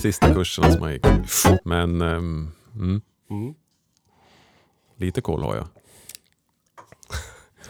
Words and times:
sista 0.00 0.34
kurserna 0.34 0.72
som 0.72 0.82
jag 0.82 0.92
gick. 0.92 1.06
Men 1.64 2.02
um, 2.02 2.52
mm, 2.74 3.00
Mm. 3.30 3.54
lite 4.96 5.20
koll 5.20 5.42
har 5.42 5.56
jag. 5.56 5.66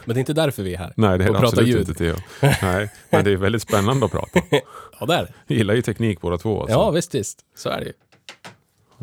Men 0.05 0.13
det 0.15 0.17
är 0.17 0.19
inte 0.19 0.33
därför 0.33 0.63
vi 0.63 0.73
är 0.73 0.77
här. 0.77 0.93
Nej, 0.97 1.17
det 1.17 1.23
är 1.23 1.33
det 1.33 1.39
absolut 1.39 1.67
ljud. 1.69 1.89
inte 1.89 1.93
Theo. 1.93 2.15
Nej, 2.61 2.89
men 3.09 3.23
det 3.25 3.31
är 3.31 3.37
väldigt 3.37 3.61
spännande 3.61 4.05
att 4.05 4.11
prata. 4.11 4.41
Ja, 4.99 5.05
där. 5.05 5.33
Jag 5.47 5.57
gillar 5.57 5.73
ju 5.73 5.81
teknik 5.81 6.21
båda 6.21 6.37
två. 6.37 6.61
Alltså. 6.61 6.77
Ja, 6.77 6.91
visst, 6.91 7.15
visst. 7.15 7.39
Så 7.55 7.69
är 7.69 7.79
det 7.79 7.85
ju. 7.85 7.93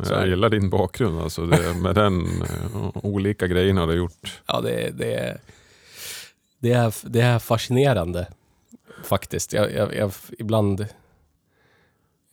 är 0.05 0.13
jag 0.13 0.23
det. 0.23 0.29
gillar 0.29 0.49
din 0.49 0.71
bakgrund 0.71 1.21
alltså. 1.21 1.47
Det, 1.47 1.75
med 1.75 1.95
den 1.95 2.43
eh, 2.43 2.91
olika 2.95 3.47
grejerna 3.47 3.81
du 3.87 3.93
har 3.93 3.97
gjort. 3.97 4.41
Ja, 4.47 4.61
det, 4.61 4.91
det, 4.91 5.41
det, 6.59 6.73
är, 6.73 6.95
det 7.03 7.21
är 7.21 7.39
fascinerande 7.39 8.27
faktiskt. 9.05 9.53
Jag, 9.53 9.75
jag, 9.75 9.95
jag, 9.95 10.13
ibland, 10.39 10.87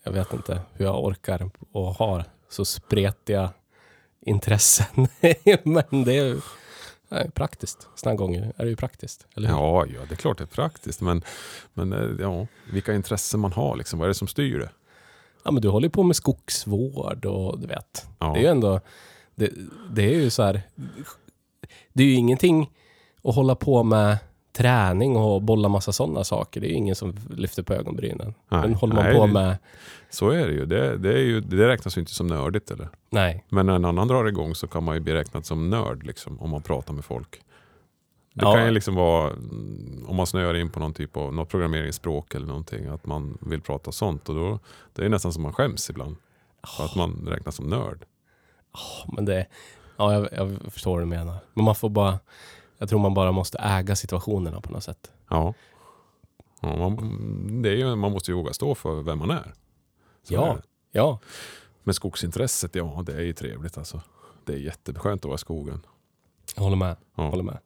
jag 0.05 0.11
vet 0.11 0.33
inte 0.33 0.61
hur 0.73 0.85
jag 0.85 1.03
orkar 1.03 1.49
och 1.71 1.95
har 1.95 2.25
så 2.49 2.65
spretiga 2.65 3.49
intressen. 4.21 5.07
Men 5.63 6.03
det 6.03 6.17
är 6.17 6.41
är 7.09 7.29
praktiskt. 7.29 7.87
Sådana 7.95 8.15
gånger 8.15 8.53
är 8.57 8.63
det 8.63 8.69
ju 8.69 8.75
praktiskt. 8.75 9.27
Eller 9.35 9.49
hur? 9.49 9.55
Ja, 9.55 9.85
ja, 9.85 9.99
det 10.09 10.13
är 10.13 10.17
klart 10.17 10.37
det 10.37 10.43
är 10.43 10.45
praktiskt. 10.45 11.01
Men, 11.01 11.23
men 11.73 11.93
eh, 11.93 12.09
ja, 12.19 12.47
vilka 12.71 12.93
intressen 12.93 13.39
man 13.39 13.53
har, 13.53 13.75
liksom. 13.75 13.99
vad 13.99 14.05
är 14.05 14.07
det 14.07 14.13
som 14.13 14.27
styr 14.27 14.59
det? 14.59 14.69
Ja, 15.43 15.51
men 15.51 15.61
du 15.61 15.69
håller 15.69 15.89
på 15.89 16.03
med 16.03 16.15
skogsvård 16.15 17.25
och 17.25 17.59
du 17.59 17.67
vet. 17.67 18.07
Ja. 18.19 18.33
Det 18.33 18.39
är 18.39 18.41
ju 18.41 18.47
ändå, 18.47 18.79
det, 19.35 19.51
det 19.91 20.03
är 20.03 20.15
ju 20.15 20.29
så 20.29 20.43
här, 20.43 20.61
det 21.93 22.03
är 22.03 22.07
ju 22.07 22.13
ingenting 22.13 22.71
att 23.23 23.35
hålla 23.35 23.55
på 23.55 23.83
med 23.83 24.17
träning 24.57 25.15
och 25.17 25.41
bolla 25.41 25.69
massa 25.69 25.91
sådana 25.91 26.23
saker. 26.23 26.61
Det 26.61 26.67
är 26.67 26.69
ju 26.69 26.75
ingen 26.75 26.95
som 26.95 27.15
lyfter 27.29 27.63
på 27.63 27.73
ögonbrynen. 27.73 28.33
Nej, 28.49 28.61
Men 28.61 28.73
håller 28.73 28.95
man 28.95 29.03
nej, 29.03 29.15
på 29.15 29.27
med, 29.27 29.57
Så 30.09 30.29
är 30.29 30.47
det 30.47 30.53
ju. 30.53 30.65
Det, 30.65 30.97
det, 30.97 31.13
är 31.13 31.17
ju. 31.23 31.41
det 31.41 31.67
räknas 31.67 31.97
ju 31.97 31.99
inte 31.99 32.11
som 32.13 32.27
nördigt. 32.27 32.71
Eller? 32.71 32.89
nej. 33.09 33.43
Men 33.49 33.65
när 33.65 33.75
en 33.75 33.85
annan 33.85 34.07
drar 34.07 34.25
igång 34.25 34.55
så 34.55 34.67
kan 34.67 34.83
man 34.83 34.95
ju 34.95 35.01
bli 35.01 35.13
räknad 35.13 35.45
som 35.45 35.69
nörd 35.69 36.03
liksom, 36.05 36.39
om 36.41 36.49
man 36.49 36.61
pratar 36.61 36.93
med 36.93 37.05
folk. 37.05 37.41
Det 38.33 38.45
Ja. 38.45 38.53
kan 38.53 38.65
ju 38.65 38.71
liksom 38.71 38.95
vara, 38.95 39.31
om 40.07 40.15
man 40.15 40.27
snöar 40.27 40.53
in 40.55 40.69
på 40.71 40.79
någon 40.79 40.93
typ 40.93 41.17
av 41.17 41.33
något 41.33 41.49
programmeringsspråk 41.49 42.35
eller 42.35 42.47
någonting, 42.47 42.85
att 42.87 43.05
man 43.05 43.37
vill 43.41 43.61
prata 43.61 43.91
sånt. 43.91 44.29
Och 44.29 44.35
då, 44.35 44.59
det 44.93 45.05
är 45.05 45.09
nästan 45.09 45.33
som 45.33 45.43
man 45.43 45.53
skäms 45.53 45.89
ibland. 45.89 46.15
För 46.77 46.85
att 46.85 46.95
man 46.95 47.27
räknas 47.27 47.55
som 47.55 47.69
nörd. 47.69 48.05
Men 49.15 49.25
det, 49.25 49.45
ja, 49.97 50.13
jag, 50.13 50.27
jag 50.31 50.57
förstår 50.73 50.91
vad 50.91 51.01
du 51.01 51.05
menar. 51.05 51.35
Men 51.53 51.65
man 51.65 51.75
får 51.75 51.89
bara, 51.89 52.19
jag 52.77 52.89
tror 52.89 52.99
man 52.99 53.13
bara 53.13 53.31
måste 53.31 53.57
äga 53.57 53.95
situationerna 53.95 54.61
på 54.61 54.71
något 54.71 54.83
sätt. 54.83 55.11
Ja. 55.29 55.53
ja 56.61 56.77
man, 56.77 57.61
det 57.61 57.69
är 57.69 57.75
ju, 57.75 57.95
man 57.95 58.11
måste 58.11 58.31
ju 58.31 58.37
våga 58.37 58.53
stå 58.53 58.75
för 58.75 59.01
vem 59.01 59.19
man 59.19 59.31
är. 59.31 59.53
Så 60.23 60.33
Ja. 60.33 60.47
är. 60.53 60.61
Ja, 60.91 61.19
Men 61.83 61.93
skogsintresset, 61.93 62.75
ja 62.75 63.03
det 63.05 63.13
är 63.13 63.21
ju 63.21 63.33
trevligt 63.33 63.77
alltså. 63.77 64.01
Det 64.45 64.53
är 64.53 64.57
jätteskönt 64.57 65.21
att 65.21 65.25
vara 65.25 65.35
i 65.35 65.37
skogen. 65.37 65.85
jag 66.55 66.63
håller 66.63 66.75
med. 66.77 66.95
Ja. 67.15 67.29
Håller 67.29 67.43
med. 67.43 67.57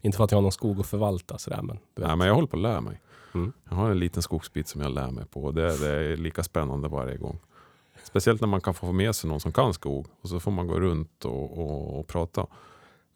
Inte 0.00 0.16
för 0.16 0.24
att 0.24 0.30
jag 0.30 0.36
har 0.36 0.42
någon 0.42 0.52
skog 0.52 0.80
att 0.80 0.86
förvalta 0.86 1.38
sådär, 1.38 1.62
men. 1.62 1.78
Nej, 1.94 2.16
men 2.16 2.26
jag 2.26 2.34
håller 2.34 2.48
på 2.48 2.56
att 2.56 2.62
lära 2.62 2.80
mig. 2.80 3.00
Mm. 3.34 3.52
Jag 3.68 3.76
har 3.76 3.90
en 3.90 3.98
liten 3.98 4.22
skogsbit 4.22 4.68
som 4.68 4.80
jag 4.80 4.90
lär 4.92 5.10
mig 5.10 5.24
på. 5.26 5.52
Det, 5.52 5.76
det 5.78 5.88
är 5.88 6.16
lika 6.16 6.42
spännande 6.42 6.88
varje 6.88 7.16
gång. 7.16 7.38
Speciellt 8.04 8.40
när 8.40 8.48
man 8.48 8.60
kan 8.60 8.74
få 8.74 8.92
med 8.92 9.14
sig 9.16 9.30
någon 9.30 9.40
som 9.40 9.52
kan 9.52 9.74
skog. 9.74 10.06
Och 10.20 10.28
så 10.28 10.40
får 10.40 10.50
man 10.50 10.66
gå 10.66 10.80
runt 10.80 11.24
och, 11.24 11.58
och, 11.58 11.98
och 12.00 12.06
prata. 12.06 12.46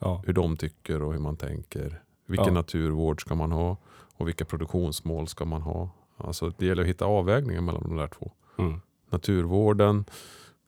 Ja. 0.02 0.22
Hur 0.26 0.32
de 0.32 0.56
tycker 0.56 1.02
och 1.02 1.12
hur 1.12 1.20
man 1.20 1.36
tänker. 1.36 2.02
Vilken 2.26 2.46
Ja. 2.46 2.52
naturvård 2.52 3.20
ska 3.20 3.34
man 3.34 3.52
ha? 3.52 3.76
Och 4.16 4.28
vilka 4.28 4.44
produktionsmål 4.44 5.28
ska 5.28 5.44
man 5.44 5.62
ha? 5.62 5.90
Alltså, 6.16 6.52
det 6.58 6.66
gäller 6.66 6.82
att 6.82 6.88
hitta 6.88 7.04
avvägningar 7.04 7.60
mellan 7.60 7.82
de 7.82 7.96
där 7.96 8.06
två. 8.08 8.30
Mm. 8.58 8.80
Naturvården 9.10 10.04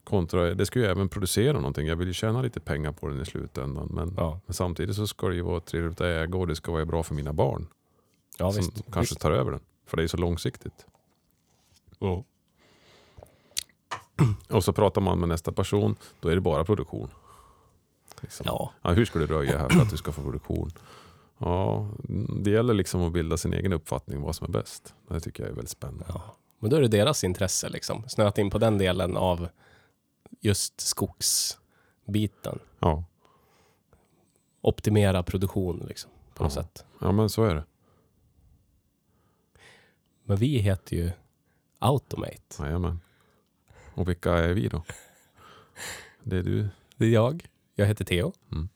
kontra, 0.04 0.54
det 0.54 0.66
ska 0.66 0.78
ju 0.78 0.84
även 0.84 1.08
producera 1.08 1.52
någonting. 1.52 1.86
Jag 1.86 1.96
vill 1.96 2.08
ju 2.08 2.14
tjäna 2.14 2.42
lite 2.42 2.60
pengar 2.60 2.92
på 2.92 3.08
den 3.08 3.20
i 3.20 3.24
slutändan. 3.24 3.88
Men, 3.90 4.14
Ja, 4.16 4.40
men 4.46 4.54
samtidigt 4.54 4.96
så 4.96 5.06
ska 5.06 5.28
det 5.28 5.34
ju 5.34 5.42
vara 5.42 5.60
trevligt 5.60 6.00
att 6.00 6.06
äga 6.06 6.38
och 6.38 6.46
det 6.46 6.56
ska 6.56 6.72
vara 6.72 6.84
bra 6.84 7.02
för 7.02 7.14
mina 7.14 7.32
barn. 7.32 7.66
ja 8.38 8.52
som 8.52 8.60
visst. 8.60 8.84
kanske 8.92 9.00
visst. 9.14 9.20
tar 9.20 9.30
över 9.32 9.50
den. 9.50 9.60
För 9.86 9.96
det 9.96 10.02
är 10.02 10.06
så 10.06 10.16
långsiktigt. 10.16 10.86
Mm. 12.00 12.22
Och 14.50 14.64
så 14.64 14.72
pratar 14.72 15.00
man 15.00 15.18
med 15.20 15.28
nästa 15.28 15.52
person, 15.52 15.96
då 16.20 16.28
är 16.28 16.34
det 16.34 16.40
bara 16.40 16.64
produktion. 16.64 17.08
Liksom. 18.24 18.44
Ja, 18.46 18.72
Ja, 18.82 18.90
hur 18.92 19.04
ska 19.04 19.18
du 19.18 19.26
röja 19.26 19.58
här 19.58 19.68
för 19.68 19.80
att 19.80 19.90
du 19.90 19.96
ska 19.96 20.12
få 20.12 20.22
produktion? 20.22 20.70
Ja, 21.38 21.88
det 22.42 22.50
gäller 22.50 22.74
liksom 22.74 23.02
att 23.02 23.12
bilda 23.12 23.36
sin 23.36 23.52
egen 23.54 23.72
uppfattning 23.72 24.20
vad 24.22 24.36
som 24.36 24.44
är 24.46 24.50
bäst. 24.50 24.94
Det 25.08 25.20
tycker 25.20 25.42
jag 25.42 25.50
är 25.50 25.54
väldigt 25.54 25.70
spännande. 25.70 26.04
ja. 26.08 26.36
Men 26.58 26.70
då 26.70 26.76
är 26.76 26.80
det 26.80 26.88
deras 26.88 27.24
intresse 27.24 27.68
liksom. 27.68 28.08
Snöat 28.08 28.38
in 28.38 28.50
på 28.50 28.58
den 28.58 28.78
delen 28.78 29.16
av 29.16 29.48
just 30.40 30.80
skogsbiten. 30.80 32.58
Ja, 32.78 33.04
Optimera 34.60 35.22
produktion 35.22 35.84
liksom. 35.88 36.10
På 36.34 36.42
något 36.44 36.56
Ja. 36.56 36.62
sätt. 36.62 36.84
ja 37.00 37.12
men 37.12 37.28
så 37.30 37.44
är 37.44 37.54
det. 37.54 37.64
Men 40.24 40.36
vi 40.36 40.58
heter 40.58 40.96
ju 40.96 41.10
Automate. 41.78 42.40
Jajamän. 42.58 43.00
Och 43.94 44.08
vilka 44.08 44.32
är 44.32 44.52
vi 44.54 44.68
då? 44.68 44.82
Det 46.22 46.36
är 46.36 46.42
du. 46.42 46.68
Det 46.96 47.04
är 47.06 47.10
jag. 47.10 47.46
Jag 47.74 47.86
heter 47.86 48.04
Theo. 48.04 48.32
Mm. 48.52 48.68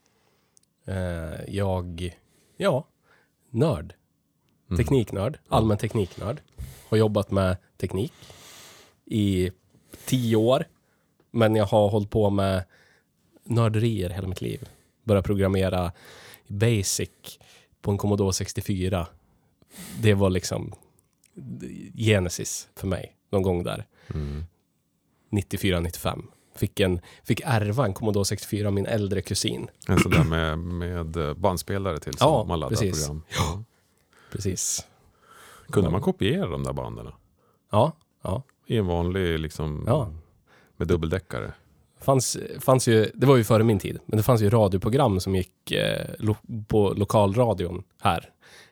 Eh, 0.85 1.55
jag, 1.55 2.17
ja, 2.57 2.87
nörd. 3.51 3.95
Mm. 4.71 4.79
Tekniknörd. 4.79 5.39
Allmän 5.49 5.79
tekniknörd. 5.79 6.41
Har 6.89 6.97
jobbat 6.97 7.31
med 7.31 7.57
teknik 7.77 8.13
i 9.05 9.51
tio 10.07 10.37
år. 10.37 10.65
Men 11.31 11.57
jag 11.57 11.67
har 11.67 11.89
hållit 11.89 12.11
på 12.11 12.31
med 12.31 12.65
nörderier 13.45 14.11
hela 14.11 14.29
mitt 14.29 14.41
liv. 14.41 14.69
Började 15.05 15.27
programmera 15.27 15.93
Basic 16.47 17.11
på 17.81 17.91
en 17.91 17.99
Commodore 17.99 18.33
64. 18.33 19.07
Det 20.01 20.15
var 20.15 20.31
liksom 20.31 20.75
Genesis 21.95 22.69
för 22.75 22.87
mig 22.87 23.17
någon 23.31 23.43
gång 23.43 23.63
där. 23.63 23.87
Mm. 24.15 24.45
94-95. 25.31 26.23
Fick, 26.59 26.81
en, 26.81 27.01
fick 27.25 27.41
ärva 27.45 27.85
en 27.85 27.95
Commodore 27.95 28.25
64 28.25 28.67
av 28.69 28.73
min 28.75 28.87
äldre 28.87 29.23
kusin. 29.23 29.69
En 29.89 29.99
sån 29.99 30.11
där 30.13 30.25
med, 30.25 30.59
med 30.59 31.37
bandspelare 31.37 31.99
till 31.99 32.19
som 32.19 32.29
Ja, 32.29 32.45
man 32.45 32.61
laddar 32.61 32.77
precis. 32.77 33.07
program. 33.07 33.23
Ja. 33.29 33.63
Precis. 34.33 34.87
Kunde 35.71 35.91
man 35.91 36.01
kopiera 36.01 36.47
de 36.47 36.65
där 36.65 36.73
banden? 36.73 37.07
Ja, 37.71 37.93
ja. 38.23 38.43
I 38.67 38.77
en 38.77 38.87
vanlig 38.87 39.39
liksom 39.39 39.85
Ja. 39.87 40.13
med 40.77 40.89
dubbeldäckare? 40.89 41.53
Fanns, 42.01 42.37
fanns 42.61 42.89
ju, 42.89 43.11
det 43.15 43.27
var 43.27 43.37
ju 43.37 43.45
före 43.45 43.65
min 43.65 43.79
tid, 43.79 43.99
men 44.07 44.17
det 44.17 44.23
fanns 44.23 44.41
ju 44.43 44.51
radioprogram 44.51 45.21
som 45.21 45.35
gick 45.35 45.71
eh, 45.71 46.07
lo, 46.19 46.37
på 46.69 46.93
lokalradion 46.97 47.83
här 48.01 48.31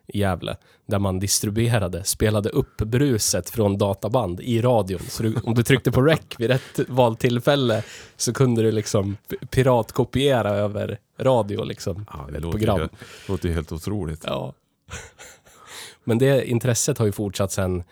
i 0.09 0.19
Gävle. 0.19 0.57
Där 0.87 0.99
man 0.99 1.19
distribuerade, 1.19 2.05
spelade 2.05 2.49
upp 2.49 2.77
bruset 2.77 3.51
från 3.51 3.79
databand 3.79 4.41
i 4.41 4.63
radion. 4.63 5.01
Så 5.01 5.23
du, 5.23 5.35
om 5.45 5.55
du 5.55 5.63
tryckte 5.63 5.93
på 5.93 6.03
rec 6.03 6.21
vid 6.39 6.51
rätt 6.51 6.89
valtillfälle 6.89 7.83
så 8.17 8.33
kunde 8.33 8.63
du 8.63 8.73
liksom 8.73 9.17
piratkopiera 9.51 10.51
över 10.51 10.99
radio 11.19 11.65
liksom. 11.65 12.07
Ja, 12.13 12.29
det 12.33 12.41
låter, 12.41 12.59
program. 12.59 12.79
helt, 12.79 12.93
låter 13.29 13.49
ju 13.49 13.55
helt 13.55 13.73
otroligt. 13.73 14.25
Ja. 14.27 14.53
Men 16.05 16.19
det 16.19 16.51
intresset 16.51 16.99
har 16.99 17.07
ju 17.07 17.13
fortsatt 17.13 17.53
sen 17.53 17.85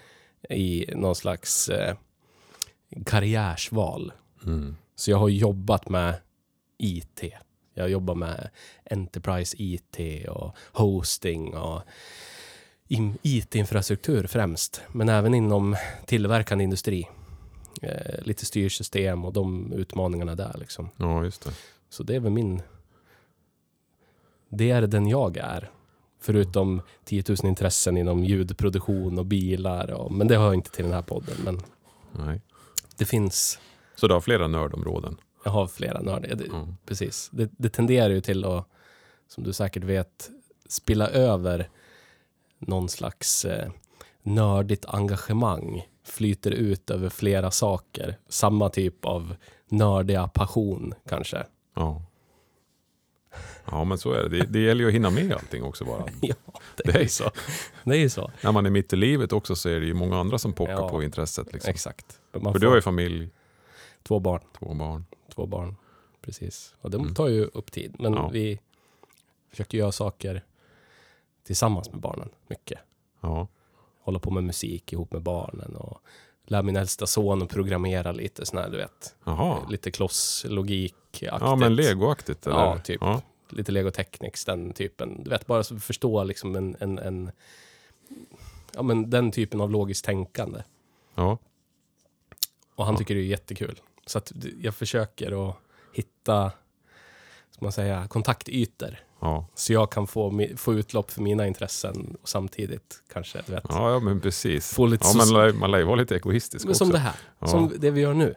i 0.50 0.87
någon 0.94 1.14
slags 1.14 1.69
eh, 1.69 1.96
karriärsval. 3.06 4.12
Mm. 4.46 4.76
Så 4.96 5.11
jag 5.11 5.19
har 5.19 5.28
jobbat 5.28 5.88
med 5.88 6.14
IT. 6.78 7.22
Jag 7.75 7.91
jobbar 7.91 8.15
med 8.15 8.50
Enterprise 8.91 9.56
IT 9.59 10.29
och 10.29 10.56
hosting 10.73 11.55
och 11.55 11.82
in- 12.88 13.19
IT-infrastruktur 13.23 14.26
främst. 14.26 14.82
Men 14.93 15.09
även 15.09 15.35
inom 15.35 15.76
tillverkande 16.06 16.65
industri. 16.65 17.09
Eh, 17.82 18.23
lite 18.23 18.47
styrsystem 18.47 19.25
och 19.25 19.32
de 19.32 19.73
utmaningarna 19.73 20.35
där 20.35 20.56
liksom. 20.59 20.88
Ja, 20.97 21.25
just 21.25 21.44
det. 21.44 21.50
Så 21.88 22.03
det 22.03 22.15
är 22.15 22.21
väl 22.21 22.32
min... 22.32 22.62
Det 24.49 24.71
är 24.71 24.82
den 24.82 25.09
jag 25.09 25.37
är. 25.37 25.71
Förutom 26.21 26.82
10 27.05 27.25
000 27.29 27.37
intressen 27.44 27.97
inom 27.97 28.25
ljudproduktion 28.25 29.19
och 29.19 29.26
bilar. 29.26 29.91
Och, 29.91 30.12
men 30.12 30.29
det 30.29 30.37
hör 30.38 30.55
inte 30.55 30.71
till 30.71 30.85
den 30.85 30.94
här 30.94 31.03
podden. 31.03 31.37
Men 31.44 31.61
Nej. 32.12 32.41
det 32.97 33.05
finns... 33.05 33.59
Så 33.97 34.09
du 34.09 34.15
har 34.15 34.21
flera 34.21 34.49
nördområden? 34.49 35.17
Jag 35.44 35.50
har 35.50 35.67
flera 35.67 36.00
nördar. 36.00 36.35
Det, 36.35 36.44
Mm. 36.44 36.76
Precis. 36.87 37.29
Det, 37.32 37.50
det 37.58 37.69
tenderar 37.69 38.11
ju 38.11 38.20
till 38.20 38.44
att, 38.44 38.67
som 39.29 39.44
du 39.44 39.52
säkert 39.52 39.85
vet, 39.85 40.31
spilla 40.69 41.08
över 41.08 41.69
någon 42.58 42.88
slags 42.88 43.44
eh, 43.44 43.70
nördigt 44.23 44.85
engagemang. 44.88 45.88
Flyter 46.05 46.50
ut 46.50 46.91
över 46.91 47.08
flera 47.08 47.50
saker. 47.50 48.17
Samma 48.29 48.69
typ 48.69 49.05
av 49.05 49.37
nördiga 49.69 50.29
passion 50.29 50.94
kanske. 51.08 51.47
Ja. 51.76 52.02
Ja, 53.70 53.85
men 53.85 53.99
så 53.99 54.12
är 54.12 54.23
det. 54.23 54.29
det. 54.29 54.47
Det 54.47 54.58
gäller 54.61 54.81
ju 54.82 54.88
att 54.88 54.94
hinna 54.94 55.11
med 55.11 55.32
allting 55.32 55.62
också 55.62 55.85
bara. 55.85 56.05
ja, 56.20 56.35
Det 56.76 56.94
är 56.94 57.00
ju 57.02 57.08
så. 57.08 57.31
Det 57.85 57.97
är 57.97 58.08
så. 58.08 58.31
När 58.43 58.52
man 58.52 58.67
är 58.67 58.70
mitt 58.70 58.93
i 58.93 58.97
livet 58.97 59.32
också 59.32 59.56
så 59.56 59.69
är 59.69 59.81
det 59.81 59.87
ju 59.87 59.94
många 59.94 60.19
andra 60.20 60.38
som 60.38 60.52
pockar 60.52 60.73
Ja. 60.73 60.88
på 60.88 61.02
intresset. 61.02 61.52
Liksom. 61.52 61.70
Exakt. 61.70 62.20
För 62.32 62.40
får 62.40 62.58
du 62.58 62.69
har 62.69 62.75
ju 62.75 62.82
familj, 62.82 63.31
två 64.02 64.20
barn. 64.20 64.40
två 64.58 64.75
barn. 64.75 65.05
Två 65.34 65.46
barn. 65.46 65.76
Precis. 66.20 66.75
Och 66.81 66.90
de 66.90 67.00
Mm. 67.02 67.14
tar 67.14 67.28
ju 67.28 67.44
upp 67.44 67.72
tid. 67.72 67.96
Men 67.98 68.12
Ja. 68.12 68.28
vi 68.28 68.60
försöker 69.50 69.78
göra 69.78 69.92
saker 69.92 70.44
tillsammans 71.44 71.90
med 71.90 72.00
barnen. 72.00 72.28
Mycket. 72.46 72.78
Ja, 73.20 73.48
Hålla 74.00 74.19
på 74.19 74.31
med 74.31 74.44
musik 74.44 74.92
ihop 74.92 75.12
med 75.12 75.22
barnen. 75.22 75.76
Och 75.76 75.98
lära 76.46 76.62
min 76.62 76.76
äldsta 76.76 77.06
son 77.06 77.42
att 77.42 77.48
programmera 77.48 78.12
lite 78.12 78.46
sån 78.46 78.58
här, 78.58 78.70
du 78.70 78.76
vet. 78.76 79.16
Jaha. 79.25 79.66
Lite 79.70 79.90
klosslogik-aktigt. 79.90 81.40
Ja, 81.40 81.56
men 81.56 81.75
legoaktigt 81.76 82.46
eller? 82.46 82.56
Ja, 82.56 82.78
typ. 82.78 82.98
Ja. 83.00 83.22
Lite 83.48 83.72
Lego 83.72 83.90
Technics, 83.90 84.44
den 84.44 84.72
typen. 84.72 85.22
Du 85.25 85.30
vet, 85.30 85.46
bara 85.46 85.62
så 85.64 85.78
förstå 85.78 86.25
liksom 86.25 86.56
en, 86.56 86.76
en, 86.80 86.98
en 86.98 87.30
ja, 88.75 88.82
men 88.82 89.10
den 89.10 89.30
typen 89.32 89.60
av 89.60 89.70
logiskt 89.70 90.04
tänkande. 90.04 90.62
ja. 91.14 91.38
Och 92.75 92.84
han 92.84 92.94
Ja. 92.94 92.98
tycker 92.98 93.14
det 93.14 93.20
är 93.20 93.25
jättekul. 93.25 93.80
Så 94.06 94.18
att 94.18 94.32
jag 94.60 94.74
försöker 94.74 95.48
att 95.50 95.56
hitta, 95.92 96.52
ska 97.50 97.64
man 97.64 97.72
säga, 97.72 98.08
kontaktytor. 98.08 98.96
Ja. 99.20 99.46
Så 99.54 99.72
jag 99.72 99.92
kan 99.92 100.06
få, 100.06 100.46
få 100.56 100.74
utlopp 100.74 101.10
för 101.10 101.22
mina 101.22 101.46
intressen 101.46 102.16
och 102.22 102.28
samtidigt 102.28 103.02
kanske, 103.12 103.42
du 103.46 103.52
vet. 103.52 103.64
Ja, 103.68 103.90
ja, 103.92 104.00
men 104.00 104.20
precis. 104.20 104.74
Få 104.74 104.86
lite 104.86 105.06
ja, 105.06 105.14
men 105.16 105.26
lär- 105.28 105.52
man 105.52 105.70
lär 105.70 105.78
ju 105.78 105.84
vara 105.84 105.96
lite 105.96 106.14
egoistisk 106.16 106.64
Men 106.64 106.70
också. 106.70 106.84
som 106.84 106.92
det 106.92 106.98
här, 106.98 107.14
Ja. 107.38 107.46
som 107.46 107.72
det 107.78 107.90
vi 107.90 108.00
gör 108.00 108.14
nu. 108.14 108.34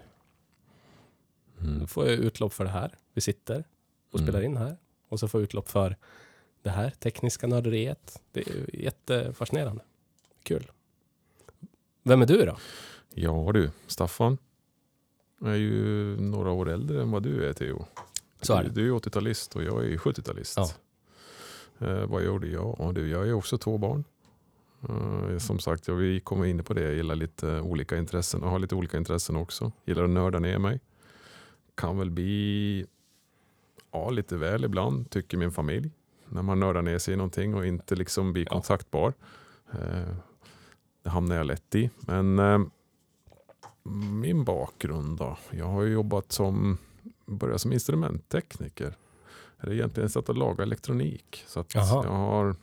Mm. 1.61 1.79
Då 1.79 1.87
får 1.87 2.05
jag 2.07 2.15
utlopp 2.15 2.53
för 2.53 2.63
det 2.63 2.69
här. 2.69 2.95
Vi 3.13 3.21
sitter 3.21 3.63
och 4.11 4.19
Mm. 4.19 4.27
spelar 4.27 4.41
in 4.45 4.57
här. 4.57 4.77
Och 5.09 5.19
så 5.19 5.27
får 5.27 5.41
jag 5.41 5.43
utlopp 5.43 5.69
för 5.69 5.95
det 6.61 6.69
här 6.69 6.89
tekniska 6.89 7.47
nörderiet. 7.47 8.21
Det 8.31 8.39
är 8.49 8.75
jättefascinerande. 8.75 9.83
Kul. 10.43 10.71
Vem 12.03 12.21
är 12.21 12.25
du 12.25 12.45
då? 12.45 12.57
Ja 13.13 13.51
du, 13.53 13.71
Staffan 13.87 14.37
är 15.45 15.55
ju 15.55 16.15
några 16.21 16.51
år 16.51 16.69
äldre 16.69 17.01
än 17.01 17.11
vad 17.11 17.23
du 17.23 17.45
är 17.49 17.53
Theo. 17.53 17.85
Så 18.41 18.53
är 18.53 18.63
det. 18.63 18.69
Du 18.69 18.81
är 18.81 18.85
ju 18.85 18.93
80-talist 18.93 19.55
och 19.55 19.63
jag 19.63 19.83
är 19.83 19.87
ju 19.89 19.97
70-talist. 19.97 20.53
Ja. 20.57 21.87
Eh, 21.87 22.05
vad 22.05 22.23
gjorde 22.23 22.47
jag? 22.47 22.75
Ja, 22.79 22.91
du, 22.91 23.07
jag 23.09 23.27
är 23.27 23.33
också 23.33 23.57
två 23.57 23.77
barn. 23.77 24.03
Eh, 24.89 25.37
som 25.37 25.59
sagt, 25.59 25.87
jag, 25.87 25.95
vi 25.95 26.19
kommer 26.19 26.45
in 26.45 26.63
på 26.63 26.73
det. 26.73 26.81
Jag 26.81 26.93
gillar 26.93 27.15
lite 27.15 27.61
olika 27.61 27.97
intressen 27.97 28.43
och 28.43 28.49
har 28.49 28.59
lite 28.59 28.75
olika 28.75 28.97
intressen 28.97 29.35
också. 29.35 29.71
Gillar 29.85 30.03
att 30.03 30.09
nörda 30.09 30.39
ner 30.39 30.57
mig. 30.59 30.79
Kan 31.75 31.97
väl 31.97 32.09
bli 32.11 32.85
ja, 33.91 34.09
lite 34.09 34.35
väl 34.37 34.65
ibland, 34.65 35.09
tycker 35.09 35.37
min 35.37 35.51
familj. 35.51 35.91
När 36.29 36.41
man 36.41 36.59
nördar 36.59 36.81
ner 36.81 36.97
sig 36.97 37.13
i 37.13 37.17
någonting 37.17 37.55
och 37.55 37.65
inte 37.65 37.95
liksom 37.95 38.33
blir 38.33 38.43
Ja. 38.43 38.49
kontaktbar. 38.51 39.13
Eh, 39.71 40.15
det 41.03 41.09
hamnar 41.09 41.35
jag 41.35 41.45
lätt 41.45 41.75
i. 41.75 41.89
Men 41.99 42.39
eh, 42.39 42.59
min 44.21 44.43
bakgrund 44.43 45.17
då? 45.17 45.37
Jag 45.51 45.65
har 45.65 45.83
ju 45.83 45.93
jobbat 45.93 46.31
som, 46.31 46.77
började 47.25 47.59
som 47.59 47.73
instrumenttekniker. 47.73 48.93
Eller 49.59 49.73
egentligen 49.73 50.09
satt 50.09 50.29
och 50.29 50.35
laga 50.35 50.63
elektronik. 50.63 51.43
Så 51.47 51.59
att 51.59 51.75
Jaha. 51.75 52.03
jag 52.03 52.11
har 52.11 52.55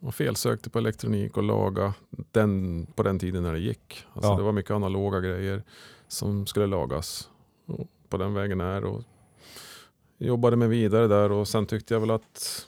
och 0.00 0.14
felsökte 0.14 0.70
på 0.70 0.78
elektronik 0.78 1.36
och 1.36 1.42
laga 1.42 1.94
den, 2.10 2.86
på 2.94 3.02
den 3.02 3.18
tiden 3.18 3.42
när 3.42 3.52
det 3.52 3.58
gick. 3.58 4.06
Alltså 4.12 4.30
Ja. 4.30 4.36
Det 4.36 4.42
var 4.42 4.52
mycket 4.52 4.70
analoga 4.70 5.20
grejer 5.20 5.62
som 6.08 6.46
skulle 6.46 6.66
lagas. 6.66 7.30
Och 7.66 7.88
på 8.08 8.16
den 8.16 8.34
vägen 8.34 8.60
är 8.60 8.84
och 8.84 9.02
jobbade 10.18 10.56
mig 10.56 10.68
vidare 10.68 11.06
där 11.06 11.32
och 11.32 11.48
sen 11.48 11.66
tyckte 11.66 11.94
jag 11.94 12.00
väl 12.00 12.10
att 12.10 12.66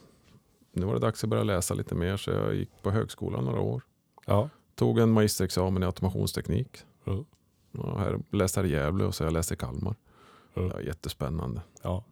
nu 0.73 0.87
var 0.87 0.95
det 0.95 1.01
dags 1.01 1.25
att 1.25 1.31
börja 1.31 1.45
läsa 1.45 1.75
lite 1.75 1.95
mer 1.95 2.17
så 2.17 2.31
jag 2.31 2.55
gick 2.55 2.83
på 2.83 2.91
högskolan 2.91 3.45
några 3.45 3.61
år. 3.61 3.83
Ja. 4.27 4.49
Tog 4.75 4.99
en 4.99 5.11
magisterexamen 5.11 5.83
i 5.83 5.87
automationsteknik. 5.87 6.85
Mm. 7.06 7.25
Och 7.72 8.00
här, 8.00 8.19
läste 8.31 8.60
här 8.60 8.66
i 8.66 8.70
Gävle 8.70 9.04
och 9.04 9.14
så 9.14 9.25
jag 9.25 9.32
läste 9.32 9.54
i 9.54 9.56
Kalmar. 9.56 9.94
Mm. 10.54 10.69
Det 10.69 10.75
var 10.75 10.81
jättespännande. 10.81 11.60
Ja. 11.82 12.04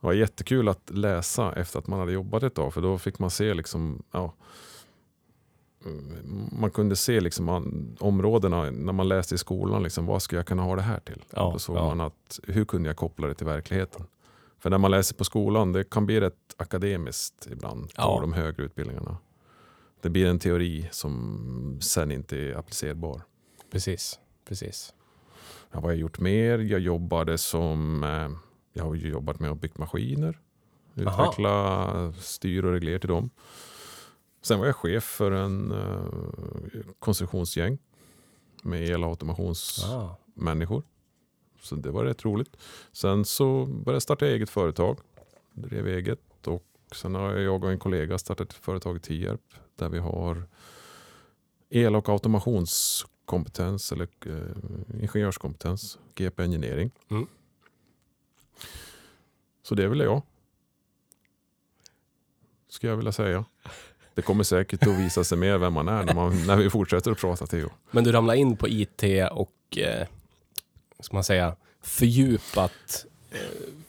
Det 0.00 0.06
var 0.06 0.12
jättekul 0.12 0.68
att 0.68 0.90
läsa 0.90 1.52
efter 1.52 1.78
att 1.78 1.86
man 1.86 1.98
hade 1.98 2.12
jobbat 2.12 2.42
ett 2.42 2.54
tag 2.54 2.74
för 2.74 2.80
då 2.80 2.98
fick 2.98 3.18
man 3.18 3.30
se 3.30 3.54
liksom, 3.54 4.02
ja, 4.10 4.34
mm, 5.84 6.48
man 6.60 6.70
kunde 6.70 6.96
se 6.96 7.20
liksom 7.20 7.96
områdena 8.00 8.70
när 8.70 8.92
man 8.92 9.08
läste 9.08 9.34
i 9.34 9.38
skolan. 9.38 9.82
Liksom, 9.82 10.06
vad 10.06 10.22
ska 10.22 10.36
jag 10.36 10.46
kunna 10.46 10.62
ha 10.62 10.76
det 10.76 10.82
här 10.82 11.00
till? 11.00 11.24
Ja, 11.30 11.50
då 11.52 11.58
såg 11.58 11.76
ja. 11.76 11.86
man 11.86 12.00
att 12.00 12.40
hur 12.42 12.64
kunde 12.64 12.88
jag 12.88 12.96
koppla 12.96 13.28
det 13.28 13.34
till 13.34 13.46
verkligheten? 13.46 14.06
För 14.58 14.70
när 14.70 14.78
man 14.78 14.90
läser 14.90 15.14
på 15.14 15.24
skolan, 15.24 15.72
det 15.72 15.90
kan 15.90 16.06
bli 16.06 16.20
rätt 16.20 16.54
akademiskt 16.56 17.48
ibland 17.50 17.82
på 17.82 17.92
Ja. 17.96 18.18
de 18.20 18.32
högre 18.32 18.62
utbildningarna. 18.62 19.16
Det 20.00 20.10
blir 20.10 20.26
en 20.26 20.38
teori 20.38 20.88
som 20.92 21.78
sen 21.82 22.10
inte 22.10 22.36
är 22.36 22.54
applicerbar. 22.54 23.22
Precis. 23.70 24.20
Precis. 24.44 24.94
Ja, 25.70 25.74
vad 25.74 25.82
har 25.82 25.90
jag 25.90 25.98
gjort 25.98 26.18
mer? 26.18 26.58
Jag 26.58 26.80
jobbade 26.80 27.38
som... 27.38 28.04
Eh, 28.04 28.30
jag 28.72 28.84
har 28.84 28.94
ju 28.94 29.08
jobbat 29.08 29.40
med 29.40 29.50
att 29.50 29.60
bygga 29.60 29.74
maskiner. 29.76 30.38
Aha. 31.06 31.22
Utveckla 31.22 32.12
styr 32.12 32.64
och 32.64 32.72
regler 32.72 32.98
till 32.98 33.08
dem. 33.08 33.30
Sen 34.42 34.58
var 34.58 34.66
jag 34.66 34.76
chef 34.76 35.04
för 35.04 35.30
en 35.30 35.70
eh, 35.70 36.04
konstruktionsgäng 36.98 37.78
med 38.62 38.88
el 38.88 39.04
och 39.04 39.10
automationsmänniskor. 39.10 40.82
Ah. 40.86 41.62
Så 41.62 41.74
det 41.74 41.90
var 41.90 42.04
rätt 42.04 42.24
roligt. 42.24 42.56
Sen 42.92 43.24
så 43.24 43.66
började 43.66 43.92
jag 43.92 44.02
starta 44.02 44.26
eget 44.26 44.50
företag. 44.50 44.98
Drev 45.52 45.86
eget 45.86 46.46
och 46.46 46.64
sen 46.92 47.14
har 47.14 47.32
jag 47.32 47.64
och 47.64 47.70
en 47.70 47.78
kollega 47.78 48.18
startat 48.18 48.50
ett 48.50 48.64
företag 48.64 48.96
i 48.96 49.00
Tierp 49.00 49.40
där 49.76 49.88
vi 49.88 49.98
har 49.98 50.48
el 51.70 51.96
och 51.96 52.08
automationskompetens 53.28 53.92
eller 53.92 54.08
eh, 54.26 55.02
ingenjörskompetens, 55.02 55.98
GP 56.14 56.42
Engineering. 56.42 56.90
Mm. 57.10 57.26
Så 59.62 59.74
det 59.74 59.84
är 59.84 59.88
väl 59.88 60.00
jag. 60.00 60.22
Ska 62.68 62.86
jag 62.86 62.96
vilja 62.96 63.12
säga. 63.12 63.44
Det 64.14 64.22
kommer 64.22 64.44
säkert 64.44 64.82
att 64.82 64.98
visa 64.98 65.24
sig 65.24 65.38
mer 65.38 65.58
vem 65.58 65.72
man 65.72 65.88
är 65.88 66.04
när, 66.04 66.14
man, 66.14 66.46
när 66.46 66.56
vi 66.56 66.70
fortsätter 66.70 67.10
att 67.10 67.18
prata 67.18 67.46
Theo. 67.46 67.70
Men 67.90 68.04
du 68.04 68.12
ramlar 68.12 68.34
in 68.34 68.56
på 68.56 68.68
IT 68.68 69.02
och, 69.32 69.78
eh, 69.78 70.06
ska 71.00 71.16
man 71.16 71.24
säga, 71.24 71.56
fördjupat. 71.82 73.06
Eh, 73.30 73.38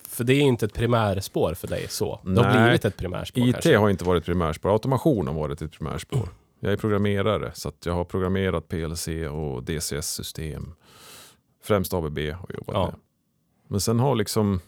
för 0.03 0.23
det 0.23 0.33
är 0.33 0.35
ju 0.35 0.41
inte 0.41 0.65
ett 0.65 0.73
primärspår 0.73 1.53
för 1.53 1.67
dig 1.67 1.87
så. 1.89 2.19
Det 2.23 2.41
har 2.41 2.53
Nej. 2.53 2.63
blivit 2.63 2.85
ett 2.85 2.97
primärspår 2.97 3.43
IT 3.43 3.53
kanske. 3.53 3.77
har 3.77 3.89
inte 3.89 4.03
varit 4.03 4.25
primärspår, 4.25 4.69
automation 4.69 5.27
har 5.27 5.33
varit 5.33 5.61
ett 5.61 5.71
primärspår. 5.71 6.29
Jag 6.59 6.73
är 6.73 6.77
programmerare 6.77 7.51
så 7.53 7.71
jag 7.83 7.93
har 7.93 8.03
programmerat 8.05 8.67
PLC 8.67 9.07
och 9.31 9.63
DCS-system. 9.63 10.73
Främst 11.63 11.93
ABB 11.93 12.17
har 12.19 12.49
jobbat 12.53 12.75
Ja. 12.75 12.85
med. 12.85 12.95
Men 13.67 13.81
sen 13.81 13.99
har 13.99 14.15
liksom 14.15 14.59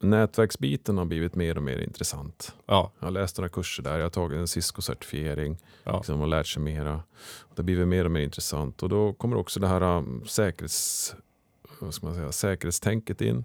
nätverksbiten 0.00 0.98
har 0.98 1.04
blivit 1.04 1.34
mer 1.34 1.56
och 1.56 1.62
mer 1.62 1.78
intressant. 1.78 2.54
Ja, 2.66 2.92
Jag 2.98 3.06
har 3.06 3.10
läst 3.10 3.38
några 3.38 3.48
kurser 3.48 3.82
där, 3.82 3.96
jag 3.96 4.04
har 4.04 4.10
tagit 4.10 4.38
en 4.38 4.46
Cisco-certifiering 4.46 5.56
ja, 5.84 5.96
liksom, 5.96 6.20
och 6.20 6.28
lärt 6.28 6.46
sig 6.46 6.62
mera. 6.62 6.92
Det 7.54 7.56
har 7.56 7.64
blivit 7.64 7.88
mer 7.88 8.04
och 8.04 8.10
mer 8.10 8.20
intressant 8.20 8.82
och 8.82 8.88
då 8.88 9.12
kommer 9.12 9.36
också 9.36 9.60
det 9.60 9.68
här 9.68 9.82
um, 9.82 10.24
säkerhets, 10.26 11.14
vad 11.80 11.94
ska 11.94 12.06
man 12.06 12.14
säga, 12.14 12.32
säkerhetstänket 12.32 13.20
in. 13.20 13.44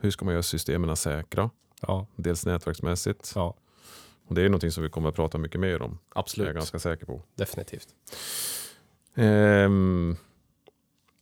Hur 0.00 0.10
ska 0.10 0.24
man 0.24 0.34
göra 0.34 0.42
systemen 0.42 0.90
säkra? 0.96 1.50
ja, 1.80 2.06
Dels 2.16 2.46
nätverksmässigt. 2.46 3.32
ja. 3.34 3.54
Och 4.26 4.34
det 4.34 4.42
är 4.42 4.48
någonting 4.48 4.70
som 4.70 4.82
vi 4.82 4.88
kommer 4.90 5.08
att 5.08 5.14
prata 5.14 5.38
mycket 5.38 5.60
mer 5.60 5.82
om. 5.82 5.90
Det 5.90 5.94
är 5.94 5.98
jag 6.14 6.20
Absolut. 6.20 6.54
ganska 6.54 6.78
säker 6.78 7.06
på. 7.06 7.22
Definitivt. 7.34 7.88
Ehm, 9.14 10.16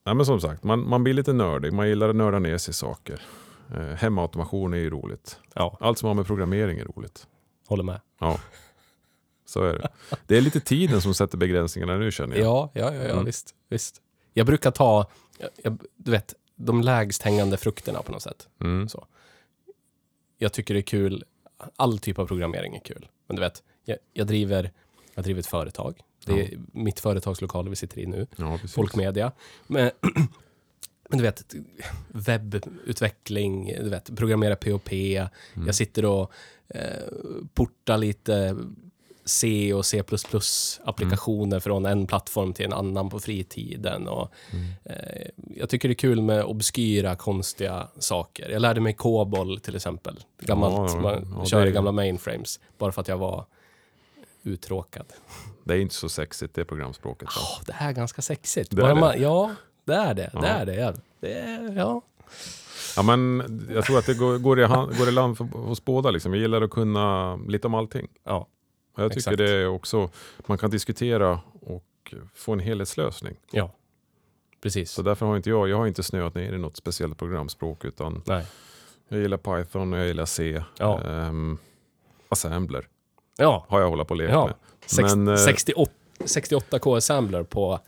ja, 0.04 0.14
men 0.14 0.26
som 0.26 0.40
sagt, 0.40 0.64
man, 0.64 0.88
man 0.88 1.04
blir 1.04 1.14
lite 1.14 1.32
nördig. 1.32 1.72
Man 1.72 1.88
gillar 1.88 2.08
att 2.08 2.16
nörda 2.16 2.38
ner 2.38 2.58
sig 2.58 2.70
i 2.70 2.74
saker. 2.74 3.22
Eh, 3.74 3.80
hemautomation 3.80 4.74
är 4.74 4.78
ju 4.78 4.90
roligt. 4.90 5.38
Ja, 5.54 5.76
Allt 5.80 5.98
som 5.98 6.06
har 6.06 6.14
med 6.14 6.26
programmering 6.26 6.78
är 6.78 6.84
roligt. 6.84 7.26
håller 7.66 7.84
med. 7.84 8.00
Ja, 8.20 8.40
så 9.46 9.62
är 9.64 9.72
det. 9.72 9.88
Det 10.26 10.36
är 10.36 10.40
lite 10.40 10.60
tiden 10.60 11.00
som 11.02 11.14
sätter 11.14 11.38
begränsningarna 11.38 11.96
nu 11.96 12.10
känner 12.12 12.36
jag. 12.36 12.44
Ja, 12.46 12.70
ja, 12.74 12.94
ja, 12.94 13.02
ja 13.02 13.12
Mm. 13.12 13.24
visst, 13.24 13.54
visst. 13.68 14.00
Jag 14.32 14.46
brukar 14.46 14.70
ta, 14.70 15.10
jag, 15.62 15.78
du 15.96 16.10
vet, 16.10 16.34
de 16.56 16.82
lägst 16.82 17.22
hängande 17.22 17.56
frukterna 17.56 18.02
på 18.02 18.12
något 18.12 18.22
sätt. 18.22 18.48
Mm. 18.60 18.88
Jag 20.38 20.52
tycker 20.52 20.74
det 20.74 20.80
är 20.80 20.82
kul, 20.82 21.24
all 21.76 21.98
typ 21.98 22.18
av 22.18 22.26
programmering 22.26 22.76
är 22.76 22.80
kul. 22.80 23.08
Men 23.26 23.36
du 23.36 23.42
vet, 23.42 23.62
jag, 23.84 23.98
jag, 24.12 24.26
driver, 24.26 24.72
jag 25.14 25.24
driver 25.24 25.40
ett 25.40 25.46
företag. 25.46 26.00
Det 26.26 26.32
är 26.32 26.58
mitt 26.72 27.00
företagslokal 27.00 27.68
vi 27.68 27.76
sitter 27.76 27.98
i 27.98 28.06
nu. 28.06 28.26
Ja. 28.36 28.58
Folkmedia. 28.68 29.32
Men, 29.66 29.90
men 31.08 31.18
du 31.18 31.22
vet, 31.22 31.54
webbutveckling, 32.08 33.66
du 33.66 33.88
vet, 33.88 34.16
programmera 34.16 34.56
POP. 34.56 34.92
Mm. 34.92 35.28
Jag 35.66 35.74
sitter 35.74 36.04
och 36.04 36.32
eh, 36.68 36.80
portar 37.54 37.98
lite 37.98 38.56
C 39.24 39.72
och 39.74 39.86
C++-applikationer 39.86 41.60
från 41.60 41.86
en 41.86 42.06
plattform 42.06 42.52
till 42.52 42.64
en 42.64 42.72
annan 42.72 43.10
på 43.10 43.20
fritiden. 43.20 44.08
Och, 44.08 44.30
Mm. 44.52 44.66
eh, 44.84 45.26
jag 45.56 45.68
tycker 45.68 45.88
det 45.88 45.92
är 45.92 45.96
kul 45.96 46.20
med 46.22 46.44
obskyra, 46.44 47.16
konstiga 47.16 47.88
saker. 47.98 48.48
Jag 48.50 48.62
lärde 48.62 48.80
mig 48.80 48.92
COBOL 48.94 49.60
till 49.60 49.76
exempel. 49.76 50.20
Gammalt, 50.40 50.92
Ja, 50.94 51.00
man 51.00 51.34
ja, 51.38 51.44
kör 51.46 51.62
det 51.64 51.68
i 51.70 51.72
gamla 51.72 51.92
mainframes. 51.92 52.60
Bara 52.78 52.92
för 52.92 53.00
att 53.00 53.08
jag 53.08 53.18
var 53.18 53.44
uttråkad. 54.42 55.06
Det 55.64 55.74
är 55.74 55.78
inte 55.78 55.94
så 55.94 56.08
sexigt 56.08 56.54
det 56.54 56.64
programspråket. 56.64 57.28
Åh, 57.36 57.60
det 57.66 57.72
är 57.78 57.92
ganska 57.92 58.22
sexigt. 58.22 58.70
Det 58.70 58.76
är 58.76 58.80
Bara 58.80 58.94
det. 58.94 59.00
Man, 59.00 59.20
ja, 59.22 59.50
det 59.84 59.94
är 59.94 60.14
det. 60.14 60.30
Ja. 60.32 60.40
Det 60.40 60.48
är 60.48 60.66
det. 60.66 60.94
Det 61.20 61.32
är, 61.32 61.76
ja. 61.76 62.02
Ja, 62.96 63.02
men 63.02 63.42
jag 63.74 63.84
tror 63.84 63.98
att 63.98 64.06
det 64.06 64.14
går, 64.14 64.38
går, 64.38 64.60
i, 64.60 64.64
hand- 64.64 64.98
går 64.98 65.08
i 65.08 65.12
land 65.12 65.36
för, 65.38 65.44
hos 65.44 65.84
båda. 65.84 66.10
Liksom. 66.10 66.32
Jag 66.34 66.40
gillar 66.40 66.62
att 66.62 66.70
kunna 66.70 67.36
lite 67.36 67.66
om 67.66 67.74
allting. 67.74 68.08
ja, 68.24 68.46
jag 69.02 69.10
tycker 69.10 69.18
Exakt. 69.18 69.38
det 69.38 69.50
är 69.50 69.66
också, 69.66 70.10
man 70.46 70.58
kan 70.58 70.70
diskutera 70.70 71.40
och 71.60 72.14
få 72.34 72.52
en 72.52 72.60
helhetslösning. 72.60 73.36
ja. 73.50 73.70
Precis. 74.62 74.90
Så 74.90 75.02
därför 75.02 75.26
har 75.26 75.36
inte 75.36 75.50
jag, 75.50 75.68
jag 75.68 75.76
har 75.76 75.86
inte 75.86 76.02
snöat 76.02 76.34
ner 76.34 76.52
i 76.52 76.58
något 76.58 76.76
speciellt 76.76 77.18
programspråk 77.18 77.84
utan 77.84 78.22
Nej. 78.26 78.46
jag 79.08 79.20
gillar 79.20 79.36
Python 79.36 79.92
och 79.92 79.98
jag 79.98 80.06
gillar 80.06 80.24
C. 80.24 80.62
Ja. 80.78 81.00
Ehm, 81.02 81.58
assembler 82.28 82.86
Ja, 83.36 83.64
har 83.68 83.80
jag 83.80 83.88
hållit 83.88 84.08
på 84.08 84.12
och 84.14 84.18
lekt 84.18 84.32
Ja. 84.32 84.46
med. 84.96 85.16
Men, 85.16 85.28
eh, 85.28 85.36
68, 85.36 85.92
68K 86.24 86.96
Assembler 86.96 87.42
på 87.42 87.80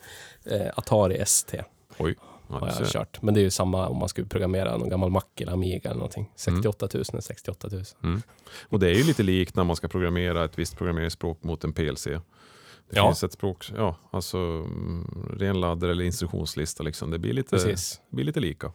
eh, 0.44 0.66
Atari 0.76 1.16
ST 1.16 1.62
Oj, 1.98 2.16
ja, 2.48 2.58
har 2.58 2.66
jag 2.80 2.88
kört. 2.88 3.22
Men 3.22 3.34
det 3.34 3.40
är 3.40 3.42
ju 3.42 3.50
samma 3.50 3.88
om 3.88 3.98
man 3.98 4.08
skulle 4.08 4.26
programmera 4.26 4.76
någon 4.76 4.88
gammal 4.88 5.10
Mac 5.10 5.22
eller 5.36 5.52
Amiga 5.52 5.76
eller 5.80 5.90
Mm. 5.90 5.98
någonting. 5.98 6.32
68 6.36 6.88
000 6.94 7.04
är 7.12 7.20
68 7.20 7.68
000. 8.02 8.20
Och 8.68 8.78
det 8.80 8.90
är 8.90 8.94
ju 8.94 9.04
lite 9.04 9.22
likt 9.22 9.56
när 9.56 9.64
man 9.64 9.76
ska 9.76 9.88
programmera 9.88 10.44
ett 10.44 10.58
visst 10.58 10.76
programmeringsspråk 10.76 11.42
mot 11.44 11.64
en 11.64 11.72
PLC. 11.72 12.04
Det 12.04 12.96
Ja. 12.96 13.06
finns 13.08 13.24
ett 13.24 13.32
språk, 13.32 13.70
ja, 13.76 13.96
alltså 14.10 14.38
mm, 14.38 15.36
renladdare 15.38 15.90
eller 15.90 16.04
instruktionslista. 16.04 16.82
Liksom. 16.82 17.10
Det 17.10 17.18
blir 17.18 17.32
lite, 17.32 17.50
Precis. 17.50 18.00
det 18.10 18.16
blir 18.16 18.24
lite 18.24 18.40
lika. 18.40 18.72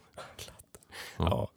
Ja. 1.18 1.48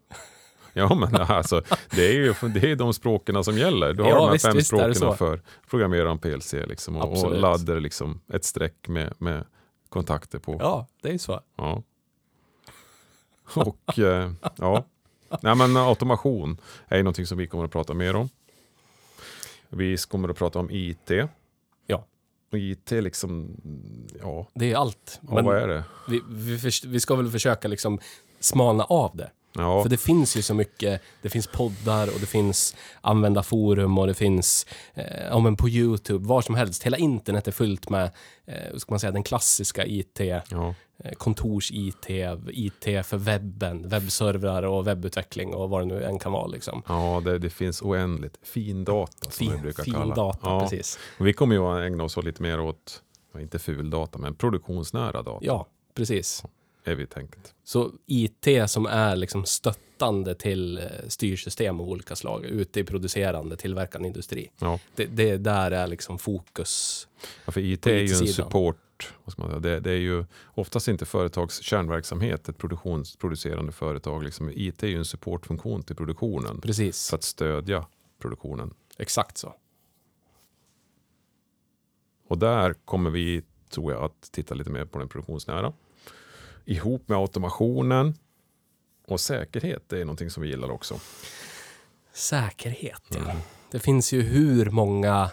Ja, 0.74 0.96
men 1.12 1.16
alltså, 1.16 1.62
det 1.92 2.08
är 2.08 2.14
ju 2.14 2.34
det 2.54 2.72
är 2.72 2.76
de 2.76 2.94
språken 2.94 3.44
som 3.44 3.58
gäller. 3.58 3.94
Du 3.94 4.04
har 4.04 4.10
Ja, 4.10 4.16
de 4.16 4.26
här 4.26 4.34
visst, 4.34 4.46
fem 4.46 4.56
visst 4.56 4.68
språken 4.68 5.18
för 5.18 5.42
programmera 5.70 6.12
en 6.12 6.20
PLC. 6.20 6.54
Liksom, 6.54 6.96
och, 6.96 7.04
och 7.06 7.12
Absolut. 7.12 7.42
ladder 7.42 7.80
liksom 7.80 8.22
ett 8.34 8.46
streck 8.46 8.88
med, 8.88 9.14
med 9.18 9.46
kontakter 9.90 10.40
på. 10.40 10.58
ja, 10.60 10.88
det 11.02 11.08
är 11.10 11.14
ju 11.14 11.20
så. 11.20 11.42
Ja. 11.58 11.84
Och 13.56 14.00
eh, 14.00 14.32
ja, 14.58 14.86
Nej, 15.42 15.56
men 15.56 15.78
automation 15.78 16.58
är 16.88 16.98
ju 16.98 17.04
någonting 17.04 17.26
som 17.26 17.38
vi 17.38 17.48
kommer 17.48 17.66
att 17.66 17.72
prata 17.72 17.94
mer 17.94 18.16
om. 18.16 18.30
Vi 19.70 19.98
kommer 19.98 20.30
att 20.30 20.38
prata 20.38 20.60
om 20.60 20.70
IT. 20.72 21.12
Ja. 21.88 22.06
Och 22.52 22.58
IT 22.58 22.92
liksom, 22.92 23.50
ja, 24.22 24.48
Det 24.54 24.72
är 24.72 24.76
allt. 24.76 25.20
ja 25.28 25.36
Men 25.36 25.46
vad 25.46 25.58
är 25.58 25.68
det? 25.68 25.84
vi, 26.08 26.22
vi, 26.30 26.72
vi 26.86 27.00
ska 27.00 27.16
väl 27.16 27.32
försöka 27.32 27.68
liksom 27.68 28.00
smalna 28.40 28.84
av 28.84 29.16
det. 29.16 29.32
Ja, 29.58 29.84
För 29.84 29.90
det 29.90 29.98
finns 29.98 30.38
ju 30.38 30.42
så 30.42 30.54
mycket, 30.54 31.02
det 31.22 31.30
finns 31.30 31.48
poddar 31.48 32.08
och 32.14 32.20
det 32.20 32.26
finns 32.26 32.76
användarforum 33.02 33.98
och 33.98 34.08
det 34.08 34.14
finns, 34.14 34.66
eh, 34.94 35.40
men 35.42 35.56
på 35.58 35.70
YouTube, 35.70 36.28
var 36.28 36.42
som 36.42 36.56
helst. 36.56 36.84
Hela 36.84 36.98
internet 36.98 37.48
är 37.48 37.52
fullt 37.52 37.90
med, 37.90 38.12
eh, 38.46 38.78
ska 38.78 38.92
man 38.92 39.00
säga, 39.00 39.12
den 39.12 39.24
klassiska 39.24 39.86
IT, 39.86 40.20
ja, 40.50 40.76
kontors-IT, 41.18 42.10
IT 42.50 43.06
för 43.06 43.18
webben, 43.18 43.90
webbservrar 43.90 44.64
och 44.64 44.88
webbutveckling 44.88 45.54
och 45.54 45.70
vad 45.70 45.82
det 45.82 45.86
nu 45.86 46.04
än 46.04 46.20
kan 46.20 46.32
vara 46.32 46.48
liksom. 46.48 46.82
ja 46.88 47.22
det, 47.26 47.40
det 47.40 47.50
finns 47.50 47.82
oändligt. 47.82 48.40
Fin 48.42 48.84
data 48.84 49.32
som 49.32 49.48
vi 49.48 49.52
Fin, 49.52 49.62
brukar 49.62 49.84
fin 49.84 49.94
kalla 49.94 50.16
data, 50.16 50.40
ja. 50.44 50.60
precis. 50.60 51.00
Och 51.18 51.28
vi 51.28 51.34
kommer 51.34 51.56
ju 51.56 51.62
att 51.62 51.82
ägna 51.82 52.04
oss 52.04 52.18
lite 52.18 52.42
mer 52.42 52.60
åt, 52.60 53.02
inte 53.40 53.60
ful 53.60 53.90
data, 53.90 54.18
men 54.18 54.36
produktionsnära 54.36 55.22
data. 55.22 55.46
Ja, 55.46 55.68
precis. 55.94 56.44
Är 56.84 56.96
vi 56.96 57.08
tänkt. 57.08 57.54
Så 57.64 57.92
IT 58.06 58.48
som 58.68 58.86
är 58.86 59.16
liksom 59.16 59.46
stöttande 59.46 60.36
till 60.36 60.78
eh, 60.78 60.84
styrsystem 61.08 61.80
av 61.80 61.90
olika 61.90 62.16
slag 62.16 62.46
ute 62.46 62.80
i 62.80 62.84
producerande, 62.84 63.58
tillverkande 63.58 64.08
industri. 64.08 64.52
Ja. 64.60 64.80
Det, 64.96 65.06
det 65.06 65.38
där 65.38 65.72
är 65.72 65.88
liksom 65.88 66.20
fokus. 66.20 67.08
Ja, 67.46 67.52
för 67.52 67.62
IT 67.62 67.88
är 67.88 67.92
ju 67.92 68.14
en 68.14 68.28
support. 68.28 68.78
Säga? 69.04 69.60
Det, 69.60 69.80
det 69.80 69.92
är 69.92 69.98
ju 69.98 70.26
oftast 70.46 70.88
inte 70.88 71.06
företags 71.06 71.62
kärnverksamhet, 71.62 72.50
ett 72.50 72.58
produktionsproducerande 72.58 73.72
företag. 73.72 74.24
Liksom. 74.24 74.50
IT 74.54 74.84
är 74.84 74.88
ju 74.88 74.98
en 74.98 75.06
supportfunktion 75.06 75.84
till 75.84 75.96
produktionen 75.96 76.62
Precis, 76.62 77.10
för 77.10 77.18
att 77.18 77.24
stödja 77.24 77.86
produktionen. 78.20 78.74
exakt 78.98 79.38
så. 79.38 79.56
Och 82.28 82.38
där 82.38 82.74
kommer 82.74 83.10
vi, 83.10 83.44
tror 83.70 83.92
jag, 83.92 84.04
att 84.04 84.32
titta 84.32 84.54
lite 84.56 84.70
mer 84.70 84.86
på 84.86 85.00
den 85.00 85.10
produktionsnära. 85.10 85.74
Ihop 86.66 87.10
med 87.10 87.18
automationen 87.18 88.14
och 89.08 89.20
säkerhet, 89.20 89.84
det 89.88 90.02
är 90.02 90.06
någonting 90.06 90.30
som 90.30 90.44
vi 90.44 90.50
gillar 90.50 90.72
också. 90.72 91.00
Säkerhet, 92.14 93.02
ja. 93.10 93.20
Mm. 93.20 93.38
Det 93.72 93.80
finns 93.80 94.14
ju 94.14 94.22
hur 94.22 94.70
många... 94.70 95.32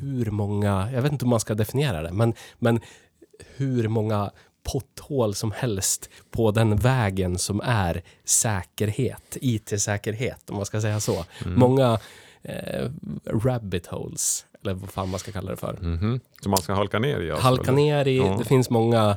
Hur 0.00 0.30
många... 0.30 0.88
Jag 0.92 1.02
vet 1.02 1.12
inte 1.12 1.24
hur 1.24 1.30
man 1.30 1.40
ska 1.40 1.54
definiera 1.54 2.02
det, 2.02 2.12
men, 2.12 2.34
men 2.58 2.80
hur 3.56 3.88
många 3.88 4.30
potthål 4.62 5.34
som 5.34 5.52
helst 5.52 6.10
på 6.30 6.50
den 6.50 6.76
vägen 6.76 7.38
som 7.38 7.60
är 7.64 8.02
säkerhet, 8.24 9.36
IT-säkerhet, 9.40 10.50
om 10.50 10.56
man 10.56 10.66
ska 10.66 10.80
säga 10.80 11.00
så. 11.00 11.24
Mm. 11.44 11.58
Många 11.58 11.98
eh, 12.42 12.90
rabbit 13.26 13.86
holes, 13.86 14.46
eller 14.62 14.74
vad 14.74 14.90
fan 14.90 15.08
man 15.08 15.20
ska 15.20 15.32
kalla 15.32 15.50
det 15.50 15.56
för. 15.56 15.78
Mhm. 15.82 16.20
Så 16.42 16.48
man 16.48 16.58
ska 16.62 16.74
halka 16.74 16.98
ner 16.98 17.20
i? 17.20 17.30
Alltså, 17.30 17.46
Halka 17.46 17.72
ner 17.72 18.08
i, 18.08 18.16
Ja. 18.16 18.36
det 18.38 18.44
finns 18.44 18.70
många... 18.70 19.16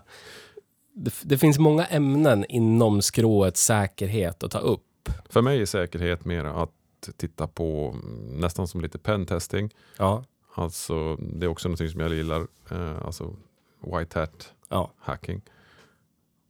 Det, 0.96 1.14
det 1.24 1.38
finns 1.38 1.60
många 1.60 1.86
ämnen 1.86 2.46
inom 2.50 3.02
skrået 3.02 3.58
säkerhet 3.58 4.44
att 4.44 4.52
ta 4.52 4.60
upp. 4.60 5.10
För 5.30 5.42
mig 5.42 5.62
är 5.62 5.66
säkerhet 5.66 6.26
mer 6.26 6.46
att 6.46 6.70
titta 7.18 7.48
på 7.48 7.96
mm, 8.04 8.40
nästan 8.42 8.68
som 8.68 8.82
lite 8.82 8.98
pentesting. 8.98 9.70
Ja, 9.98 10.24
Alltså, 10.56 11.16
det 11.16 11.46
är 11.46 11.48
också 11.48 11.68
någonting 11.68 11.90
som 11.90 12.00
jag 12.00 12.14
gillar. 12.14 12.48
Eh, 12.72 13.06
alltså 13.06 13.36
white 13.80 14.20
hat 14.20 14.54
ja, 14.70 14.94
hacking. 15.00 15.42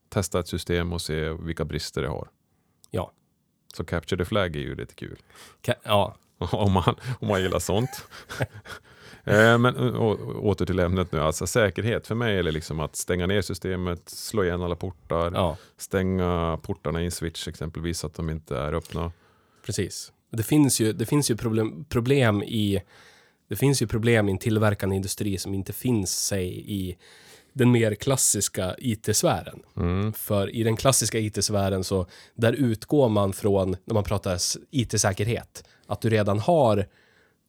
Testa 0.09 0.39
ett 0.39 0.47
system 0.47 0.93
och 0.93 1.01
se 1.01 1.29
vilka 1.29 1.65
brister 1.65 2.01
det 2.01 2.07
har. 2.07 2.29
ja. 2.91 3.11
Så 3.73 3.83
capture 3.83 4.17
the 4.17 4.25
flag 4.25 4.55
är 4.55 4.59
ju 4.59 4.75
lite 4.75 4.95
kul. 4.95 5.17
Ka- 5.61 5.75
ja. 5.83 6.15
om, 6.51 6.71
man, 6.71 6.95
om 7.19 7.27
man 7.27 7.41
gillar 7.41 7.59
sånt. 7.59 8.07
eh, 9.23 9.57
men 9.57 9.77
å, 9.77 10.09
å, 10.11 10.39
åter 10.49 10.65
till 10.65 10.79
ämnet 10.79 11.11
nu. 11.11 11.19
Alltså 11.19 11.47
säkerhet 11.47 12.07
för 12.07 12.15
mig 12.15 12.37
är 12.37 12.43
det 12.43 12.51
liksom 12.51 12.79
att 12.79 12.95
stänga 12.95 13.27
ner 13.27 13.41
systemet, 13.41 14.09
slå 14.09 14.43
igen 14.43 14.61
alla 14.61 14.75
portar, 14.75 15.31
ja. 15.31 15.57
stänga 15.77 16.59
portarna 16.63 17.01
i 17.01 17.05
en 17.05 17.11
switch 17.11 17.47
exempelvis 17.47 17.99
så 17.99 18.07
att 18.07 18.13
de 18.13 18.29
inte 18.29 18.57
är 18.57 18.73
öppna. 18.73 19.11
Precis. 19.65 20.11
Det 20.29 20.43
finns 20.43 20.81
ju, 20.81 20.93
det 20.93 21.05
finns 21.05 21.31
ju 21.31 21.37
problem, 21.37 21.85
problem 21.89 22.43
i 22.43 22.81
det 23.47 23.55
finns 23.55 23.81
ju 23.81 23.87
problem 23.87 24.29
i 24.29 24.31
en 24.31 24.37
tillverkande 24.37 24.95
industri 24.95 25.37
som 25.37 25.53
inte 25.53 25.73
finns 25.73 26.25
sig 26.25 26.63
i 26.67 26.97
den 27.53 27.71
mer 27.71 27.95
klassiska 27.95 28.75
IT-sfären. 28.77 29.59
Mm. 29.77 30.13
För 30.13 30.55
i 30.55 30.63
den 30.63 30.75
klassiska 30.75 31.19
IT-sfären 31.19 31.83
så 31.83 32.07
där 32.35 32.53
utgår 32.53 33.09
man 33.09 33.33
från, 33.33 33.75
när 33.85 33.93
man 33.93 34.03
pratar 34.03 34.37
IT-säkerhet, 34.71 35.63
att 35.87 36.01
du 36.01 36.09
redan 36.09 36.39
har, 36.39 36.87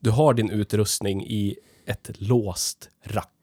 du 0.01 0.11
har 0.11 0.35
din 0.35 0.51
utrustning 0.51 1.27
i 1.27 1.57
ett 1.87 2.11
låst 2.19 2.89
rack. 3.05 3.34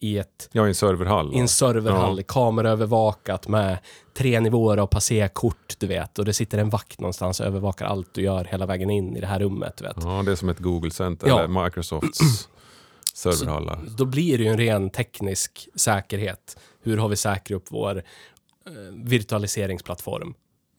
I, 0.00 0.18
ett, 0.18 0.48
Ja, 0.52 0.64
i 0.66 0.68
en 0.68 0.74
serverhall. 0.74 1.34
i 1.34 1.38
en 1.38 1.48
serverhall, 1.48 2.18
Ja. 2.18 2.24
kameraövervakat 2.28 3.48
med 3.48 3.78
tre 4.16 4.40
nivåer 4.40 4.76
av 4.76 4.86
passerkort, 4.86 5.74
du 5.78 5.86
vet. 5.86 6.18
Och 6.18 6.24
det 6.24 6.32
sitter 6.32 6.58
en 6.58 6.70
vakt 6.70 7.00
någonstans 7.00 7.40
och 7.40 7.46
övervakar 7.46 7.86
allt 7.86 8.14
du 8.14 8.22
gör 8.22 8.44
hela 8.44 8.66
vägen 8.66 8.90
in 8.90 9.16
i 9.16 9.20
det 9.20 9.26
här 9.26 9.38
rummet, 9.40 9.76
du 9.76 9.84
vet. 9.84 9.96
Ja, 10.00 10.22
det 10.26 10.32
är 10.32 10.36
som 10.36 10.48
ett 10.48 10.58
Google 10.58 10.90
Center 10.90 11.28
Ja. 11.28 11.38
eller 11.44 11.64
Microsofts 11.64 12.18
serverhallar. 13.14 13.80
Då 13.96 14.04
blir 14.04 14.38
det 14.38 14.44
ju 14.44 14.50
en 14.50 14.58
ren 14.58 14.90
teknisk 14.90 15.68
säkerhet. 15.74 16.56
Hur 16.82 16.96
har 16.96 17.08
vi 17.08 17.16
säkrat 17.16 17.56
upp 17.56 17.66
vår 17.70 17.96
eh, 18.66 18.72
virtualiseringsplattform? 18.92 20.34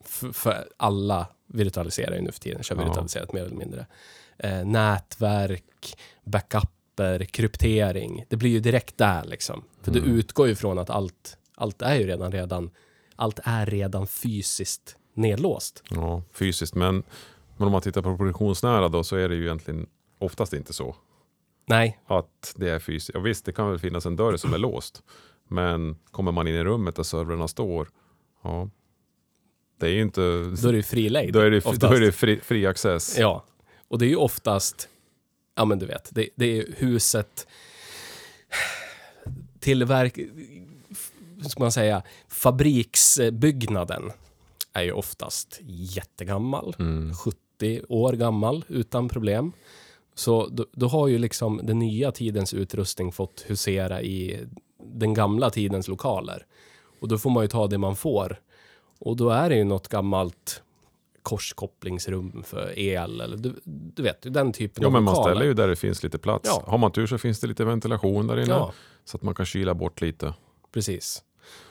F- 0.05 0.23
för 0.33 0.67
alla 0.77 1.27
virtualiserar 1.47 2.15
ju 2.15 2.21
nu 2.21 2.31
för 2.31 2.39
tiden, 2.39 2.63
kör 2.63 2.75
Ja. 2.75 2.83
virtualiserat 2.85 3.33
mer 3.33 3.41
eller 3.43 3.55
mindre. 3.55 3.85
Eh, 4.38 4.65
nätverk, 4.65 5.97
backuper, 6.25 6.67
kryptering. 7.25 8.25
Det 8.29 8.36
blir 8.36 8.50
ju 8.50 8.60
direkt 8.60 8.98
där 8.98 9.24
liksom. 9.25 9.63
För 9.82 9.91
Mm. 9.91 10.03
det 10.03 10.10
utgår 10.10 10.48
ju 10.48 10.56
från 10.56 10.79
att 10.79 10.89
allt, 10.89 11.38
allt 11.56 11.82
är 11.82 11.96
ju 11.96 12.08
redan, 12.08 12.32
redan, 12.32 12.70
allt 13.15 13.39
är 13.44 13.65
redan 13.65 14.08
fysiskt 14.08 14.96
nedlåst. 15.13 15.84
Ja, 15.89 16.24
fysiskt. 16.34 16.75
Men, 16.75 17.03
men 17.58 17.65
om 17.65 17.72
man 17.72 17.82
tittar 17.82 18.01
på 18.01 18.18
produktionsnära 18.18 18.89
då 18.89 19.03
så 19.03 19.15
är 19.15 19.29
det 19.29 19.36
ju 19.36 19.44
egentligen 19.44 19.88
oftast 20.20 20.53
inte 20.53 20.74
så. 20.74 20.96
Nej, 21.68 22.00
att 22.08 22.53
det 22.56 22.70
är 22.70 22.79
fysiskt. 22.79 23.15
Och 23.18 23.25
visst, 23.25 23.46
det 23.46 23.51
kan 23.51 23.70
väl 23.70 23.79
finnas 23.79 24.06
en 24.06 24.15
dörr 24.15 24.38
som 24.38 24.53
är 24.53 24.58
låst. 24.58 25.03
Men 25.48 25.98
kommer 26.12 26.32
man 26.32 26.48
in 26.48 26.56
i 26.56 26.63
rummet 26.63 26.96
där 26.96 27.03
servrarna 27.03 27.48
står, 27.48 27.89
ja, 28.44 28.70
det 29.79 29.86
är 29.86 29.91
ju 29.91 30.01
inte... 30.01 30.22
då 30.62 30.68
är 30.68 30.72
det 30.72 30.77
ju 30.77 30.84
fri 30.84 31.10
lejd. 31.10 31.34
Då 31.34 31.39
är 31.39 31.51
det, 31.51 31.58
oftast. 31.58 31.82
då 31.82 31.88
är 31.88 32.00
det 32.00 32.12
fri, 32.12 32.39
fri 32.44 32.65
access. 32.65 33.18
Ja, 33.20 33.44
och 33.88 34.00
det 34.00 34.06
är 34.06 34.10
ju 34.10 34.15
oftast 34.15 34.89
ja 35.59 35.65
men 35.65 35.79
du 35.79 35.85
vet, 35.85 36.09
det, 36.11 36.29
det 36.35 36.57
är 36.57 36.65
huset, 36.77 37.47
tillverk, 39.59 40.19
ska 41.49 41.59
man 41.63 41.71
säga, 41.71 42.01
fabriksbyggnaden 42.27 44.11
är 44.73 44.83
ju 44.83 44.91
oftast 44.91 45.59
jättegammal, 45.67 46.75
Mm. 46.79 47.13
70 47.59 47.81
år 47.89 48.13
gammal 48.13 48.65
utan 48.67 49.09
problem. 49.09 49.51
Så 50.15 50.47
då, 50.47 50.65
då 50.71 50.87
har 50.87 51.07
ju 51.07 51.17
liksom 51.17 51.59
den 51.63 51.79
nya 51.79 52.11
tidens 52.11 52.53
utrustning 52.53 53.11
fått 53.11 53.45
husera 53.47 54.01
i 54.01 54.39
den 54.83 55.13
gamla 55.13 55.49
tidens 55.49 55.87
lokaler. 55.87 56.45
Och 56.99 57.07
då 57.07 57.17
får 57.17 57.29
man 57.29 57.43
ju 57.43 57.47
ta 57.47 57.67
det 57.67 57.77
man 57.77 57.95
får. 57.95 58.39
Och 58.99 59.15
då 59.17 59.29
är 59.29 59.49
det 59.49 59.55
ju 59.55 59.63
något 59.63 59.87
gammalt 59.87 60.63
korskopplingsrum 61.23 62.43
för 62.43 62.79
el 62.79 63.21
eller 63.21 63.38
du, 63.38 63.55
du 63.65 64.03
vet, 64.03 64.33
den 64.33 64.53
typen 64.53 64.81
Ja, 64.81 64.88
av 64.88 64.93
men 64.93 65.03
man 65.03 65.13
lokaler. 65.13 65.33
ställer 65.35 65.45
ju 65.45 65.53
där 65.53 65.67
det 65.67 65.75
finns 65.75 66.03
lite 66.03 66.17
plats. 66.17 66.49
Ja. 66.49 66.63
Har 66.67 66.77
man 66.77 66.91
tur 66.91 67.07
så 67.07 67.17
finns 67.17 67.39
det 67.39 67.47
lite 67.47 67.65
ventilation 67.65 68.27
där 68.27 68.38
inne. 68.38 68.49
Ja, 68.49 68.73
Så 69.05 69.17
att 69.17 69.23
man 69.23 69.35
kan 69.35 69.45
kyla 69.45 69.73
bort 69.73 70.01
lite. 70.01 70.33
precis. 70.71 71.23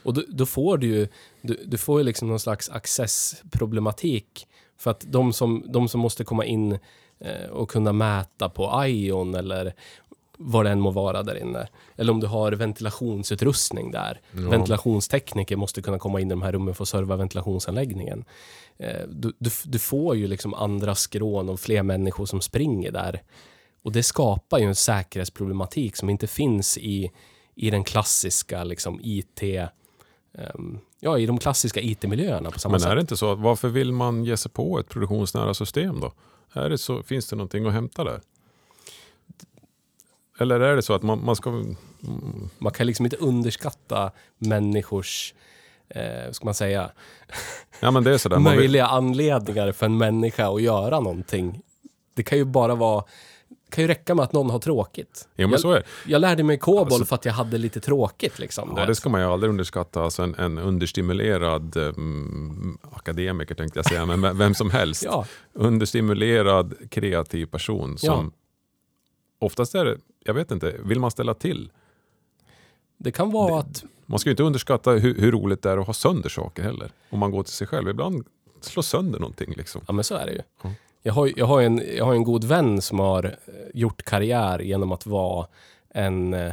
Och 0.03 0.15
då, 0.15 0.23
då 0.29 0.47
får 0.47 0.79
du 0.79 0.87
ju, 0.87 1.09
du, 1.43 1.61
du 1.67 1.79
får 1.79 2.01
ju 2.01 2.05
liksom 2.05 2.29
någon 2.29 2.41
slags 2.41 2.71
accessproblematik. 2.71 4.47
För 4.79 4.91
att 4.91 5.05
de 5.09 5.33
som, 5.33 5.65
de 5.69 5.89
som 5.89 6.01
måste 6.01 6.25
komma 6.25 6.45
in 6.45 6.79
eh, 7.21 7.51
och 7.51 7.71
kunna 7.71 7.93
mäta 7.93 8.49
på 8.49 8.85
Ion 8.87 9.35
eller 9.35 9.75
vad 10.39 10.65
det 10.67 10.71
än 10.71 10.81
må 10.81 10.91
vara 10.91 11.23
där 11.23 11.43
inne. 11.43 11.69
Eller 11.97 12.13
om 12.13 12.21
du 12.21 12.27
har 12.27 12.53
ventilationsutrustning 12.53 13.91
där. 13.91 14.21
Ja. 14.31 14.49
Ventilationstekniker 14.51 15.57
måste 15.57 15.83
kunna 15.83 15.99
komma 15.99 16.21
in 16.21 16.27
i 16.27 16.31
de 16.31 16.43
här 16.43 16.53
rummen 16.53 16.75
för 16.75 16.85
att 16.85 16.89
serva 16.89 17.17
ventilationsanläggningen. 17.17 18.25
Eh, 18.79 19.09
du, 19.09 19.33
du, 19.39 19.51
du 19.65 19.79
får 19.79 20.17
ju 20.17 20.27
liksom 20.27 20.55
andra 20.55 20.95
skrån 20.95 21.49
och 21.49 21.61
fler 21.61 21.83
människor 21.83 22.27
som 22.27 22.41
springer 22.41 22.91
där. 22.91 23.23
Och 23.83 23.93
det 23.93 24.03
skapar 24.03 24.59
ju 24.59 24.65
en 24.65 24.75
säkerhetsproblematik 24.75 25.97
som 25.97 26.11
inte 26.11 26.27
finns 26.27 26.79
i, 26.79 27.11
i 27.55 27.71
den 27.71 27.85
klassiska 27.85 28.65
liksom 28.65 29.01
IT... 29.03 29.43
ehm, 29.43 30.79
ja, 31.01 31.19
i 31.19 31.27
de 31.27 31.39
klassiska 31.39 31.81
IT-miljöerna 31.81 32.51
på 32.51 32.59
samma 32.59 32.73
Men 32.73 32.81
sätt. 32.81 32.91
är 32.91 32.95
det 32.95 33.01
inte 33.01 33.17
så 33.17 33.35
varför 33.35 33.69
vill 33.69 33.93
man 33.93 34.25
ge 34.25 34.37
sig 34.37 34.51
på 34.51 34.79
ett 34.79 34.89
produktionsnära 34.89 35.55
system 35.55 36.01
då? 36.01 36.13
Är 36.53 36.71
det 36.71 36.79
så, 36.79 37.03
finns 37.03 37.29
det 37.29 37.37
någonting 37.37 37.67
att 37.67 37.73
hämta 37.73 38.05
där? 38.05 38.21
Eller 40.39 40.61
är 40.61 40.77
det 40.77 40.83
så 40.83 40.93
att 40.93 41.03
man, 41.03 41.25
man 41.25 41.37
ska... 41.37 41.65
Man 42.59 42.73
kan 42.73 42.87
liksom 42.87 43.07
inte 43.07 43.17
underskatta 43.17 44.11
människors, 44.39 45.35
eh, 45.89 46.33
ska 46.33 46.45
man 46.45 46.55
säga, 46.55 46.91
Ja 47.81 47.91
men 47.91 48.05
det 48.05 48.15
är 48.15 48.19
sådär. 48.19 48.37
Vill, 48.37 48.45
möjliga 48.45 48.87
anledningar 48.87 49.73
för 49.73 49.87
en 49.87 49.99
människa 49.99 50.49
att 50.55 50.63
göra 50.63 51.01
någonting. 51.01 51.61
Det 52.15 52.23
kan 52.23 52.39
ju 52.39 52.45
bara 52.45 52.75
vara 52.75 53.05
kan 53.71 53.85
ju 53.85 53.89
räcka 53.89 54.15
med 54.15 54.23
att 54.23 54.33
någon 54.33 54.51
har 54.51 54.59
tråkigt. 54.59 55.29
ja 55.37 55.47
men 55.47 55.51
jag, 55.51 55.61
så 55.61 55.71
är 55.73 55.77
det. 55.77 55.85
jag 56.07 56.21
lärde 56.21 56.43
mig 56.43 56.59
COBOL 56.59 56.81
Alltså- 56.81 57.05
för 57.05 57.15
att 57.15 57.25
jag 57.25 57.33
hade 57.33 57.59
lite 57.59 57.81
tråkigt. 57.81 58.39
Liksom, 58.39 58.75
Ja, 58.77 58.87
det 58.87 58.95
ska 58.95 59.09
man 59.09 59.21
ju 59.21 59.27
aldrig 59.27 59.51
underskatta. 59.51 60.03
Alltså 60.03 60.23
en, 60.23 60.35
en 60.35 60.59
understimulerad 60.59 61.77
mm, 61.77 62.79
akademiker 62.93 63.55
tänkte 63.55 63.79
jag 63.79 63.87
säga, 63.87 64.07
men 64.07 64.39
vem 64.39 64.55
som 64.55 64.71
helst. 64.71 65.03
ja, 65.07 65.27
Understimulerad 65.53 66.75
kreativ 66.91 67.47
person 67.47 67.99
som 67.99 68.33
oftast 69.39 69.75
är 69.75 69.85
det, 69.85 69.99
jag 70.25 70.35
vet 70.35 70.51
inte, 70.51 70.77
vill 70.85 71.01
man 71.01 71.11
ställa 71.11 71.35
till? 71.35 71.71
det 73.01 73.13
kan 73.13 73.31
vara 73.31 73.59
att... 73.61 73.85
Man 74.07 74.19
ska 74.19 74.29
ju 74.31 74.33
inte 74.33 74.43
underskatta 74.43 74.91
hur, 74.91 75.15
hur 75.15 75.33
roligt 75.33 75.63
det 75.63 75.71
är 75.71 75.79
att 75.79 75.87
ha 75.87 75.95
sönder 75.95 76.29
saker 76.29 76.63
heller. 76.63 76.91
Om 77.11 77.19
man 77.19 77.31
går 77.31 77.43
till 77.43 77.53
sig 77.53 77.67
själv. 77.67 77.89
Ibland 77.89 78.27
slå 78.61 78.83
sönder 78.83 79.19
någonting 79.19 79.53
liksom. 79.57 79.81
Ja, 79.87 79.93
men 79.93 80.05
så 80.05 80.15
är 80.15 80.27
det 80.27 80.33
ju. 80.33 80.41
Ja. 80.63 80.71
Jag 81.03 81.13
har, 81.13 81.33
jag, 81.37 81.47
har 81.47 81.63
en, 81.63 81.83
jag 81.97 82.05
har 82.05 82.15
en 82.15 82.25
god 82.25 82.45
vän 82.45 82.83
som 82.83 82.99
har 82.99 83.25
eh, 83.25 83.31
gjort 83.75 84.03
karriär 84.03 84.59
genom 84.59 84.93
att 84.93 85.07
vara 85.07 85.47
en... 85.91 86.35
eh, 86.35 86.53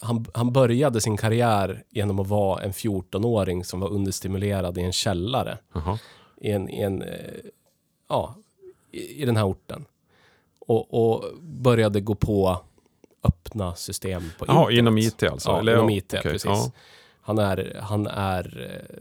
Han, 0.00 0.26
han 0.34 0.52
började 0.52 1.00
sin 1.00 1.16
karriär 1.16 1.84
genom 1.90 2.18
att 2.18 2.26
vara 2.28 2.62
en 2.62 2.72
14-åring 2.72 3.64
som 3.64 3.80
var 3.80 3.88
understimulerad 3.88 4.78
i 4.78 4.82
en 4.82 4.92
källare. 4.92 5.58
Jaha. 5.74 5.98
i, 6.40 6.50
en, 6.50 6.68
i, 6.70 6.80
en, 6.80 7.02
eh, 7.02 7.18
ja, 8.08 8.34
i, 8.90 9.22
i 9.22 9.24
den 9.24 9.36
här 9.36 9.44
orten. 9.48 9.84
Och, 10.66 11.14
och 11.14 11.24
började 11.42 12.00
gå 12.00 12.14
på 12.14 12.60
öppna 13.22 13.74
system 13.74 14.22
på 14.38 14.44
internet. 14.44 14.70
inom 14.78 14.98
IT 14.98 15.22
alltså? 15.22 15.50
Ja, 15.50 15.58
Eller, 15.58 15.72
inom 15.74 15.90
ja, 15.90 15.96
IT, 15.96 16.14
okej, 16.14 16.22
precis. 16.22 16.44
ja. 16.44 16.70
Han 17.20 17.38
är, 17.38 17.78
han 17.82 18.06
är 18.06 18.70
eh, 18.70 18.96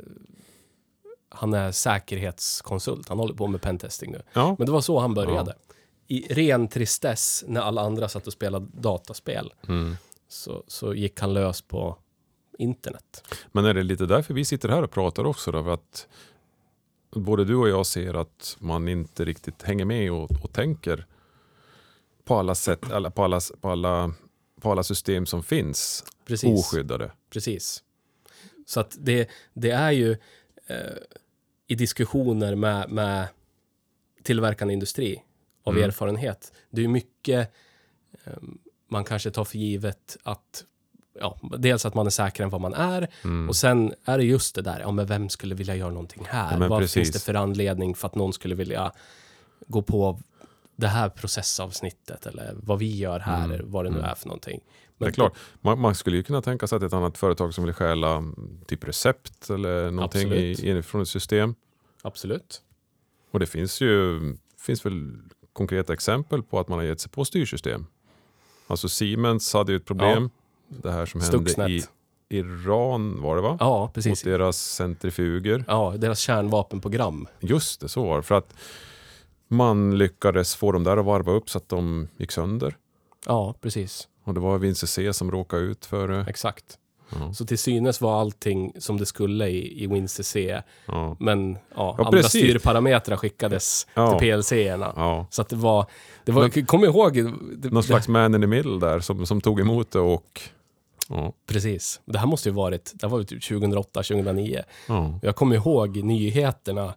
han 1.30 1.54
är 1.54 1.72
säkerhetskonsult. 1.72 3.10
Han 3.10 3.20
håller 3.20 3.34
på 3.34 3.48
med 3.48 3.62
pentesting 3.62 4.12
nu. 4.12 4.22
Ja. 4.34 4.56
Men 4.60 4.66
det 4.66 4.72
var 4.72 4.82
så 4.82 5.00
han 5.00 5.14
började. 5.14 5.54
I 6.08 6.34
ren 6.34 6.68
tristess 6.68 7.44
när 7.48 7.62
alla 7.62 7.82
andra 7.82 8.10
satt 8.10 8.28
och 8.28 8.34
spelade 8.34 8.66
dataspel 8.74 9.54
Mm. 9.68 9.96
så, 10.28 10.64
så 10.68 10.94
gick 10.94 11.20
han 11.20 11.34
lös 11.34 11.62
på 11.62 11.98
internet. 12.58 13.24
Men 13.52 13.66
är 13.66 13.74
det 13.74 13.84
lite 13.84 14.06
därför 14.06 14.34
vi 14.34 14.46
sitter 14.46 14.70
här 14.70 14.84
och 14.84 14.92
pratar 14.92 15.26
också? 15.26 15.52
Då, 15.52 15.64
för 15.64 15.74
att 15.74 16.08
både 17.16 17.46
du 17.46 17.56
och 17.56 17.70
jag 17.70 17.86
ser 17.86 18.14
att 18.14 18.56
man 18.60 18.88
inte 18.88 19.26
riktigt 19.26 19.64
hänger 19.64 19.86
med 19.86 20.12
och, 20.12 20.32
och 20.44 20.54
tänker 20.54 21.06
på 22.26 22.36
alla 22.36 22.56
sätt, 22.56 22.92
alla, 22.92 23.12
på, 23.12 23.24
alla, 23.24 23.40
på, 23.62 23.70
alla, 23.70 24.14
på 24.62 24.72
alla 24.72 24.84
system 24.84 25.26
som 25.26 25.44
finns 25.44 26.04
Precis. 26.26 26.60
oskyddade. 26.60 27.12
Precis. 27.30 27.84
Så 28.66 28.80
att 28.80 28.98
det, 29.00 29.30
det 29.54 29.72
är 29.72 29.92
ju 29.92 30.12
eh, 30.68 30.78
i 31.68 31.76
diskussioner 31.76 32.56
med, 32.56 32.90
med 32.92 33.28
tillverkande 34.24 34.74
industri 34.74 35.24
av 35.64 35.74
Mm. 35.74 35.86
erfarenhet. 35.90 36.52
Det 36.70 36.84
är 36.84 36.88
mycket 36.88 37.54
eh, 38.26 38.34
man 38.88 39.04
kanske 39.06 39.32
tar 39.32 39.44
för 39.44 39.58
givet 39.58 40.18
att 40.24 40.64
ja, 41.20 41.40
dels 41.58 41.86
att 41.86 41.94
man 41.94 42.06
är 42.06 42.10
säkrare 42.10 42.46
än 42.46 42.50
vad 42.50 42.62
man 42.62 42.74
är 42.74 43.08
Mm. 43.24 43.50
och 43.50 43.56
sen 43.56 43.94
är 44.06 44.18
det 44.18 44.24
just 44.24 44.56
det 44.56 44.62
där, 44.62 44.80
ja 44.80 44.92
men 44.92 45.06
vem 45.06 45.30
skulle 45.30 45.56
vilja 45.56 45.76
göra 45.76 45.90
någonting 45.92 46.26
här? 46.30 46.60
Ja, 46.62 46.68
vad 46.68 46.80
precis. 46.80 46.94
finns 46.94 47.12
det 47.12 47.20
för 47.20 47.34
anledning 47.34 47.96
för 47.96 48.08
att 48.08 48.16
någon 48.16 48.34
skulle 48.34 48.56
vilja 48.56 48.92
gå 49.68 49.82
på 49.82 50.20
det 50.76 50.88
här 50.88 51.10
processavsnittet 51.10 52.26
eller 52.26 52.54
vad 52.58 52.80
vi 52.80 52.98
gör 52.98 53.20
här, 53.20 53.46
Mm. 53.46 53.72
vad 53.72 53.86
det 53.86 53.90
nu 53.90 53.98
Mm. 53.98 54.10
är 54.10 54.16
för 54.16 54.28
någonting. 54.28 54.62
Det 54.98 55.06
är 55.06 55.12
klart, 55.12 55.34
man, 55.62 55.80
man 55.80 55.96
skulle 55.96 56.18
ju 56.18 56.24
kunna 56.24 56.42
tänka 56.42 56.68
sig 56.68 56.76
att 56.76 56.84
ett 56.84 56.94
annat 56.94 57.18
företag 57.18 57.54
som 57.54 57.64
vill 57.64 57.74
stjäla 57.74 58.16
mm, 58.16 58.60
typ 58.68 58.88
recept 58.88 59.50
eller 59.50 59.92
någonting 59.92 60.28
Absolut. 60.28 60.60
i, 60.60 60.70
i, 60.72 60.82
från 60.82 61.02
ett 61.02 61.08
system. 61.08 61.56
Absolut. 62.02 62.62
Och 63.32 63.40
det 63.40 63.46
finns 63.46 63.82
ju 63.82 64.20
finns 64.60 64.86
väl 64.86 65.12
konkreta 65.54 65.94
exempel 65.94 66.44
på 66.44 66.60
att 66.60 66.68
man 66.68 66.78
har 66.80 66.86
gett 66.86 67.00
sig 67.00 67.12
på 67.12 67.26
styrsystem. 67.26 67.86
Alltså 68.68 68.90
Siemens 68.90 69.54
hade 69.54 69.72
ju 69.72 69.76
ett 69.76 69.86
problem. 69.86 70.30
Det 70.68 70.92
här 70.92 71.06
som 71.06 71.22
hände 71.22 71.38
Stuxnet. 71.38 71.70
i 71.70 71.84
Iran 72.30 73.22
var 73.22 73.36
det 73.36 73.42
va? 73.42 73.58
Ja, 73.60 73.80
Mot 73.80 73.94
precis. 73.94 74.22
deras 74.22 74.58
centrifuger. 74.58 75.64
Ja, 75.68 75.94
deras 75.98 76.20
kärnvapenprogram. 76.20 77.28
Just 77.40 77.82
det, 77.82 77.90
så 77.90 78.04
var 78.04 78.18
det. 78.18 78.24
För 78.24 78.36
att 78.36 78.56
man 79.54 79.98
lyckades 79.98 80.56
få 80.56 80.72
dem 80.72 80.84
där 80.84 80.98
att 80.98 81.06
varva 81.06 81.32
upp 81.32 81.50
så 81.50 81.58
att 81.58 81.70
de 81.70 82.08
gick 82.18 82.32
sönder. 82.32 82.78
Ja, 83.26 83.56
precis. 83.62 84.08
Och 84.24 84.34
det 84.34 84.40
var 84.40 84.58
Vinci 84.58 84.88
C 84.88 85.14
som 85.14 85.32
råkade 85.32 85.62
ut 85.62 85.86
för 85.86 86.08
det. 86.08 86.26
Exakt. 86.30 86.78
Ja, 87.10 87.34
Så 87.34 87.46
till 87.46 87.58
synes 87.58 88.02
var 88.02 88.22
allting 88.22 88.74
som 88.80 88.98
det 88.98 89.06
skulle 89.06 89.48
i, 89.48 89.84
i 89.84 89.88
WinCC. 89.88 90.36
ja, 90.86 91.16
Men 91.20 91.58
ja, 91.76 91.96
andra 92.00 92.12
precis. 92.12 92.30
styrparametrar 92.30 93.18
skickades 93.18 93.86
till 93.86 94.20
PLC-erna. 94.20 95.26
Så 95.30 95.42
att 95.42 95.50
det 95.50 95.56
var... 95.56 95.86
Det 96.26 96.32
var 96.32 96.66
kom 96.66 96.84
ihåg... 96.84 97.14
Det, 97.58 97.70
Någon 97.72 97.84
slags 97.84 98.08
man 98.08 98.36
in 98.36 98.42
the 98.42 98.48
middle 98.48 98.80
där 98.80 99.00
som, 99.00 99.26
som 99.26 99.42
tog 99.42 99.60
emot 99.60 99.92
det 99.92 100.00
och... 100.00 100.42
Ja, 101.10 101.34
Precis. 101.48 102.02
Det 102.06 102.18
här 102.20 102.28
måste 102.28 102.50
ju 102.50 102.56
varit... 102.56 102.92
Det 102.96 103.08
här 103.08 103.12
var 103.12 103.24
typ 103.24 103.44
2008, 103.44 104.04
2009. 104.04 104.64
ja, 104.88 105.20
Jag 105.22 105.36
kommer 105.36 105.56
ihåg 105.56 105.98
nyheterna. 106.04 106.94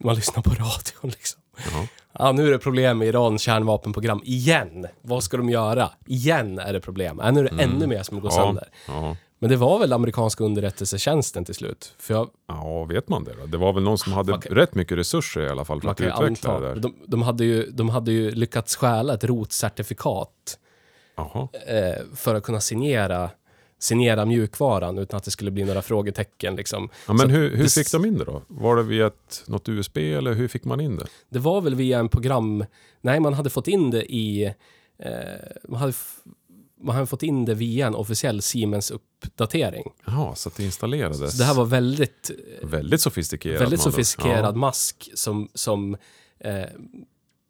Man 0.00 0.14
lyssnar 0.14 0.42
på 0.42 0.50
radion 0.50 1.02
liksom. 1.10 1.40
Ja. 1.72 1.86
Ja, 2.18 2.32
nu 2.32 2.46
är 2.46 2.50
det 2.50 2.58
problem 2.58 2.98
med 2.98 3.08
Irans 3.08 3.42
kärnvapenprogram. 3.42 4.20
Igen! 4.24 4.86
Vad 5.02 5.22
ska 5.24 5.36
de 5.36 5.50
göra? 5.50 5.90
Igen 6.06 6.58
är 6.58 6.72
det 6.72 6.80
problem. 6.80 7.20
Ja, 7.22 7.30
nu 7.30 7.40
är 7.40 7.44
det 7.44 7.50
Mm. 7.50 7.70
ännu 7.70 7.86
mer 7.86 8.02
som 8.02 8.20
går 8.20 8.30
Ja. 8.34 8.36
sönder. 8.44 8.68
ja. 8.88 9.16
Men 9.38 9.50
det 9.50 9.56
var 9.56 9.78
väl 9.78 9.92
amerikanska 9.92 10.44
underrättelsetjänsten 10.44 11.44
till 11.44 11.54
slut? 11.54 11.94
För 11.98 12.14
jag, 12.14 12.28
Ja, 12.48 12.84
vet 12.84 13.08
man 13.08 13.24
det 13.24 13.32
då? 13.40 13.46
Det 13.46 13.56
var 13.58 13.72
väl 13.72 13.82
någon 13.82 13.98
som 13.98 14.12
hade 14.12 14.32
kan- 14.32 14.56
rätt 14.56 14.74
mycket 14.74 14.98
resurser 14.98 15.40
i 15.40 15.48
alla 15.48 15.64
fall 15.64 15.80
för 15.80 15.86
man 15.86 15.92
att 15.92 16.00
utveckla 16.00 16.26
anta, 16.26 16.60
det 16.60 16.68
där. 16.74 16.80
de, 16.80 16.94
de, 17.06 17.22
hade 17.22 17.44
ju, 17.44 17.70
de 17.70 17.88
hade 17.88 18.12
ju 18.12 18.30
lyckats 18.30 18.76
stjäla 18.76 19.14
ett 19.14 19.24
rotcertifikat 19.24 20.58
eh, 21.66 22.02
för 22.16 22.34
att 22.34 22.42
kunna 22.42 22.60
signera, 22.60 23.30
signera 23.78 24.24
mjukvaran 24.24 24.98
utan 24.98 25.16
att 25.16 25.24
det 25.24 25.30
skulle 25.30 25.50
bli 25.50 25.64
några 25.64 25.82
frågetecken. 25.82 26.56
Liksom. 26.56 26.88
Ja, 27.06 27.12
men 27.12 27.26
Så 27.26 27.28
hur, 27.28 27.56
hur 27.56 27.68
fick 27.68 27.92
de 27.92 28.04
in 28.04 28.18
det 28.18 28.24
då? 28.24 28.42
Var 28.48 28.76
det 28.76 28.82
via 28.82 29.06
ett, 29.06 29.42
något 29.46 29.68
USB 29.68 29.98
eller 29.98 30.32
hur 30.32 30.48
fick 30.48 30.64
man 30.64 30.80
in 30.80 30.96
det? 30.96 31.06
Det 31.28 31.38
var 31.38 31.60
väl 31.60 31.74
via 31.74 31.98
en 31.98 32.08
program... 32.08 32.64
Nej, 33.00 33.20
man 33.20 33.34
hade 33.34 33.50
fått 33.50 33.68
in 33.68 33.90
det 33.90 34.12
i... 34.12 34.44
Eh, 34.98 35.12
man, 35.68 35.80
hade 35.80 35.92
man 36.84 36.94
hade 36.94 37.06
fått 37.06 37.22
in 37.22 37.44
det 37.44 37.54
via 37.54 37.86
en 37.86 37.94
officiell 37.94 38.42
Siemens-uppdatering. 38.42 39.92
Jaha, 40.06 40.34
så 40.34 40.48
att 40.48 40.56
det 40.56 40.64
installerades. 40.64 41.32
Så 41.32 41.38
det 41.38 41.44
här 41.44 41.54
var 41.54 41.64
väldigt, 41.64 42.30
väldigt 42.62 43.00
sofistikerat. 43.00 43.60
väldigt 43.60 43.80
sofistikerad 43.80 44.56
mask 44.56 45.10
som, 45.14 45.48
som 45.54 45.96
eh, 46.38 46.64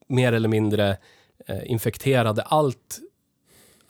mer 0.09 0.33
eller 0.33 0.49
mindre 0.49 0.97
eh, 1.47 1.71
infekterade 1.71 2.43
allt, 2.43 2.99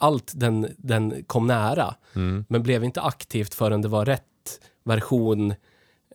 allt 0.04 0.32
den, 0.34 0.66
den 0.78 1.24
kom 1.26 1.46
nära. 1.46 1.94
Mm. 2.14 2.44
Men 2.48 2.62
blev 2.62 2.84
inte 2.84 3.00
aktivt 3.00 3.54
förrän 3.54 3.82
det 3.82 3.88
var 3.88 4.04
rätt 4.04 4.60
version 4.84 5.54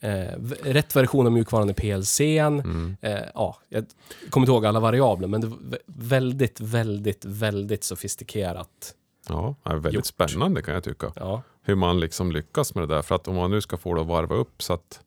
Eh, 0.01 0.39
rätt 0.63 0.95
version 0.95 1.25
av 1.25 1.31
mjukvaran 1.31 1.69
i 1.69 1.73
PLCn. 1.73 2.23
Mm. 2.59 2.97
Eh, 3.01 3.19
ja, 3.33 3.57
jag 3.69 3.85
kommer 4.29 4.45
inte 4.45 4.51
ihåg 4.51 4.65
alla 4.65 4.79
variabler, 4.79 5.27
men 5.27 5.41
det 5.41 5.47
var 5.47 5.57
vä- 5.57 5.77
väldigt, 5.87 6.59
väldigt, 6.59 7.25
väldigt 7.25 7.83
sofistikerat. 7.83 8.95
Ja, 9.29 9.55
är 9.63 9.73
väldigt 9.75 9.93
Gjort. 9.93 10.05
spännande 10.05 10.61
kan 10.61 10.73
jag 10.73 10.83
tycka. 10.83 11.11
Ja, 11.15 11.41
Hur 11.61 11.75
man 11.75 11.99
liksom 11.99 12.31
lyckas 12.31 12.75
med 12.75 12.87
det 12.87 12.95
där. 12.95 13.01
För 13.01 13.15
att 13.15 13.27
om 13.27 13.35
man 13.35 13.51
nu 13.51 13.61
ska 13.61 13.77
få 13.77 13.93
det 13.93 14.01
att 14.01 14.07
varva 14.07 14.35
upp 14.35 14.61
så 14.63 14.73
att 14.73 15.01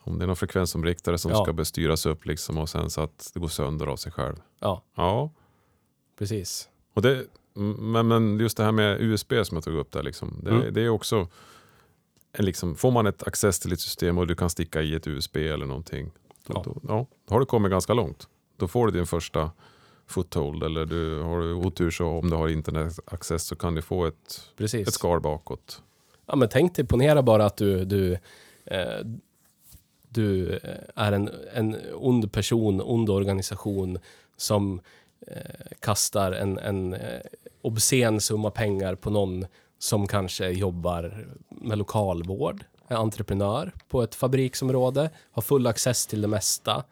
om 0.00 0.18
det 0.18 0.24
är 0.24 0.26
någon 0.26 0.36
frekvensomriktare 0.36 1.18
som 1.18 1.30
Ja. 1.30 1.44
ska 1.44 1.52
bestyras 1.52 2.06
upp 2.06 2.26
liksom 2.26 2.58
och 2.58 2.68
sen 2.68 2.90
så 2.90 3.00
att 3.00 3.30
det 3.34 3.40
går 3.40 3.48
sönder 3.48 3.86
av 3.86 3.96
sig 3.96 4.12
själv. 4.12 4.36
ja, 4.60 4.82
Ja, 4.96 5.30
precis. 6.18 6.68
och 6.94 7.02
det, 7.02 7.24
men, 7.78 8.08
men 8.08 8.40
just 8.40 8.56
det 8.56 8.64
här 8.64 8.72
med 8.72 9.00
USB 9.00 9.32
som 9.44 9.56
jag 9.56 9.64
tog 9.64 9.74
upp 9.74 9.92
där 9.92 10.02
liksom. 10.02 10.40
Det, 10.42 10.50
Mm. 10.50 10.74
det 10.74 10.80
är 10.82 10.88
också 10.88 11.28
en 12.32 12.44
liksom, 12.44 12.74
får 12.74 12.90
man 12.90 13.06
ett 13.06 13.22
access 13.26 13.60
till 13.60 13.72
ett 13.72 13.80
system 13.80 14.18
och 14.18 14.26
du 14.26 14.34
kan 14.34 14.50
sticka 14.50 14.82
i 14.82 14.94
ett 14.94 15.06
USB 15.06 15.36
eller 15.36 15.66
någonting. 15.66 16.10
Då, 16.46 16.52
Ja. 16.54 16.62
Då, 16.64 16.80
ja, 16.88 17.06
har 17.28 17.40
du 17.40 17.46
kommit 17.46 17.70
ganska 17.70 17.94
långt. 17.94 18.28
Då 18.56 18.68
får 18.68 18.86
du 18.86 18.92
din 18.92 19.06
första 19.06 19.50
foothold 20.06 20.62
eller 20.62 20.86
du 20.86 21.20
har 21.22 21.40
du 21.40 21.52
otur 21.52 21.90
så 21.90 22.06
om 22.06 22.30
du 22.30 22.36
har 22.36 22.48
internetaccess 22.48 23.44
så 23.46 23.56
kan 23.56 23.74
du 23.74 23.82
få 23.82 24.06
ett, 24.06 24.40
precis. 24.56 24.88
ett 24.88 24.94
skal 24.94 25.20
bakåt. 25.20 25.82
Ja, 26.26 26.36
men 26.36 26.48
tänk 26.48 26.74
dig, 26.76 26.86
ponera 26.86 27.22
bara 27.22 27.46
att 27.46 27.56
du, 27.56 27.84
du, 27.84 28.12
eh, 28.64 29.04
du 30.08 30.52
eh, 30.52 30.58
är 30.94 31.12
en, 31.12 31.30
en 31.54 31.76
ond 31.94 32.32
person, 32.32 32.80
ond 32.80 33.10
organisation 33.10 33.98
som 34.36 34.80
kastar 35.80 36.32
en, 36.32 36.58
en 36.58 36.94
eh, 36.94 37.00
obscen 37.62 38.20
summa 38.20 38.50
pengar 38.50 38.94
på 38.94 39.10
någon 39.10 39.46
som 39.78 40.06
kanske 40.06 40.48
jobbar 40.48 41.26
med 41.48 41.78
lokalvård, 41.78 42.64
är 42.88 42.96
entreprenör 42.96 43.72
på 43.88 44.02
ett 44.02 44.14
fabriksområde, 44.14 45.10
har 45.32 45.42
full 45.42 45.66
access 45.66 46.06
till 46.06 46.20
det 46.20 46.28
mesta. 46.28 46.84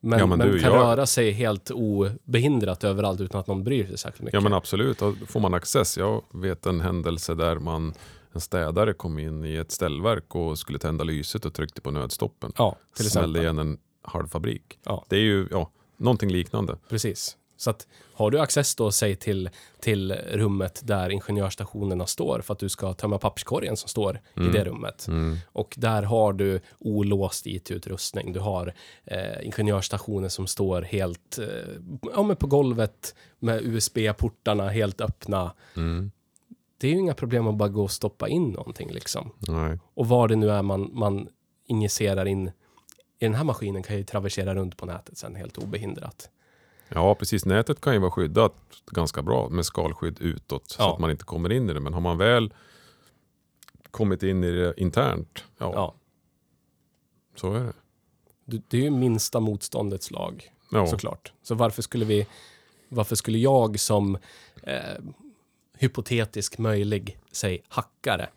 Men, 0.00 0.18
Ja, 0.18 0.26
men, 0.26 0.38
men 0.38 0.48
du, 0.48 0.58
kan 0.60 0.72
jag- 0.72 0.80
röra 0.82 1.06
sig 1.06 1.30
helt 1.30 1.70
obehindrat 1.70 2.84
överallt 2.84 3.20
utan 3.20 3.40
att 3.40 3.46
någon 3.46 3.64
bryr 3.64 3.86
sig 3.86 3.98
särskilt 3.98 4.20
mycket. 4.22 4.34
Ja 4.34 4.40
men 4.40 4.52
absolut, 4.52 5.02
och 5.02 5.14
får 5.28 5.40
man 5.40 5.54
access. 5.54 5.98
Jag 5.98 6.22
vet 6.32 6.66
en 6.66 6.80
händelse 6.80 7.34
där 7.34 7.56
man, 7.58 7.94
en 8.32 8.40
städare 8.40 8.92
kom 8.92 9.18
in 9.18 9.44
i 9.44 9.54
ett 9.56 9.70
ställverk 9.72 10.34
och 10.34 10.58
skulle 10.58 10.78
tända 10.78 11.04
lyset 11.04 11.44
och 11.44 11.54
tryckte 11.54 11.80
på 11.80 11.90
nödstoppen. 11.90 12.52
ja, 12.56 12.76
till 12.96 13.10
Smällde 13.10 13.38
exempel. 13.40 13.42
igen 13.42 13.58
en 13.58 13.78
halv 14.02 14.26
fabrik. 14.28 14.78
Ja. 14.84 15.04
Det 15.08 15.16
är 15.16 15.20
ju 15.20 15.48
ja, 15.50 15.70
någonting 15.96 16.30
liknande. 16.32 16.76
Precis. 16.88 17.36
Så 17.60 17.70
att 17.70 17.86
har 18.12 18.30
du 18.30 18.40
access 18.40 18.74
då, 18.74 18.92
säg 18.92 19.16
till, 19.16 19.50
till 19.80 20.12
rummet 20.12 20.80
där 20.84 21.10
ingenjörsstationerna 21.10 22.06
står 22.06 22.40
för 22.40 22.52
att 22.52 22.58
du 22.58 22.68
ska 22.68 22.92
tömma 22.92 23.18
papperskorgen 23.18 23.76
som 23.76 23.88
står 23.88 24.20
i 24.36 24.40
det 24.52 24.64
rummet. 24.64 25.06
Mm. 25.08 25.36
Och 25.44 25.74
där 25.78 26.02
har 26.02 26.32
du 26.32 26.60
olåst 26.78 27.46
IT-utrustning. 27.46 28.32
Du 28.32 28.40
har 28.40 28.74
eh, 29.04 29.46
ingenjörsstationer 29.46 30.28
som 30.28 30.46
står 30.46 30.82
helt 30.82 31.38
eh, 31.38 31.46
ja, 32.14 32.34
på 32.34 32.46
golvet 32.46 33.14
med 33.38 33.62
USB-portarna 33.62 34.68
helt 34.68 35.00
öppna. 35.00 35.54
Mm. 35.76 36.10
Det 36.78 36.86
är 36.86 36.92
ju 36.92 36.98
inga 36.98 37.14
problem 37.14 37.46
att 37.46 37.56
bara 37.56 37.68
gå 37.68 37.82
och 37.82 37.90
stoppa 37.90 38.28
in 38.28 38.50
någonting 38.50 38.90
liksom. 38.90 39.30
Nej. 39.38 39.78
Och 39.94 40.08
vad 40.08 40.28
det 40.28 40.36
nu 40.36 40.50
är 40.50 40.62
man, 40.62 40.90
man 40.92 41.28
injicerar 41.66 42.26
in 42.26 42.48
i 43.18 43.24
den 43.24 43.34
här 43.34 43.44
maskinen 43.44 43.82
kan 43.82 43.96
ju 43.96 44.04
traversera 44.04 44.54
runt 44.54 44.76
på 44.76 44.86
nätet 44.86 45.18
sen 45.18 45.34
helt 45.34 45.58
obehindrat. 45.58 46.30
Ja 46.94 47.14
precis, 47.14 47.44
nätet 47.44 47.80
kan 47.80 47.92
ju 47.92 47.98
vara 47.98 48.10
skyddat 48.10 48.54
ganska 48.90 49.22
bra 49.22 49.48
med 49.48 49.66
skalskydd 49.66 50.20
utåt 50.20 50.70
så 50.70 50.82
Ja. 50.82 50.92
att 50.94 50.98
man 51.00 51.10
inte 51.10 51.24
kommer 51.24 51.52
in 51.52 51.70
i 51.70 51.72
det. 51.72 51.80
Men 51.80 51.94
har 51.94 52.00
man 52.00 52.18
väl 52.18 52.54
kommit 53.90 54.22
in 54.22 54.44
i 54.44 54.50
det 54.50 54.74
internt, 54.76 55.44
ja, 55.58 55.72
Ja. 55.74 55.94
så 57.36 57.52
är 57.54 57.60
det. 57.60 57.72
Det 58.68 58.76
är 58.78 58.82
ju 58.82 58.90
minsta 58.90 59.40
motståndets 59.40 60.10
lag, 60.10 60.50
Ja. 60.72 60.86
såklart. 60.86 61.32
Så 61.42 61.54
varför 61.54 61.82
skulle 61.82 62.04
vi... 62.04 62.26
Varför 62.88 63.16
skulle 63.16 63.38
jag 63.38 63.80
som 63.80 64.18
eh, 64.62 64.80
hypotetisk 65.78 66.58
möjlig, 66.58 67.18
säg 67.32 67.62
hackare, 67.68 68.28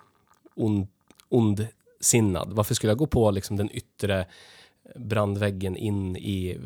ond, 0.56 0.88
ondsinnad, 1.30 2.54
varför 2.54 2.76
skulle 2.76 2.92
jag 2.92 2.98
gå 2.98 3.08
på 3.08 3.32
liksom 3.32 3.58
den 3.58 3.70
yttre 3.76 4.26
brandväggen 4.96 5.78
in 5.78 6.18
i 6.18 6.58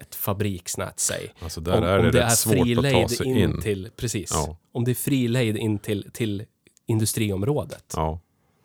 ett 0.00 0.14
fabriksnät, 0.14 1.00
säg? 1.00 1.32
Alltså 1.38 1.60
om, 1.60 1.66
är 1.66 1.98
om 1.98 2.04
det, 2.04 2.10
det 2.10 2.20
rätt 2.20 2.32
är 2.32 2.50
frilejd 2.50 3.20
in, 3.20 3.36
in. 3.36 3.60
till... 3.60 3.90
Precis. 3.96 4.30
Ja. 4.32 4.56
Om 4.72 4.84
det 4.84 4.90
är 4.90 4.94
frilejd 4.94 5.56
in 5.56 5.78
till, 5.78 6.10
till 6.12 6.44
industriområdet. 6.86 7.92
Ja. 7.96 8.20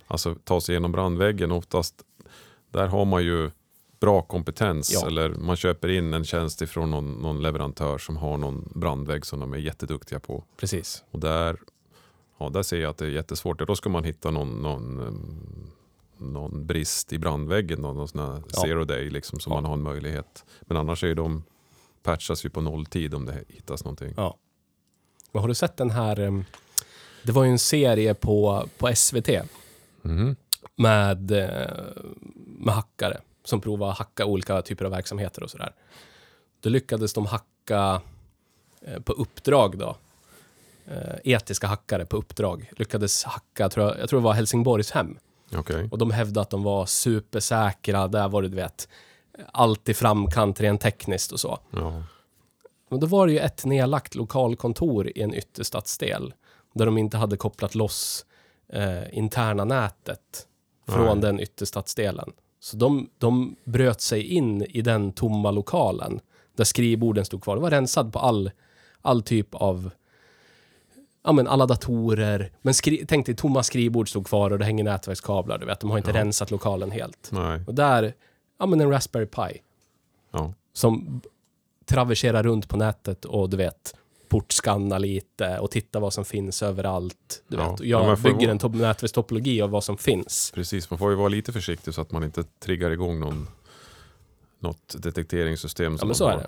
Alltså 0.07 0.35
ta 0.43 0.61
sig 0.61 0.73
igenom 0.73 0.91
brandväggen 0.91 1.51
oftast, 1.51 1.95
där 2.71 2.87
har 2.87 3.05
man 3.05 3.23
ju 3.23 3.51
bra 3.99 4.21
kompetens 4.21 4.91
Ja. 4.93 5.07
eller 5.07 5.29
man 5.29 5.55
köper 5.55 5.89
in 5.89 6.13
en 6.13 6.25
tjänst 6.25 6.61
ifrån 6.61 6.91
någon, 6.91 7.13
någon 7.13 7.41
leverantör 7.41 7.97
som 7.97 8.17
har 8.17 8.37
någon 8.37 8.71
brandvägg 8.75 9.25
som 9.25 9.39
de 9.39 9.53
är 9.53 9.57
jätteduktiga 9.57 10.19
på. 10.19 10.43
Precis. 10.57 11.03
Och 11.11 11.19
där, 11.19 11.57
ja, 12.37 12.49
där 12.49 12.63
ser 12.63 12.81
jag 12.81 12.89
att 12.89 12.97
det 12.97 13.05
är 13.05 13.09
jättesvårt. 13.09 13.67
Då 13.67 13.75
ska 13.75 13.89
man 13.89 14.03
hitta 14.03 14.31
någon, 14.31 14.61
någon, 14.61 15.07
em, 15.07 15.71
någon 16.21 16.65
brist 16.65 17.13
i 17.13 17.19
brandväggen, 17.19 17.79
någon, 17.81 17.97
någon 17.97 18.07
sån 18.07 18.19
här 18.21 18.43
Ja. 18.53 18.61
zero 18.61 18.83
day 18.85 19.09
liksom, 19.09 19.39
som 19.39 19.51
Ja. 19.51 19.55
man 19.61 19.65
har 19.65 19.73
en 19.73 19.81
möjlighet. 19.81 20.45
Men 20.61 20.77
annars 20.77 21.03
är 21.03 21.07
ju 21.07 21.15
de 21.15 21.43
patchas 22.03 22.45
ju 22.45 22.49
på 22.49 22.61
nolltid 22.61 23.13
om 23.13 23.25
det 23.25 23.43
hittas 23.47 23.83
någonting. 23.83 24.13
Ja. 24.17 24.37
Men 25.31 25.41
har 25.41 25.47
du 25.47 25.53
sett 25.55 25.77
den 25.77 25.89
här... 25.89 26.19
em, 26.19 26.45
Det 27.23 27.31
var 27.31 27.43
ju 27.43 27.49
en 27.51 27.59
serie 27.59 28.13
på, 28.13 28.67
på 28.77 28.95
SVT 28.95 29.29
Mhm. 30.01 30.35
med, 30.75 31.31
eh, 31.31 31.69
med 32.35 32.73
hackare 32.75 33.21
som 33.43 33.61
provade 33.61 33.91
att 33.91 33.97
hacka 33.97 34.25
olika 34.25 34.61
typer 34.61 34.85
av 34.85 34.91
verksamheter 34.91 35.43
och 35.43 35.51
sådär. 35.51 35.73
Då 36.59 36.69
lyckades 36.69 37.13
de 37.13 37.25
hacka 37.25 38.01
eh, 38.81 38.99
på 38.99 39.13
uppdrag 39.13 39.77
då. 39.77 39.95
Eh, 40.87 41.15
etiska 41.23 41.67
hackare 41.67 42.05
på 42.05 42.17
uppdrag 42.17 42.71
lyckades 42.77 43.23
hacka, 43.23 43.69
tror 43.69 43.85
jag, 43.87 43.99
jag 43.99 44.09
tror 44.09 44.19
det 44.19 44.23
var 44.23 44.33
Helsingborgs 44.33 44.91
hem. 44.91 45.17
Okej. 45.55 45.87
Och 45.91 45.97
de 45.97 46.11
hävdade 46.11 46.41
att 46.41 46.49
de 46.49 46.63
var 46.63 46.85
supersäkra, 46.85 48.07
där 48.07 48.29
var 48.29 48.41
det 48.41 48.49
du 48.49 48.55
vet, 48.55 48.87
allt 49.51 49.89
i 49.89 49.93
framkant 49.93 50.61
rent 50.61 50.81
tekniskt 50.81 51.31
och 51.31 51.39
så. 51.39 51.59
Ja. 51.71 52.03
Men 52.89 52.99
då 52.99 53.07
var 53.07 53.27
det 53.27 53.33
ju 53.33 53.39
ett 53.39 53.65
nedlagt 53.65 54.15
lokalkontor 54.15 55.07
i 55.07 55.21
en 55.21 55.33
ytterstadsdel 55.33 56.33
där 56.73 56.85
de 56.85 56.97
inte 56.97 57.17
hade 57.17 57.37
kopplat 57.37 57.75
loss 57.75 58.25
eh, 58.73 59.17
interna 59.17 59.65
nätet 59.65 60.47
från 60.87 61.19
Nej. 61.19 61.21
den 61.21 61.39
ytterstadsdelen. 61.39 62.31
Så 62.59 62.77
de, 62.77 63.09
de 63.17 63.55
bröt 63.63 64.01
sig 64.01 64.23
in 64.23 64.61
i 64.61 64.81
den 64.81 65.11
tomma 65.11 65.51
lokalen 65.51 66.19
där 66.55 66.63
skrivborden 66.63 67.25
stod 67.25 67.43
kvar. 67.43 67.55
Det 67.55 67.61
var 67.61 67.69
rensad 67.69 68.13
på 68.13 68.19
all, 68.19 68.51
all 69.01 69.21
typ 69.21 69.55
av 69.55 69.91
Ja 71.23 71.31
men 71.31 71.47
alla 71.47 71.65
datorer. 71.65 72.51
Men 72.61 72.73
skri- 72.73 73.05
tänk 73.07 73.25
dig, 73.25 73.35
tomma 73.35 73.63
skrivbord 73.63 74.09
stod 74.09 74.27
kvar 74.27 74.51
och 74.51 74.59
det 74.59 74.65
hänger 74.65 74.83
nätverkskablar. 74.83 75.57
Du 75.57 75.65
vet, 75.65 75.79
de 75.79 75.89
har 75.89 75.97
inte 75.97 76.09
Ja. 76.11 76.15
rensat 76.17 76.51
lokalen 76.51 76.91
helt. 76.91 77.29
Nej. 77.31 77.61
Och 77.67 77.75
där, 77.75 78.13
ja 78.59 78.65
men 78.65 78.81
en 78.81 78.89
Raspberry 78.91 79.25
Pi 79.25 79.61
Ja. 80.31 80.53
som 80.73 81.21
traverserar 81.85 82.43
runt 82.43 82.69
på 82.69 82.77
nätet 82.77 83.25
och 83.25 83.49
du 83.49 83.57
vet 83.57 83.95
portskanna 84.29 84.97
lite 84.97 85.59
och 85.59 85.71
titta 85.71 85.99
vad 85.99 86.13
som 86.13 86.25
finns 86.25 86.63
överallt. 86.63 87.43
Du 87.47 87.57
Ja. 87.57 87.71
vet. 87.71 87.79
Ja, 87.79 87.85
jag 87.85 88.07
men 88.07 88.17
får 88.17 88.23
bygger 88.23 88.39
vara- 88.39 88.51
en 88.51 88.59
top- 88.59 88.75
nätverkstopologi 88.75 89.61
av 89.61 89.69
vad 89.69 89.83
som 89.83 89.97
finns. 89.97 90.51
Precis, 90.55 90.89
man 90.89 90.99
får 90.99 91.09
ju 91.09 91.15
vara 91.15 91.27
lite 91.29 91.53
försiktig 91.53 91.93
så 91.93 92.01
att 92.01 92.11
man 92.11 92.23
inte 92.23 92.43
triggar 92.43 92.91
igång 92.91 93.19
någon, 93.19 93.47
något 94.59 94.95
detekteringssystem. 95.03 95.91
Ja, 95.93 95.97
som 95.97 96.07
men 96.07 96.09
man 96.09 96.15
så 96.15 96.25
har. 96.25 96.31
är 96.33 96.37
det. 96.37 96.47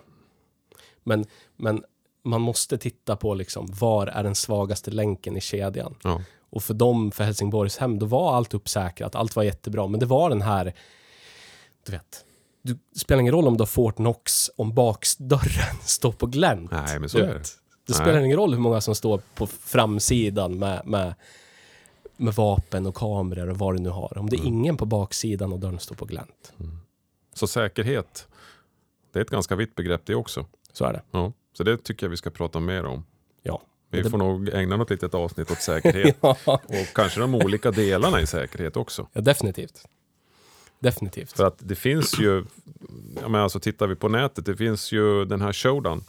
Men, 1.04 1.26
men 1.58 1.84
man 2.24 2.42
måste 2.42 2.78
titta 2.78 3.16
på 3.16 3.34
liksom, 3.34 3.68
var 3.80 4.08
är 4.08 4.24
den 4.24 4.36
svagaste 4.36 4.92
länken 4.92 5.38
i 5.38 5.42
kedjan? 5.42 5.96
Ja. 6.04 6.22
Och 6.50 6.64
för 6.64 6.74
dem, 6.74 7.12
för 7.12 7.24
Helsingborgs 7.24 7.78
hem, 7.78 8.00
då 8.00 8.06
var 8.06 8.36
allt 8.36 8.54
uppsäkrat, 8.54 9.16
allt 9.16 9.36
var 9.36 9.44
jättebra. 9.44 9.88
Men 9.88 10.00
det 10.00 10.06
var 10.06 10.30
den 10.30 10.42
här, 10.42 10.74
du 11.86 11.92
vet, 11.92 12.26
du, 12.62 12.74
det 12.94 13.00
spelar 13.00 13.22
ingen 13.22 13.34
roll 13.34 13.48
om 13.48 13.58
du 13.58 13.62
har 13.62 13.66
Fort 13.68 13.96
Knox 13.96 14.50
om 14.56 14.74
baksdörren 14.74 15.76
står 15.82 16.12
på 16.12 16.26
glänt. 16.26 16.72
Nej, 16.72 17.00
men 17.00 17.10
så 17.10 17.18
är 17.18 17.22
det. 17.22 17.34
Det 17.34 17.94
Nej. 17.94 17.96
spelar 18.02 18.22
ingen 18.22 18.38
roll 18.38 18.54
hur 18.54 18.60
många 18.62 18.82
som 18.82 18.96
står 18.96 19.22
på 19.36 19.48
framsidan 19.48 20.60
med, 20.60 20.82
med, 20.86 21.14
med 22.18 22.34
vapen 22.34 22.86
och 22.86 22.96
kameror 22.96 23.50
och 23.50 23.58
vad 23.58 23.76
du 23.76 23.80
nu 23.80 23.90
har. 23.90 24.18
Om 24.18 24.30
det 24.30 24.36
är 24.36 24.40
Mm. 24.40 24.54
ingen 24.54 24.78
på 24.78 24.86
baksidan 24.86 25.54
och 25.54 25.60
dörren 25.60 25.80
står 25.80 25.96
på 25.96 26.06
glänt. 26.06 26.54
Så 27.34 27.48
säkerhet, 27.48 28.28
det 29.14 29.20
är 29.20 29.24
ett 29.24 29.30
ganska 29.30 29.56
vitt 29.56 29.76
begrepp 29.76 30.02
det 30.06 30.16
också. 30.16 30.46
Så 30.74 30.86
är 30.86 30.94
det. 30.94 31.02
Ja. 31.12 31.34
Så 31.54 31.64
det 31.64 31.78
tycker 31.78 32.06
jag 32.06 32.10
vi 32.12 32.18
ska 32.18 32.30
prata 32.30 32.60
mer 32.60 32.86
om. 32.86 33.06
Ja. 33.44 33.62
Vi 33.90 34.02
Det- 34.02 34.10
får 34.10 34.18
nog 34.18 34.50
ägna 34.50 34.78
något 34.78 34.90
litet 34.90 35.14
avsnitt 35.14 35.52
åt 35.52 35.62
säkerhet. 35.62 36.18
ja, 36.22 36.38
och 36.46 36.88
kanske 36.96 37.20
de 37.20 37.36
olika 37.36 37.72
delarna 37.72 38.22
i 38.22 38.28
säkerhet 38.28 38.78
också. 38.78 39.08
definitivt. 39.14 39.86
Definitivt. 40.80 41.32
För 41.32 41.46
att 41.46 41.56
det 41.60 41.76
finns 41.76 42.20
ju, 42.20 42.46
ja 43.22 43.28
men 43.30 43.42
alltså 43.42 43.60
tittar 43.60 43.88
vi 43.88 43.96
på 43.96 44.08
nätet, 44.10 44.46
det 44.46 44.56
finns 44.56 44.92
ju 44.92 45.26
den 45.26 45.42
här 45.42 45.54
Showdown. 45.54 46.04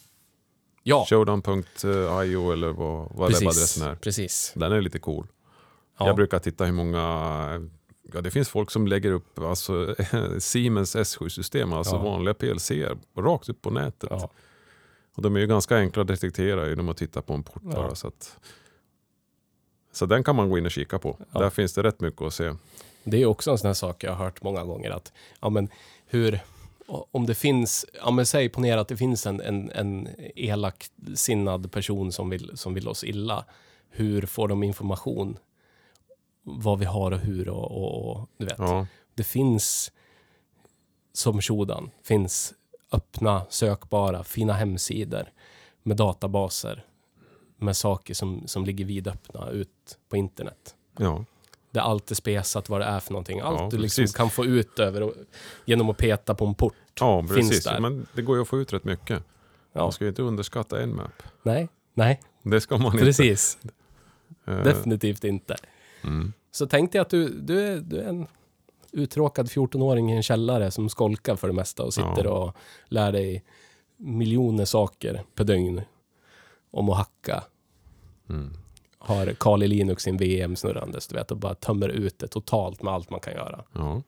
Ja, 0.83 1.07
Showdown.io 1.11 2.53
eller 2.53 2.69
vad, 2.69 3.09
vad 3.15 3.33
webbadressen 3.33 3.89
är. 3.89 3.95
precis. 3.95 4.53
Den 4.57 4.73
är 4.73 4.81
lite 4.81 4.99
cool. 4.99 5.27
Ja. 5.99 6.07
Jag 6.07 6.17
brukar 6.17 6.39
titta 6.39 6.65
hur 6.65 6.73
många... 6.73 7.01
Ja, 8.13 8.21
det 8.21 8.31
finns 8.31 8.49
folk 8.49 8.71
som 8.71 8.87
lägger 8.87 9.13
upp 9.13 9.39
alltså, 9.39 9.95
Siemens 10.39 10.97
S7-system, 10.97 11.73
alltså 11.73 11.95
Ja. 11.97 12.03
vanliga 12.03 12.35
PLC, 12.35 12.71
rakt 13.19 13.49
upp 13.49 13.63
på 13.63 13.71
nätet. 13.71 14.11
Ja. 14.13 14.31
Och 15.15 15.23
de 15.23 15.37
är 15.37 15.41
ju 15.41 15.47
ganska 15.47 15.77
enkla 15.77 16.03
att 16.03 16.09
detektera 16.09 16.69
genom 16.69 16.89
att 16.89 16.97
titta 16.97 17.23
på 17.23 17.35
en 17.35 17.43
port. 17.43 17.63
Ja. 17.65 17.71
Bara, 17.71 17.95
så, 17.95 18.09
att, 18.09 18.39
så 19.93 20.07
den 20.07 20.25
kan 20.25 20.37
man 20.37 20.51
gå 20.51 20.59
in 20.59 20.67
och 20.67 20.71
kika 20.73 20.99
på. 20.99 21.17
Ja. 21.33 21.41
Där 21.41 21.51
finns 21.51 21.73
det 21.75 21.83
rätt 21.83 22.01
mycket 22.01 22.23
att 22.23 22.35
se. 22.35 22.55
Det 23.05 23.23
är 23.23 23.27
också 23.27 23.51
en 23.51 23.59
sån 23.59 23.67
här 23.67 23.75
sak 23.75 24.05
jag 24.05 24.13
har 24.13 24.25
hört 24.25 24.43
många 24.43 24.65
gånger 24.65 24.91
att, 24.91 25.13
ja 25.41 25.51
men 25.51 25.69
hur, 26.07 26.41
om 26.87 27.27
det 27.27 27.35
finns, 27.35 27.87
ja 28.05 28.11
men 28.11 28.27
säg 28.27 28.49
ponera 28.49 28.81
att 28.81 28.89
det 28.89 28.97
finns 28.97 29.27
en, 29.27 29.41
en, 29.41 29.71
en 29.71 30.09
elak 30.35 30.87
sinnad 31.15 31.73
person 31.73 32.13
som 32.13 32.31
vill, 32.31 32.51
som 32.55 32.75
vill 32.75 32.89
oss 32.89 33.05
illa. 33.05 33.45
Hur 33.91 34.27
får 34.27 34.49
de 34.49 34.63
information? 34.63 35.39
Vad 36.43 36.79
vi 36.79 36.85
har 36.85 37.11
och 37.11 37.19
hur 37.19 37.49
och, 37.49 37.71
och, 37.71 38.11
och 38.11 38.29
du 38.37 38.45
vet. 38.45 38.59
Ja, 38.59 38.87
Det 39.15 39.25
finns, 39.25 39.93
som 41.13 41.43
Shodan, 41.43 41.91
finns 42.03 42.55
öppna, 42.93 43.47
sökbara, 43.49 44.25
fina 44.25 44.53
hemsidor 44.53 45.25
med 45.83 45.97
databaser 45.97 46.85
med 47.57 47.77
saker 47.77 48.15
som, 48.15 48.43
som 48.47 48.65
ligger 48.65 48.85
vidöppna 48.85 49.51
ut 49.51 49.99
på 50.09 50.17
internet. 50.17 50.75
ja. 50.99 51.25
Där 51.71 51.81
allt 51.81 52.11
är 52.11 52.15
spesat 52.15 52.69
vad 52.69 52.81
det 52.81 52.85
är 52.85 53.01
för 53.01 53.13
någonting. 53.13 53.41
Allt 53.41 53.61
Ja, 53.61 53.69
du 53.71 53.79
liksom 53.79 54.03
precis. 54.03 54.17
kan 54.17 54.31
få 54.31 54.45
ut 54.45 54.79
över 54.79 55.03
och, 55.03 55.15
genom 55.65 55.91
att 55.91 55.97
peta 55.97 56.35
på 56.35 56.47
en 56.47 56.55
port. 56.55 56.75
ja 57.01 57.21
Finns 57.23 57.35
precis. 57.51 57.65
där. 57.65 57.81
Men 57.81 58.07
det 58.15 58.23
går 58.23 58.37
ju 58.37 58.43
att 58.43 58.49
få 58.49 58.59
ut 58.61 58.73
rätt 58.73 58.85
mycket. 58.85 59.23
Ja. 59.73 59.81
Man 59.83 59.93
ska 59.93 60.05
ju 60.05 60.09
inte 60.09 60.23
underskatta 60.23 60.83
en 60.83 60.97
map. 60.97 61.23
Nej, 61.43 61.69
nej, 61.95 62.21
Det 62.43 62.61
ska 62.61 62.79
man 62.79 62.93
inte. 62.93 63.05
precis. 63.05 63.59
Eh, 64.47 64.63
Definitivt 64.63 65.25
inte. 65.25 65.57
Mm. 66.05 66.33
Så 66.51 66.67
tänk 66.67 66.93
dig 66.93 67.01
att 67.01 67.11
du, 67.11 67.29
du, 67.29 67.61
är, 67.61 67.77
du 67.81 67.99
är 68.01 68.09
en 68.09 68.27
uttråkad 68.95 69.47
14-åring 69.47 70.13
i 70.13 70.17
en 70.17 70.23
källare 70.23 70.71
som 70.71 70.89
skolkar 70.89 71.37
för 71.37 71.49
det 71.49 71.55
mesta 71.55 71.83
och 71.83 71.95
sitter 71.95 72.25
Ja. 72.25 72.31
och 72.31 72.57
lär 72.85 73.13
dig 73.13 73.45
miljoner 73.97 74.65
saker 74.65 75.23
per 75.35 75.45
dygn 75.45 75.83
om 76.71 76.91
att 76.91 76.97
hacka. 76.97 77.45
Mm. 78.29 78.53
Har 78.99 79.27
Kali 79.27 79.69
Linux 79.69 80.03
sin 80.03 80.17
VM 80.17 80.57
snurrandes, 80.57 81.07
du 81.07 81.15
vet, 81.15 81.31
och 81.31 81.37
bara 81.37 81.55
tömmer 81.55 81.89
ut 81.89 82.19
det 82.19 82.29
totalt 82.29 82.83
med 82.83 82.93
allt 82.95 83.11
man 83.11 83.21
kan 83.21 83.33
göra. 83.33 83.65
Ja. 83.73 84.03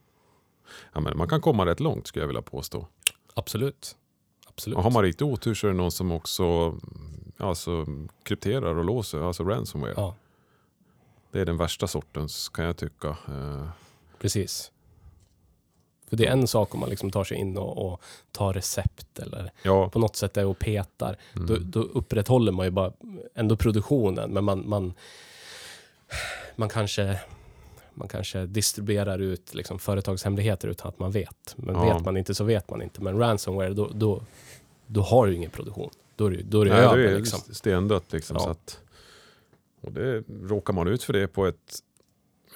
ja, 0.92 1.00
men 1.00 1.16
man 1.18 1.28
kan 1.28 1.40
komma 1.40 1.66
rätt 1.66 1.80
långt 1.80 2.06
skulle 2.06 2.22
jag 2.22 2.26
vilja 2.26 2.42
påstå. 2.42 2.86
Absolut. 3.34 3.96
Absolut. 4.46 4.76
Och 4.76 4.82
har 4.84 4.90
man 4.90 5.02
riktigt 5.02 5.22
otur 5.22 5.54
så 5.54 5.66
är 5.66 5.70
det 5.70 5.76
någon 5.76 5.92
som 5.92 6.12
också 6.12 6.76
alltså, 7.36 7.86
krypterar 8.22 8.78
och 8.78 8.84
låser, 8.84 9.20
alltså 9.20 9.44
ransomware. 9.44 9.92
Ja, 9.96 10.14
Det 11.30 11.40
är 11.40 11.44
den 11.44 11.56
värsta 11.56 11.86
sortens 11.86 12.48
kan 12.48 12.64
jag 12.64 12.76
tycka. 12.76 13.08
Eh, 13.08 13.68
precis. 14.18 14.72
För 16.08 16.16
det 16.16 16.26
är 16.26 16.30
en 16.32 16.46
sak 16.48 16.74
om 16.74 16.80
man 16.80 16.90
liksom 16.90 17.10
tar 17.10 17.24
sig 17.24 17.36
in 17.36 17.58
och, 17.58 17.86
och 17.92 18.02
tar 18.32 18.52
recept 18.52 19.18
eller 19.18 19.50
ja, 19.62 19.88
på 19.88 19.98
något 19.98 20.16
sätt 20.16 20.36
är 20.36 20.46
och 20.46 20.58
petar. 20.58 21.16
mm. 21.36 21.46
Då, 21.46 21.56
då 21.56 21.80
upprätthåller 21.80 22.52
man 22.52 22.66
ju 22.66 22.70
bara 22.70 22.92
ändå 23.34 23.56
produktionen, 23.56 24.30
men 24.30 24.44
man, 24.44 24.68
man, 24.68 24.94
man, 26.56 26.68
kanske, 26.68 27.20
man 27.94 28.08
kanske 28.08 28.46
distribuerar 28.46 29.18
ut 29.18 29.54
liksom 29.54 29.78
företagshemligheter 29.78 30.68
utan 30.68 30.88
att 30.88 30.98
man 30.98 31.10
vet. 31.10 31.54
Men 31.56 31.74
Ja. 31.74 31.94
vet 31.94 32.04
man 32.04 32.16
inte 32.16 32.34
så 32.34 32.44
vet 32.44 32.70
man 32.70 32.82
inte. 32.82 33.02
Men 33.02 33.18
ransomware, 33.18 33.74
då, 33.74 33.90
då, 33.94 34.22
då 34.86 35.00
har 35.02 35.26
du 35.26 35.34
ingen 35.34 35.50
produktion. 35.50 35.90
Då 36.16 36.26
är 36.26 36.30
det, 36.30 36.42
då 36.42 36.60
är 36.60 36.64
det 36.64 36.70
Nej, 36.74 36.80
över. 36.84 36.96
det 36.98 37.10
är 37.10 37.18
liksom. 37.18 37.54
stendött. 37.54 38.12
Liksom, 38.12 38.36
Ja. 38.36 38.44
så 38.44 38.50
att, 38.50 38.80
och 39.80 39.92
det, 39.92 40.22
råkar 40.42 40.72
man 40.72 40.88
ut 40.88 41.02
för 41.02 41.12
det 41.12 41.28
på 41.28 41.46
ett, 41.46 41.78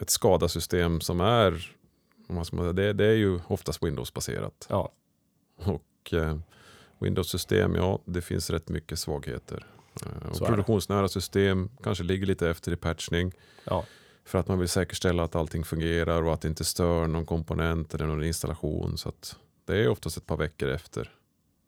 ett 0.01 0.11
skadasystem 0.11 1.01
som 1.01 1.21
är, 1.21 1.73
om 2.31 2.37
man 2.37 2.45
ska 2.45 2.73
det, 2.73 2.93
det 2.93 3.07
är 3.07 3.15
ju 3.15 3.41
oftast 3.47 3.83
Windows-baserat. 3.83 4.67
Ja, 4.69 4.93
Och 5.57 6.15
eh, 6.15 6.39
Windows-system, 6.99 7.75
ja 7.75 8.01
det 8.05 8.21
finns 8.21 8.51
rätt 8.51 8.69
mycket 8.69 8.99
svagheter. 8.99 9.67
Eh, 10.07 10.47
produktionsnära 10.47 11.09
system 11.09 11.71
kanske 11.83 12.05
ligger 12.05 12.27
lite 12.27 12.51
efter 12.51 12.73
i 12.73 12.77
patchning. 12.77 13.33
ja, 13.65 13.85
För 14.25 14.39
att 14.39 14.49
man 14.49 14.59
vill 14.59 14.69
säkerställa 14.69 15.23
att 15.23 15.35
allting 15.35 15.65
fungerar 15.65 16.23
och 16.23 16.33
att 16.33 16.41
det 16.41 16.49
inte 16.49 16.65
stör 16.65 17.07
någon 17.07 17.27
komponent 17.27 17.95
eller 17.95 18.07
någon 18.07 18.25
installation. 18.25 18.99
Så 18.99 19.09
att 19.09 19.37
det 19.65 19.77
är 19.77 19.89
oftast 19.89 20.17
ett 20.17 20.27
par 20.27 20.37
veckor 20.37 20.69
efter, 20.69 21.15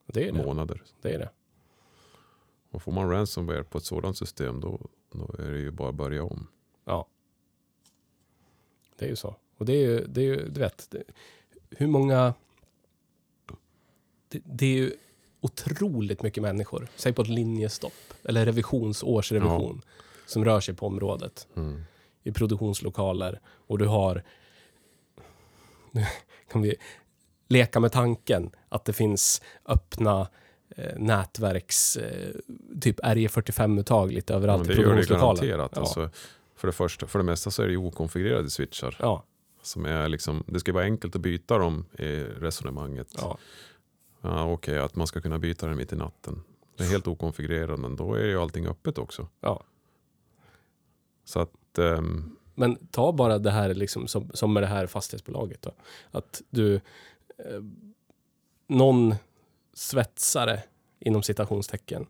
det 0.06 0.28
är 0.28 0.32
det. 0.32 0.44
månader. 0.44 0.82
det, 1.02 1.14
är 1.14 1.18
det. 1.18 1.30
Och 2.70 2.82
får 2.82 2.92
man 2.92 3.10
ransomware 3.10 3.64
på 3.64 3.78
ett 3.78 3.84
sådant 3.84 4.18
system 4.18 4.60
då, 4.60 4.80
då 5.12 5.34
är 5.38 5.50
det 5.50 5.58
ju 5.58 5.70
bara 5.70 5.88
att 5.88 5.94
börja 5.94 6.24
om. 6.24 6.46
Ja. 6.84 7.08
Det 8.98 9.04
är 9.04 9.10
ju 9.10 9.16
så. 9.16 9.36
Och 9.62 9.66
det 9.66 9.72
är 9.72 9.80
ju, 9.90 10.06
det 10.06 10.20
är 10.20 10.24
ju 10.24 10.48
du 10.48 10.60
vet, 10.60 10.90
det, 10.90 11.02
hur 11.70 11.86
många... 11.86 12.34
Det, 14.28 14.40
det 14.44 14.66
är 14.66 14.76
ju 14.76 14.92
otroligt 15.40 16.22
mycket 16.22 16.42
människor, 16.42 16.88
säg 16.96 17.12
på 17.12 17.22
ett 17.22 17.28
linjestopp, 17.28 17.92
eller 18.24 18.44
revisionsårsrevision, 18.44 19.82
som 20.26 20.44
rör 20.44 20.60
sig 20.60 20.74
på 20.74 20.86
området 20.86 21.46
Mm. 21.56 21.82
i 22.22 22.32
produktionslokaler. 22.32 23.40
Och 23.46 23.78
du 23.78 23.86
har... 23.86 24.22
kan 26.52 26.62
vi 26.62 26.74
leka 27.48 27.80
med 27.80 27.92
tanken 27.92 28.50
att 28.68 28.84
det 28.84 28.92
finns 28.92 29.42
öppna 29.66 30.28
eh, 30.76 30.98
nätverks, 30.98 31.96
eh, 31.96 32.34
typ 32.80 33.00
RJ45-uttag 33.00 34.12
lite 34.12 34.34
överallt 34.34 34.66
Ja, 34.66 34.72
i 34.72 34.76
det 34.76 34.82
gör 34.82 34.88
det 34.88 34.94
produktionslokalen. 34.94 35.48
garanterat. 35.48 35.72
Ja. 35.74 35.80
Alltså, 35.80 36.10
för, 36.56 36.66
det 36.68 36.72
första, 36.72 37.06
för 37.06 37.18
det 37.18 37.24
mesta 37.24 37.50
så 37.50 37.62
är 37.62 37.66
det 37.66 37.72
ju 37.72 37.78
okonfigurerade 37.78 38.50
switchar. 38.50 38.96
Ja, 39.00 39.24
Som 39.62 39.86
är 39.86 40.08
liksom, 40.08 40.44
det 40.46 40.60
ska 40.60 40.72
vara 40.72 40.84
enkelt 40.84 41.16
att 41.16 41.22
byta 41.22 41.58
dem 41.58 41.84
i 41.98 42.20
resonemanget. 42.22 43.14
ja, 43.18 43.38
Ja, 44.20 44.52
Okej, 44.52 44.78
att 44.78 44.96
man 44.96 45.06
ska 45.06 45.20
kunna 45.20 45.38
byta 45.38 45.66
den 45.66 45.76
mitt 45.76 45.92
i 45.92 45.96
natten. 45.96 46.42
Det 46.76 46.84
är 46.84 46.88
helt 46.88 47.06
okonfigurerad, 47.06 47.78
men 47.78 47.96
då 47.96 48.14
är 48.14 48.24
ju 48.24 48.38
allting 48.40 48.66
öppet 48.66 48.98
också. 48.98 49.28
ja. 49.40 49.62
Så 51.24 51.40
att, 51.40 51.78
ehm, 51.78 52.36
Men 52.54 52.86
ta 52.86 53.12
bara 53.12 53.38
det 53.38 53.50
här 53.50 53.74
liksom 53.74 54.08
som, 54.08 54.30
som 54.34 54.52
med 54.52 54.62
det 54.62 54.66
här 54.66 54.86
fastighetsbolaget 54.86 55.62
då. 55.62 55.70
Att 56.10 56.42
du, 56.50 56.74
eh, 57.38 57.62
någon 58.66 59.14
svetsare 59.74 60.62
inom 60.98 61.22
citationstecken 61.22 62.06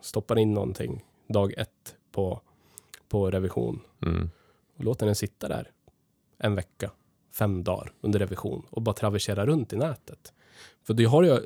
stoppar 0.00 0.38
in 0.38 0.54
någonting 0.54 1.04
dag 1.26 1.54
ett 1.56 1.96
på, 2.12 2.40
på 3.08 3.30
revision 3.30 3.80
mm, 4.02 4.30
och 4.76 4.84
låter 4.84 5.06
den 5.06 5.14
sitta 5.14 5.48
där 5.48 5.70
en 6.38 6.54
vecka, 6.54 6.90
fem 7.38 7.64
dagar 7.64 7.92
under 8.00 8.18
revision 8.18 8.66
och 8.70 8.82
bara 8.82 8.94
traversera 8.94 9.46
runt 9.46 9.72
i 9.72 9.76
nätet. 9.76 10.32
För 10.86 10.94
det 10.94 11.04
har 11.04 11.22
ju, 11.22 11.40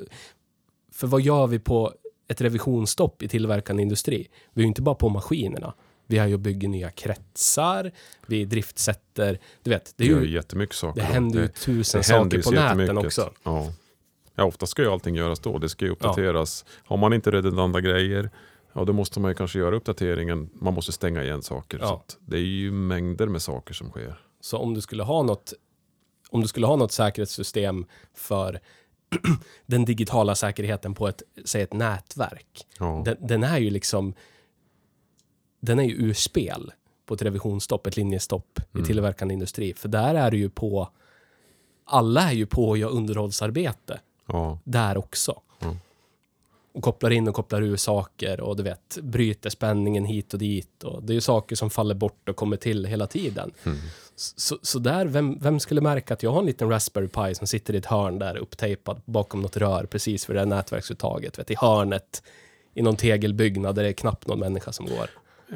för 0.91 1.07
vad 1.07 1.21
gör 1.21 1.47
vi 1.47 1.59
på 1.59 1.93
ett 2.27 2.41
revisionsstopp 2.41 3.23
i 3.23 3.27
tillverkande 3.27 3.83
industri? 3.83 4.27
Vi 4.53 4.61
är 4.61 4.63
ju 4.63 4.67
inte 4.67 4.81
bara 4.81 4.95
på 4.95 5.09
maskinerna. 5.09 5.73
Vi 6.07 6.17
har 6.17 6.27
ju 6.27 6.37
bygger 6.37 6.67
nya 6.67 6.89
kretsar, 6.89 7.91
vi 8.27 8.45
driftsätter, 8.45 9.39
du 9.63 9.69
vet, 9.69 9.93
det, 9.95 10.03
är 10.03 10.07
ju, 10.07 10.31
jättemycket 10.31 10.75
saker. 10.75 11.01
det 11.01 11.07
händer 11.07 11.41
ju 11.41 11.47
tusen 11.47 11.99
det 11.99 12.03
saker 12.03 12.41
på 12.41 12.51
näten 12.51 12.97
också. 12.97 13.31
Ja. 13.43 13.73
ja, 14.35 14.43
ofta 14.43 14.65
ska 14.65 14.81
ju 14.81 14.89
allting 14.89 15.15
göras 15.15 15.39
då. 15.39 15.57
Det 15.57 15.69
ska 15.69 15.85
ju 15.85 15.91
uppdateras. 15.91 16.65
Har 16.83 16.97
man 16.97 17.13
inte 17.13 17.31
redundanta 17.31 17.81
grejer, 17.81 18.29
ja 18.73 18.85
då 18.85 18.93
måste 18.93 19.19
man 19.19 19.31
ju 19.31 19.35
kanske 19.35 19.59
göra 19.59 19.75
uppdateringen. 19.75 20.49
Man 20.53 20.73
måste 20.73 20.91
stänga 20.91 21.23
igen 21.23 21.41
saker. 21.41 21.79
Ja. 21.81 22.03
Så 22.07 22.17
det 22.25 22.37
är 22.37 22.41
ju 22.41 22.71
mängder 22.71 23.27
med 23.27 23.41
saker 23.41 23.73
som 23.73 23.89
sker. 23.89 24.19
Så 24.41 24.57
om 24.57 24.73
du 24.73 24.81
skulle 24.81 25.03
ha 25.03 25.23
något, 25.23 25.53
om 26.29 26.41
du 26.41 26.47
skulle 26.47 26.65
ha 26.67 26.75
något 26.75 26.91
säkerhetssystem 26.91 27.85
för 28.13 28.59
den 29.65 29.85
digitala 29.85 30.35
säkerheten 30.35 30.93
på 30.93 31.07
ett, 31.07 31.21
säg 31.45 31.61
ett 31.61 31.73
nätverk, 31.73 32.67
Ja. 32.79 33.01
den, 33.05 33.17
den 33.19 33.43
är 33.43 33.57
ju 33.57 33.69
liksom 33.69 34.13
den 35.59 35.79
är 35.79 35.83
ju 35.83 35.95
ur 35.95 36.13
spel 36.13 36.71
på 37.05 37.13
ett 37.13 37.21
revisionsstopp, 37.21 37.87
ett 37.87 37.97
linjestopp 37.97 38.59
Mm. 38.73 38.83
i 38.83 38.87
tillverkande 38.87 39.33
industri. 39.33 39.73
För 39.73 39.89
där 39.89 40.15
är 40.15 40.31
det 40.31 40.37
ju 40.37 40.49
på 40.49 40.89
alla 41.85 42.21
är 42.29 42.33
ju 42.33 42.45
på 42.45 42.73
att 42.73 42.79
göra 42.79 42.91
underhållsarbete 42.91 43.99
ja. 44.27 44.59
där 44.63 44.97
också. 44.97 45.41
Och 46.73 46.83
kopplar 46.83 47.09
in 47.09 47.27
och 47.27 47.35
kopplar 47.35 47.61
ur 47.61 47.75
saker 47.75 48.41
och 48.41 48.55
du 48.57 48.63
vet, 48.63 48.97
bryter 49.01 49.49
spänningen 49.49 50.05
hit 50.05 50.33
och 50.33 50.39
dit. 50.39 50.83
Och 50.83 51.03
det 51.03 51.13
är 51.13 51.15
ju 51.15 51.21
saker 51.21 51.55
som 51.55 51.69
faller 51.69 51.95
bort 51.95 52.29
och 52.29 52.35
kommer 52.35 52.57
till 52.57 52.85
hela 52.85 53.07
tiden. 53.07 53.51
Mm. 53.63 53.77
Så, 54.15 54.57
så 54.61 54.79
där, 54.79 55.05
vem, 55.05 55.39
vem 55.39 55.59
skulle 55.59 55.81
märka 55.81 56.13
att 56.13 56.23
jag 56.23 56.31
har 56.31 56.39
en 56.39 56.45
liten 56.45 56.69
Raspberry 56.69 57.07
Pi 57.07 57.35
som 57.35 57.47
sitter 57.47 57.73
i 57.73 57.77
ett 57.77 57.85
hörn 57.85 58.19
där 58.19 58.37
upptejpad 58.37 59.01
bakom 59.05 59.41
något 59.41 59.57
rör 59.57 59.85
precis 59.85 60.25
för 60.25 60.33
det 60.33 60.39
här 60.39 60.47
nätverksuttaget, 60.47 61.39
vet, 61.39 61.51
i 61.51 61.55
hörnet 61.57 62.23
i 62.73 62.81
någon 62.81 62.95
tegelbyggnad 62.95 63.75
där 63.75 63.83
det 63.83 63.89
är 63.89 63.93
knappt 63.93 64.27
någon 64.27 64.39
människa 64.39 64.71
som 64.71 64.85
går. 64.85 65.09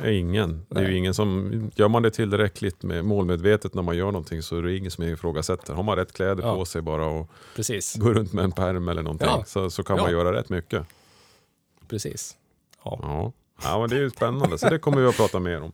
Ingen. 0.05 0.65
Det 0.69 0.79
är 0.79 0.89
ju 0.89 0.97
ingen 0.97 1.13
som, 1.13 1.51
gör 1.75 1.87
man 1.87 2.03
det 2.03 2.11
tillräckligt 2.11 2.83
med 2.83 3.05
målmedvetet 3.05 3.73
när 3.73 3.81
man 3.81 3.97
gör 3.97 4.05
någonting 4.05 4.41
så 4.41 4.57
är 4.57 4.61
det 4.61 4.77
ingen 4.77 4.91
som 4.91 5.03
ifrågasätter. 5.03 5.73
Har 5.73 5.83
man 5.83 5.95
rätt 5.95 6.13
kläder 6.13 6.43
Ja. 6.43 6.55
på 6.55 6.65
sig 6.65 6.81
bara 6.81 7.05
och 7.05 7.29
Precis, 7.55 7.95
går 7.95 8.13
runt 8.13 8.33
med 8.33 8.43
en 8.43 8.51
pärm 8.51 8.89
eller 8.89 9.03
någonting 9.03 9.27
Ja. 9.27 9.43
så, 9.47 9.69
så 9.69 9.83
kan 9.83 9.97
Ja. 9.97 10.03
man 10.03 10.11
göra 10.11 10.33
rätt 10.33 10.49
mycket. 10.49 10.83
Precis. 11.85 12.37
Ja. 12.83 12.99
Ja. 13.01 13.31
ja, 13.63 13.79
men 13.79 13.89
det 13.89 13.95
är 13.95 13.99
ju 13.99 14.09
spännande, 14.09 14.57
så 14.57 14.69
det 14.69 14.79
kommer 14.79 15.01
vi 15.01 15.07
att 15.07 15.17
prata 15.17 15.39
mer 15.39 15.61
om. 15.61 15.71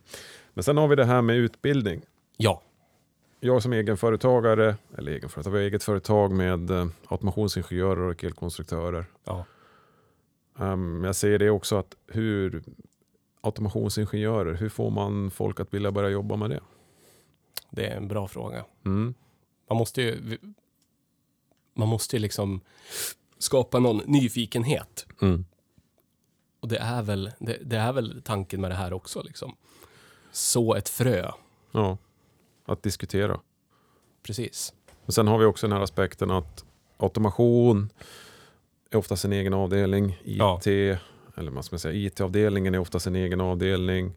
Men 0.53 0.63
sen 0.63 0.77
har 0.77 0.87
vi 0.87 0.95
det 0.95 1.05
här 1.05 1.21
med 1.21 1.35
utbildning. 1.35 2.01
Ja. 2.37 2.61
Jag 3.39 3.63
som 3.63 3.73
egenföretagare, 3.73 4.75
eller 4.97 5.11
egenföretagare, 5.11 5.57
vi 5.57 5.63
har 5.63 5.69
eget 5.69 5.83
företag 5.83 6.31
med 6.31 6.71
eh, 6.71 6.87
automationsingenjörer 7.07 8.01
och 8.01 8.23
elkonstruktörer. 8.23 9.05
ja. 9.23 9.45
Ehm, 10.59 11.03
jag 11.03 11.15
ser 11.15 11.39
det 11.39 11.49
också 11.49 11.75
att 11.75 11.95
hur 12.07 12.63
automationsingenjörer, 13.41 14.53
hur 14.53 14.69
får 14.69 14.89
man 14.89 15.31
folk 15.31 15.59
att 15.59 15.73
vilja 15.73 15.91
börja 15.91 16.09
jobba 16.09 16.35
med 16.35 16.49
det? 16.49 16.59
Det 17.69 17.87
är 17.87 17.97
en 17.97 18.07
bra 18.07 18.27
fråga. 18.27 18.65
Mm. 18.85 19.13
Man 19.69 19.77
måste 19.77 20.01
ju... 20.01 20.37
Man 21.73 21.87
måste 21.87 22.15
ju 22.15 22.19
liksom 22.21 22.61
skapa 23.37 23.79
någon 23.79 23.97
nyfikenhet. 24.05 25.05
Mm. 25.21 25.45
Och 26.61 26.67
det 26.67 26.77
är 26.77 27.01
väl, 27.01 27.31
det, 27.39 27.57
det 27.65 27.77
är 27.77 27.93
väl 27.93 28.21
tanken 28.25 28.61
med 28.61 28.71
det 28.71 28.75
här 28.75 28.93
också. 28.93 29.21
Liksom. 29.21 29.55
Så 30.31 30.75
ett 30.75 30.89
frö. 30.89 31.31
Ja, 31.71 31.97
att 32.65 32.83
diskutera. 32.83 33.39
Precis. 34.23 34.73
Och 35.05 35.13
sen 35.13 35.27
har 35.27 35.37
vi 35.37 35.45
också 35.45 35.67
den 35.67 35.77
här 35.77 35.83
aspekten 35.83 36.31
att 36.31 36.65
automation 36.97 37.89
är 38.91 38.97
oftast 38.97 39.25
en 39.25 39.33
egen 39.33 39.53
avdelning. 39.53 40.09
IT, 40.23 40.37
Ja. 40.37 40.59
eller 41.35 41.51
vad 41.51 41.65
ska 41.65 41.73
man 41.73 41.79
säga, 41.79 41.93
IT-avdelningen 41.93 42.75
är 42.75 42.79
oftast 42.79 43.07
en 43.07 43.15
egen 43.15 43.41
avdelning. 43.41 44.13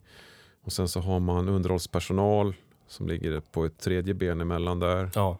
Och 0.64 0.72
sen 0.72 0.88
så 0.88 1.00
har 1.00 1.20
man 1.20 1.48
underhållspersonal 1.48 2.54
som 2.88 3.08
ligger 3.08 3.40
på 3.40 3.64
ett 3.64 3.78
tredje 3.78 4.14
ben 4.14 4.40
emellan 4.40 4.78
där. 4.80 5.10
Ja, 5.14 5.38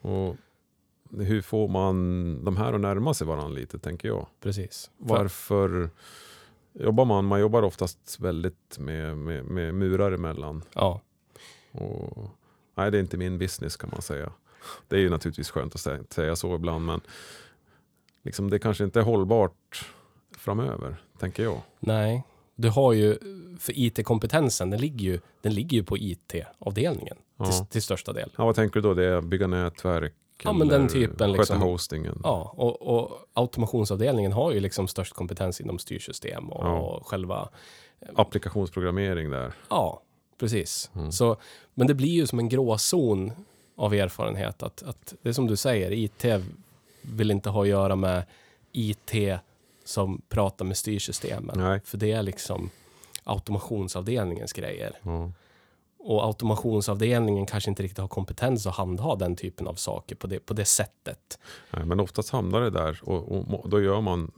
Och 0.00 0.36
hur 1.10 1.42
får 1.42 1.68
man 1.68 2.44
de 2.44 2.56
här 2.56 2.72
att 2.72 2.80
närma 2.80 3.14
sig 3.14 3.26
varandra 3.26 3.48
lite, 3.48 3.78
tänker 3.78 4.08
jag. 4.08 4.26
precis. 4.40 4.90
Varför 4.98 5.90
jobbar 6.72 7.04
man? 7.04 7.24
Man 7.24 7.40
jobbar 7.40 7.62
oftast 7.62 8.20
väldigt 8.20 8.78
med, 8.78 9.16
med, 9.16 9.44
med 9.44 9.74
murar 9.74 10.12
emellan. 10.12 10.62
Ja, 10.74 11.00
Och, 11.72 12.30
nej, 12.74 12.90
det 12.90 12.98
är 12.98 13.00
inte 13.00 13.16
min 13.16 13.38
business 13.38 13.76
kan 13.76 13.90
man 13.92 14.02
säga. 14.02 14.32
Det 14.88 14.96
är 14.96 15.00
ju 15.00 15.10
naturligtvis 15.10 15.50
skönt 15.50 15.74
att 15.74 16.12
säga, 16.12 16.36
så 16.36 16.54
ibland, 16.54 16.84
men 16.86 17.00
liksom, 18.22 18.50
det 18.50 18.58
kanske 18.58 18.84
inte 18.84 19.00
är 19.00 19.04
hållbart 19.04 19.86
framöver, 20.38 20.96
tänker 21.18 21.42
jag. 21.42 21.60
nej. 21.80 22.24
Du 22.60 22.68
har 22.68 22.92
ju, 22.92 23.16
för 23.58 23.72
IT-kompetensen, 23.78 24.70
den 24.70 24.80
ligger 24.80 25.04
ju, 25.12 25.20
den 25.40 25.54
ligger 25.54 25.76
ju 25.76 25.84
på 25.84 25.98
IT-avdelningen 25.98 27.16
Ja. 27.36 27.44
till, 27.52 27.66
till 27.66 27.82
största 27.82 28.12
del. 28.12 28.30
Ja, 28.36 28.44
vad 28.44 28.54
tänker 28.54 28.80
du 28.80 28.88
då? 28.88 28.94
Det 28.94 29.04
är 29.04 29.20
bygga 29.20 29.46
nätverk? 29.46 30.14
Ja, 30.44 30.52
men 30.52 30.68
den 30.68 30.80
eller 30.80 30.88
typen, 30.88 31.16
Sköta 31.18 31.26
liksom. 31.26 31.60
hostingen? 31.60 32.20
Ja, 32.24 32.52
och, 32.56 32.82
och 32.82 33.18
automationsavdelningen 33.32 34.32
har 34.32 34.52
ju 34.52 34.60
liksom 34.60 34.88
störst 34.88 35.12
kompetens 35.14 35.60
inom 35.60 35.78
styrsystem 35.78 36.48
och, 36.52 36.66
Ja. 36.66 37.00
själva... 37.04 37.48
Applikationsprogrammering 38.14 39.30
där. 39.30 39.52
Ja, 39.70 40.02
precis. 40.40 40.90
Mm. 40.94 41.12
Så, 41.12 41.36
men 41.74 41.86
det 41.86 41.94
blir 41.94 42.08
ju 42.08 42.26
som 42.26 42.38
en 42.38 42.48
gråzon 42.48 43.32
av 43.76 43.94
erfarenhet 43.94 44.62
att, 44.62 44.82
att 44.82 45.14
det 45.22 45.28
är 45.28 45.32
som 45.32 45.46
du 45.46 45.56
säger, 45.56 45.92
IT 45.92 46.24
vill 47.02 47.30
inte 47.30 47.50
ha 47.50 47.62
att 47.62 47.68
göra 47.68 47.96
med 47.96 48.22
IT 48.72 49.12
som 49.84 50.22
pratar 50.28 50.64
med 50.64 50.76
styrsystemen. 50.76 51.58
Nej. 51.58 51.80
För 51.84 51.98
det 51.98 52.12
är 52.12 52.22
liksom 52.22 52.70
automationsavdelningens 53.24 54.52
grejer. 54.52 54.92
Ja. 55.02 55.32
Och 56.00 56.24
automationsavdelningen 56.24 57.46
kanske 57.46 57.70
inte 57.70 57.82
riktigt 57.82 57.98
har 57.98 58.08
kompetens 58.08 58.66
att 58.66 58.74
handha 58.76 59.16
den 59.16 59.36
typen 59.36 59.66
av 59.66 59.74
saker 59.74 60.16
på 60.16 60.26
det, 60.26 60.40
på 60.40 60.54
det 60.54 60.64
sättet. 60.64 61.38
Nej, 61.70 61.84
men 61.84 62.00
oftast 62.00 62.30
hamnar 62.30 62.60
det 62.60 62.70
där 62.70 63.00
och, 63.02 63.32
och 63.64 63.68
då 63.68 63.80
gör 63.80 64.00
man 64.00 64.30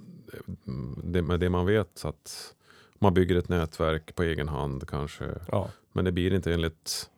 det 1.04 1.22
med 1.22 1.40
det 1.40 1.48
man 1.50 1.66
vet. 1.66 1.90
Så 1.94 2.08
att 2.08 2.54
man 2.98 3.14
bygger 3.14 3.36
ett 3.36 3.48
nätverk 3.48 4.14
på 4.14 4.22
egen 4.22 4.48
hand 4.48 4.88
kanske. 4.88 5.24
Ja, 5.48 5.68
Men 5.92 6.04
det 6.04 6.12
blir 6.12 6.34
inte 6.34 6.52
enligt... 6.54 7.10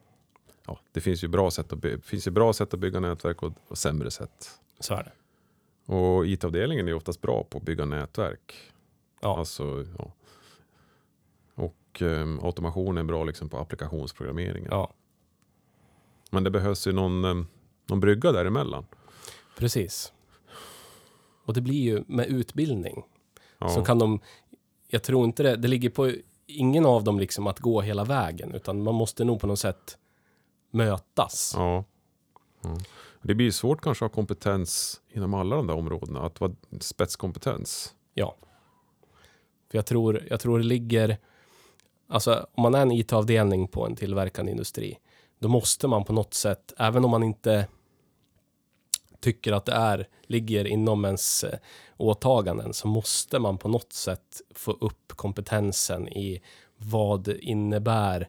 Ja, 0.67 0.79
det 0.93 1.01
finns 1.01 1.25
ju 1.25 1.29
bra 1.29 1.51
sätt 1.51 1.73
att, 1.73 1.79
by- 1.79 2.01
finns 2.01 2.27
ju 2.27 2.31
bra 2.31 2.53
sätt 2.53 2.75
att 2.75 2.81
bygga 2.81 3.01
nätverk 3.01 3.43
och, 3.43 3.53
och 3.69 3.79
sämre 3.79 4.11
sätt. 4.11 4.51
så 4.81 4.95
är 4.95 5.03
det. 5.05 5.13
Och 5.93 6.27
IT-avdelningen 6.27 6.89
är 6.89 6.95
oftast 6.95 7.21
bra 7.21 7.45
på 7.51 7.59
att 7.59 7.65
bygga 7.65 7.85
nätverk. 7.85 8.55
Ja, 9.21 9.39
Alltså, 9.39 9.87
ja. 9.99 10.13
Och 11.93 12.03
um, 12.03 12.41
automation 12.43 12.99
är 12.99 13.03
bra 13.05 13.25
liksom 13.25 13.49
på 13.49 13.59
applikationsprogrammeringen. 13.59 14.69
ja 14.71 14.93
Men 16.31 16.45
det 16.45 16.51
behövs 16.51 16.87
ju 16.87 16.93
någon, 16.93 17.25
em, 17.25 17.47
någon 17.87 18.01
brygga 18.01 18.33
däremellan. 18.33 18.85
precis. 19.59 20.13
Och 21.45 21.55
det 21.55 21.61
blir 21.61 21.81
ju 21.83 22.05
med 22.07 22.27
utbildning 22.27 23.03
Ja. 23.59 23.69
så 23.69 23.85
kan 23.85 23.99
de, 23.99 24.21
jag 24.89 25.03
tror 25.03 25.25
inte 25.25 25.43
det, 25.43 25.57
det 25.57 25.69
ligger 25.69 25.91
på 25.91 26.13
ingen 26.47 26.87
av 26.87 27.05
dem 27.05 27.19
liksom 27.21 27.47
att 27.47 27.61
gå 27.61 27.81
hela 27.81 28.05
vägen, 28.05 28.55
utan 28.55 28.83
man 28.83 28.95
måste 28.95 29.25
nog 29.25 29.41
på 29.41 29.47
något 29.47 29.59
sätt 29.59 29.99
mötas. 30.71 31.53
Ja. 31.57 31.85
Ja. 32.63 32.77
Det 33.23 33.35
blir 33.35 33.51
svårt 33.51 33.81
kanske 33.81 34.05
att 34.05 34.11
ha 34.11 34.15
kompetens 34.15 35.01
inom 35.11 35.35
alla 35.35 35.57
de 35.57 35.67
där 35.67 35.75
områdena. 35.75 36.21
Att 36.21 36.41
vara 36.41 36.53
spetskompetens. 36.81 37.95
Ja. 38.15 38.37
För 39.71 39.79
jag 39.79 39.87
tror, 39.87 40.27
jag 40.31 40.41
tror 40.41 40.59
det 40.59 40.65
ligger, 40.65 41.19
alltså 42.13 42.47
om 42.53 42.63
man 42.63 42.75
är 42.75 42.83
en 42.83 42.93
IT-avdelning 42.93 43.69
på 43.69 43.87
en 43.87 43.97
tillverkande 43.97 44.53
industri, 44.53 44.99
då 45.39 45.49
måste 45.49 45.89
man 45.89 46.05
på 46.05 46.13
något 46.13 46.35
sätt, 46.35 46.73
även 46.79 47.05
om 47.05 47.11
man 47.11 47.23
inte 47.23 47.67
tycker 49.21 49.53
att 49.53 49.65
det 49.65 49.73
är, 49.73 50.09
ligger 50.23 50.65
inom 50.65 51.05
ens 51.05 51.45
eh, 51.45 51.59
åtaganden, 51.97 52.75
så 52.75 52.89
måste 52.89 53.39
man 53.39 53.59
på 53.59 53.69
något 53.69 53.93
sätt 53.93 54.41
få 54.55 54.73
upp 54.73 55.13
kompetensen 55.17 56.09
i 56.09 56.43
vad 56.77 57.29
innebär 57.29 58.29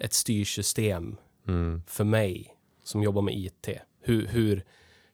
ett 0.00 0.12
styrsystem 0.12 1.16
Mm. 1.48 1.82
för 1.86 2.04
mig 2.04 2.56
som 2.84 3.02
jobbar 3.02 3.22
med 3.22 3.34
IT. 3.34 3.68
Hur, 4.00 4.26
hur, 4.26 4.64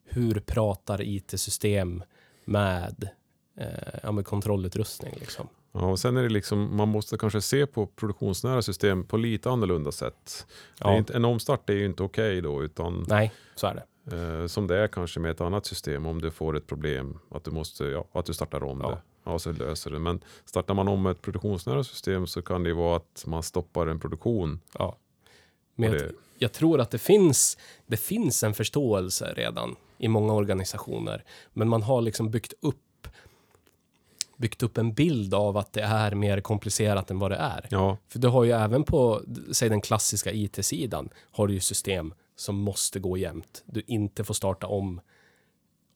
hur 0.04 0.40
pratar 0.40 1.02
IT-system 1.02 2.02
med, 2.44 3.09
eh, 3.57 3.98
ja, 4.02 4.12
med 4.12 4.26
kontrollutrustning? 4.26 5.14
Liksom? 5.20 5.48
Ja, 5.76 5.80
och 5.87 5.98
sen 5.98 6.16
är 6.16 6.22
det 6.22 6.28
liksom, 6.28 6.76
man 6.76 6.88
måste 6.88 7.18
kanske 7.18 7.40
se 7.40 7.66
på 7.66 7.87
produktionsnära 7.87 8.62
system 8.62 9.04
på 9.04 9.16
lite 9.16 9.50
annorlunda 9.50 9.92
sätt. 9.92 10.46
Ja. 10.78 10.96
inte, 10.96 11.14
en 11.14 11.24
omstart 11.24 11.70
är 11.70 11.74
ju 11.74 11.84
inte 11.87 12.02
okej 12.02 12.40
då, 12.40 12.62
utan 12.62 13.04
Nej, 13.08 13.32
så 13.54 13.66
är 13.66 13.74
det. 14.04 14.16
eh, 14.16 14.46
som 14.46 14.66
det 14.66 14.76
är 14.78 14.88
kanske 14.88 15.20
med 15.20 15.30
ett 15.30 15.40
annat 15.40 15.66
system 15.66 16.06
om 16.06 16.20
du 16.20 16.30
får 16.30 16.56
ett 16.56 16.66
problem, 16.66 17.18
att 17.30 17.44
du, 17.44 17.50
måste, 17.50 17.84
ja, 17.84 18.04
att 18.12 18.26
du 18.26 18.34
startar 18.34 18.62
om 18.64 18.80
Ja. 18.82 18.90
det. 18.90 18.98
Ja, 19.26 19.38
så 19.38 19.52
löser 19.52 19.90
det. 19.90 19.98
Men 19.98 20.20
startar 20.44 20.74
man 20.74 20.88
om 20.88 21.06
ett 21.06 21.22
produktionsnära 21.22 21.84
system 21.84 22.26
så 22.26 22.42
kan 22.42 22.62
det 22.62 22.68
ju 22.68 22.74
vara 22.74 22.96
att 22.96 23.24
man 23.26 23.42
stoppar 23.42 23.87
en 23.87 24.00
produktion. 24.00 24.60
Ja. 24.78 24.96
Men 25.74 25.92
jag, 25.92 26.02
jag 26.38 26.52
tror 26.52 26.80
att 26.80 26.90
det 26.90 26.98
finns, 26.98 27.58
det 27.87 27.96
finns 27.96 28.42
en 28.42 28.54
förståelse 28.54 29.32
redan 29.37 29.76
i 29.98 30.08
många 30.08 30.32
organisationer. 30.32 31.24
Men 31.52 31.68
man 31.68 31.82
har 31.82 32.00
liksom 32.02 32.30
byggt 32.30 32.52
upp, 32.62 32.80
byggt 34.37 34.62
upp 34.62 34.79
en 34.79 34.92
bild 34.94 35.35
av 35.35 35.57
att 35.57 35.73
det 35.73 35.83
är 35.83 36.14
mer 36.14 36.40
komplicerat 36.40 37.11
än 37.11 37.18
vad 37.18 37.31
det 37.31 37.37
är. 37.37 37.66
Ja, 37.70 37.97
För 38.09 38.18
du 38.18 38.29
har 38.29 38.44
ju 38.44 38.53
även 38.53 38.85
på, 38.85 39.23
säg 39.53 39.68
den 39.68 39.81
klassiska 39.81 40.33
IT-sidan, 40.33 41.09
har 41.31 41.47
du 41.47 41.55
ju 41.55 41.61
system 41.61 42.14
som 42.37 42.57
måste 42.57 43.01
gå 43.01 43.16
jämnt. 43.16 43.62
Du 43.66 43.83
inte 43.87 44.25
får 44.25 44.35
starta 44.35 44.66
om 44.66 45.01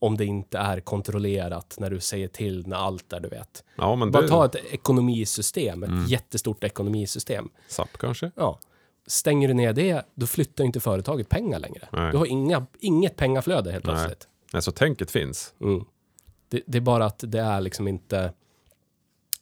om 0.00 0.16
det 0.16 0.24
inte 0.24 0.58
är 0.58 0.80
kontrollerat 0.80 1.76
när 1.80 1.90
du 1.90 2.00
säger 2.00 2.28
till 2.28 2.66
när 2.66 2.76
allt 2.76 3.12
är, 3.12 3.20
du 3.20 3.28
vet. 3.28 3.64
ja 3.76 3.96
men 3.96 4.10
Bara 4.10 4.22
det, 4.22 4.28
ta 4.28 4.44
ett 4.44 4.54
ekonomisystem, 4.70 5.82
ett 5.82 5.88
Mm. 5.88 6.04
jättestort 6.06 6.64
ekonomisystem. 6.64 7.48
SAP 7.68 7.98
kanske? 7.98 8.30
Ja. 8.36 8.58
Stänger 9.06 9.48
du 9.48 9.54
ner 9.54 9.72
det, 9.72 10.02
då 10.14 10.26
flyttar 10.26 10.64
inte 10.64 10.80
företaget 10.80 11.28
pengar 11.28 11.58
längre. 11.58 11.88
Nej. 11.92 12.10
Du 12.12 12.16
har 12.18 12.26
inga, 12.26 12.66
inget 12.80 13.16
pengaflöde 13.16 13.72
helt 13.72 13.84
Nej. 13.86 13.94
plötsligt. 13.94 14.28
Nej, 14.52 14.62
så 14.62 14.72
tänket 14.72 15.10
finns. 15.10 15.54
Mm. 15.60 15.84
Det, 16.48 16.62
det 16.66 16.78
är 16.78 16.82
bara 16.82 17.06
att 17.06 17.24
det 17.26 17.40
är 17.40 17.60
liksom 17.60 17.88
inte... 17.88 18.32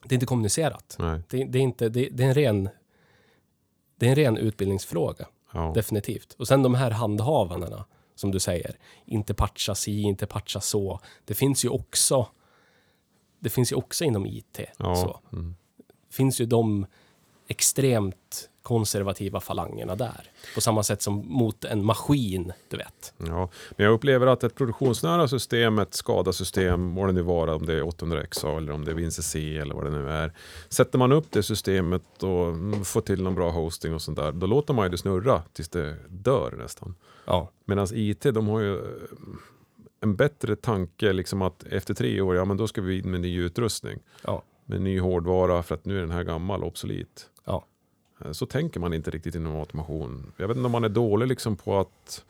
Det 0.05 0.13
är 0.13 0.17
inte 0.17 0.27
kommunicerat. 0.27 0.97
Det, 1.29 1.45
det 1.45 1.59
är 1.59 1.63
inte... 1.63 1.89
Det, 1.89 2.09
det 2.09 2.23
är 2.23 2.29
en 2.29 2.35
ren... 2.35 2.69
Det 3.97 4.07
är 4.07 4.11
en 4.11 4.17
ren 4.17 4.37
utbildningsfråga. 4.37 5.27
Ja. 5.53 5.73
Definitivt. 5.75 6.33
Och 6.33 6.49
sen 6.49 6.63
de 6.63 6.75
här 6.75 6.91
handhavandena, 6.91 7.85
som 8.15 8.31
du 8.31 8.41
säger. 8.41 8.79
Inte 9.05 9.35
patcha 9.35 9.75
si, 9.75 10.03
inte 10.03 10.27
patcha 10.27 10.61
så. 10.61 11.01
Det 11.25 11.35
finns 11.35 11.65
ju 11.65 11.69
också... 11.69 12.29
Det 13.39 13.51
finns 13.51 13.73
ju 13.73 13.77
också 13.77 14.05
inom 14.05 14.27
IT. 14.27 14.61
Ja. 14.79 14.97
Så. 14.97 15.21
Mm. 15.33 15.55
finns 16.11 16.41
ju 16.41 16.47
de 16.47 16.87
extremt 17.49 18.51
konservativa 18.67 19.41
falangerna 19.41 19.97
där. 19.97 20.31
På 20.55 20.61
samma 20.61 20.83
sätt 20.83 21.03
som 21.03 21.25
mot 21.29 21.65
en 21.65 21.85
maskin, 21.85 22.53
du 22.69 22.77
vet. 22.77 23.15
Ja, 23.17 23.49
men 23.77 23.85
jag 23.87 23.95
upplever 23.95 24.27
att 24.27 24.45
ett 24.45 24.55
produktionsnära 24.55 25.29
system, 25.29 25.79
ett 25.79 25.95
SCADA-system, 25.95 26.95
vad 26.95 27.09
det 27.09 27.13
nu 27.13 27.23
var, 27.23 27.49
om 27.49 27.67
det 27.67 27.75
är 27.75 27.83
800XA 27.83 28.57
eller 28.57 28.73
om 28.73 28.85
det 28.85 28.91
är 28.91 28.95
WinCC 28.95 29.35
eller 29.35 29.75
vad 29.75 29.85
det 29.85 29.91
nu 29.91 30.11
är. 30.11 30.33
Sätter 30.69 30.99
man 30.99 31.13
upp 31.13 31.27
det 31.31 31.43
systemet 31.43 32.23
och 32.23 32.49
mm, 32.49 32.85
får 32.85 33.01
till 33.01 33.23
någon 33.23 33.35
bra 33.35 33.51
hosting 33.51 33.95
och 33.95 34.03
sånt 34.03 34.19
där, 34.19 34.33
då 34.33 34.47
låter 34.47 34.75
man 34.75 34.85
ju 34.85 34.91
det 34.91 34.99
snurra 34.99 35.43
tills 35.53 35.69
det 35.69 35.97
dör 36.09 36.55
nästan. 36.59 36.95
Ja, 37.25 37.51
Medan 37.65 37.87
IT, 37.93 38.23
de 38.23 38.49
har 38.49 38.61
ju 38.61 38.75
eh, 38.75 38.83
en 40.01 40.17
bättre 40.17 40.57
tanke, 40.57 41.13
liksom 41.13 41.43
att 41.43 41.65
efter 41.65 41.95
tre 41.95 42.21
år, 42.21 42.37
ja 42.37 42.45
men 42.45 42.57
då 42.57 42.69
ska 42.69 42.83
vi 42.83 42.99
in 42.99 43.11
med 43.11 43.21
ny 43.21 43.41
utrustning. 43.41 43.99
ja, 44.23 44.43
med 44.65 44.83
ny 44.83 45.01
hårdvara 45.01 45.63
för 45.63 45.75
att 45.75 45.85
nu 45.85 45.97
är 45.97 46.01
den 46.01 46.11
här 46.11 46.25
gammal 46.25 46.63
och 46.63 46.69
obsolet. 46.69 47.31
Eh, 48.25 48.33
Så 48.33 48.47
tänker 48.47 48.81
man 48.81 48.93
inte 48.93 49.11
riktigt 49.11 49.35
inom 49.35 49.57
automation. 49.57 50.33
Jag 50.37 50.49
vet 50.49 50.57
inte 50.57 50.67
om 50.67 50.73
man 50.73 50.85
är 50.85 50.89
dålig 50.89 51.27
liksom 51.27 51.57
på 51.57 51.79
att 51.81 52.25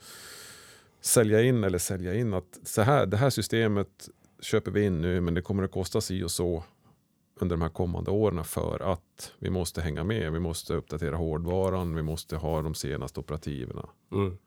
sälja 1.01 1.41
in 1.41 1.63
eller 1.63 1.77
sälja 1.77 2.13
in 2.15 2.33
att 2.33 2.59
så 2.63 2.81
här, 2.81 3.05
det 3.05 3.17
här 3.17 3.29
systemet 3.29 4.09
köper 4.41 4.71
vi 4.71 4.85
in 4.85 5.01
nu 5.01 5.21
men 5.21 5.33
det 5.33 5.41
kommer 5.41 5.63
att 5.63 5.71
kosta 5.71 6.01
si 6.01 6.23
och 6.23 6.31
så 6.31 6.63
under 7.39 7.55
de 7.55 7.61
här 7.61 7.69
kommande 7.69 8.11
åren 8.11 8.43
för 8.43 8.93
att 8.93 9.31
vi 9.39 9.49
måste 9.49 9.81
hänga 9.81 10.03
med. 10.03 10.31
Vi 10.31 10.39
måste 10.39 10.73
uppdatera 10.73 11.15
hårdvaran, 11.15 11.95
vi 11.95 12.01
måste 12.01 12.35
ha 12.35 12.61
de 12.61 12.73
senaste 12.75 13.19
operativerna. 13.19 13.89
Mm. 14.11 14.37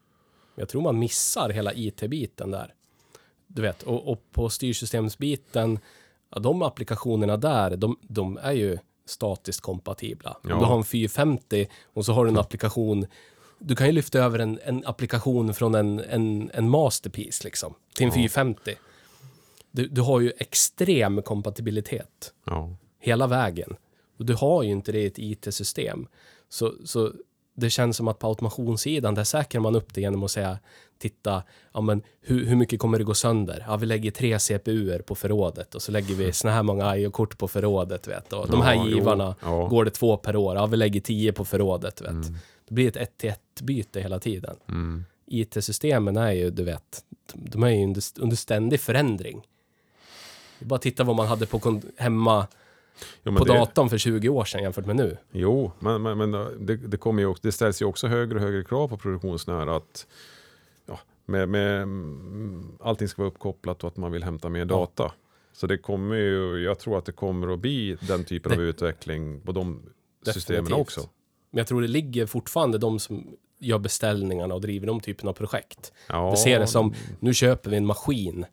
Jag 0.55 0.68
tror 0.68 0.82
man 0.82 0.99
missar 0.99 1.51
hela 1.51 1.72
IT-biten 1.74 2.51
där. 2.51 2.74
Du 3.47 3.62
vet, 3.62 3.82
och, 3.82 4.12
och 4.12 4.22
på 4.32 4.49
styrsystemsbiten, 4.49 5.78
ja, 6.30 6.38
de 6.38 6.62
applikationerna 6.62 7.36
där, 7.36 7.76
de, 7.76 7.97
de 8.03 8.38
är 8.43 8.53
ju 8.53 8.78
statiskt 9.11 9.61
kompatibla. 9.61 10.36
Om 10.44 10.50
Ja. 10.50 10.58
du 10.58 10.64
har 10.64 10.76
en 10.76 10.84
450 10.84 11.66
och 11.94 12.04
så 12.04 12.12
har 12.12 12.24
du 12.24 12.30
en 12.30 12.38
applikation, 12.38 13.06
du 13.58 13.76
kan 13.76 13.86
ju 13.86 13.92
lyfta 13.92 14.18
över 14.18 14.38
en, 14.38 14.58
en 14.64 14.86
applikation 14.86 15.54
från 15.54 15.74
en, 15.74 16.00
en, 16.00 16.50
en 16.54 16.68
masterpiece 16.70 17.44
liksom, 17.44 17.74
till 17.94 18.04
en 18.04 18.08
Ja. 18.11 18.14
450. 18.14 18.74
Du, 19.70 19.86
du 19.88 20.00
har 20.00 20.20
ju 20.20 20.32
extrem 20.38 21.22
kompatibilitet 21.22 22.32
Ja, 22.44 22.76
hela 23.00 23.26
vägen. 23.26 23.76
Och 24.18 24.24
du 24.26 24.34
har 24.34 24.62
ju 24.62 24.70
inte 24.70 24.92
det 24.92 24.98
i 25.00 25.06
ett 25.06 25.18
IT-system. 25.18 26.06
Så, 26.48 26.74
så 26.84 27.12
det 27.61 27.70
känns 27.70 27.96
som 27.96 28.08
att 28.08 28.18
på 28.18 28.26
automationssidan, 28.26 29.14
där 29.14 29.24
säkrar 29.24 29.61
man 29.61 29.76
upp 29.76 29.94
det 29.94 30.00
genom 30.00 30.22
att 30.22 30.30
säga, 30.30 30.58
titta, 30.98 31.42
ja 31.72 31.80
men 31.80 32.02
hur, 32.20 32.46
hur 32.46 32.56
mycket 32.56 32.80
kommer 32.80 32.98
det 32.98 33.04
gå 33.04 33.14
sönder? 33.14 33.64
Ja, 33.68 33.76
vi 33.76 33.86
lägger 33.86 34.11
tre 34.11 34.38
CPUer 34.38 34.98
på 34.98 35.14
förrådet 35.14 35.74
och 35.74 35.82
så 35.82 35.92
lägger 35.92 36.14
vi 36.14 36.32
såna 36.32 36.54
här 36.54 36.62
många 36.62 36.96
IO-kort 36.96 37.38
på 37.38 37.48
förrådet, 37.48 38.08
vet 38.08 38.32
och 38.32 38.50
de 38.50 38.62
här 38.62 38.74
Ja, 38.74 38.88
givarna, 38.88 39.34
ja. 39.42 39.66
går 39.66 39.84
det 39.84 39.90
två 39.90 40.16
per 40.16 40.36
år? 40.36 40.56
Ja, 40.56 40.66
vi 40.66 40.76
lägger 40.76 41.00
tio 41.00 41.32
på 41.32 41.44
förrådet, 41.44 42.00
vet. 42.00 42.11
Mm. 42.11 42.36
Det 42.68 42.74
blir 42.74 42.88
ett 42.88 42.96
ett 42.96 43.18
till 43.18 43.30
ett 43.30 43.61
byte 43.62 44.00
hela 44.00 44.18
tiden. 44.18 44.56
Mm. 44.68 45.04
IT-systemen 45.26 46.16
är 46.16 46.32
ju, 46.32 46.50
du 46.50 46.64
vet, 46.64 47.04
de 47.32 47.62
är 47.62 47.68
ju 47.68 47.84
under, 47.84 48.02
under 48.20 48.36
ständig 48.36 48.80
förändring. 48.80 49.42
Bara 50.58 50.78
titta 50.78 51.04
vad 51.04 51.16
man 51.16 51.26
hade 51.26 51.46
på 51.46 51.80
hemma 51.96 52.46
Jo, 53.22 53.36
på 53.36 53.44
det- 53.44 53.53
datorn 53.53 53.88
för 53.88 53.98
20 53.98 54.28
år 54.28 54.44
sedan 54.44 54.62
jämfört 54.62 54.86
med 54.86 54.96
nu. 54.96 55.16
Jo, 55.32 55.72
men, 55.78 56.03
men, 56.03 56.18
men 56.18 56.30
det, 56.66 56.76
det, 56.76 56.96
kommer 56.96 57.22
ju 57.22 57.26
också, 57.26 57.40
det 57.44 57.53
ställs 57.53 57.82
ju 57.82 57.86
också 57.86 58.07
högre 58.07 58.34
och 58.34 58.40
högre 58.40 58.64
krav 58.64 58.88
på 58.88 58.96
produktionsnära 58.96 59.76
att 59.76 60.07
ja, 60.86 60.98
med, 61.26 61.48
med, 61.48 61.82
mm, 61.82 62.76
allting 62.80 63.09
ska 63.09 63.22
vara 63.22 63.30
uppkopplat 63.30 63.84
och 63.84 63.88
att 63.88 63.96
man 63.96 64.12
vill 64.12 64.24
hämta 64.24 64.48
mer 64.48 64.64
data. 64.64 65.12
Så 65.53 65.66
det 65.66 65.78
kommer 65.78 66.16
ju, 66.16 66.59
jag 66.64 66.78
tror 66.78 66.98
att 66.98 67.05
det 67.05 67.12
kommer 67.12 67.53
att 67.55 67.59
bli 67.61 67.96
den 68.01 68.24
typen 68.24 68.53
av 68.53 68.59
Det- 68.59 68.64
utveckling 68.64 69.40
på 69.40 69.53
de 69.53 69.82
systemen 70.34 70.64
Definitivt. 70.64 70.80
också. 70.86 71.01
Men 71.51 71.59
jag 71.59 71.66
tror 71.66 71.80
det 71.82 71.88
ligger 71.88 72.26
fortfarande 72.26 72.78
de 72.78 72.98
som 72.98 73.26
gör 73.59 73.78
beställningarna 73.78 74.55
och 74.55 74.61
driver 74.61 74.86
de 74.86 75.01
typen 75.01 75.28
av 75.28 75.32
projekt. 75.32 75.92
Ja, 76.09 76.30
Det 76.30 76.36
ser 76.36 76.59
det 76.59 76.66
som, 76.66 76.94
nu 77.20 77.34
köper 77.34 77.70
vi 77.70 77.76
en 77.76 77.86
maskin 77.86 78.44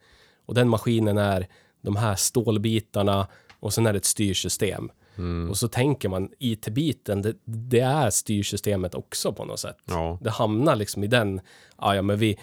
och 0.45 0.54
den 0.54 0.70
maskinen 0.70 1.18
är 1.18 1.48
de 1.82 1.95
här 1.95 2.16
stålbitarna 2.16 3.28
och 3.60 3.74
sen 3.74 3.86
är 3.86 3.93
det 3.93 3.97
ett 3.97 4.05
styrsystem. 4.05 4.91
Mm, 5.18 5.49
Och 5.49 5.58
så 5.58 5.68
tänker 5.68 6.10
man, 6.10 6.30
IT-biten, 6.39 7.22
det, 7.22 7.36
det 7.45 7.80
är 7.80 8.10
styrsystemet 8.10 8.95
också 8.95 9.34
på 9.34 9.45
något 9.45 9.60
sätt. 9.60 9.78
ja, 9.86 10.18
Det 10.22 10.30
hamnar 10.30 10.76
liksom 10.76 11.03
i 11.03 11.08
den, 11.08 11.41
ah, 11.76 11.93
ja 11.95 12.01
men 12.01 12.18
vi, 12.18 12.39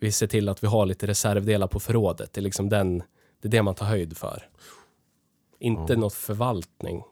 vi 0.00 0.12
ser 0.12 0.26
till 0.26 0.48
att 0.48 0.62
vi 0.62 0.66
har 0.66 0.86
lite 0.86 1.06
reservdelar 1.06 1.66
på 1.66 1.80
förrådet. 1.80 2.32
Det 2.32 2.40
är 2.40 2.42
liksom 2.42 2.68
den, 2.68 2.98
det 3.40 3.48
är 3.48 3.50
det 3.50 3.62
man 3.62 3.74
tar 3.74 3.86
höjd 3.86 4.16
för. 4.16 4.48
Inte 5.58 5.92
Ja. 5.92 5.98
något 5.98 6.14
förvaltning. 6.14 7.02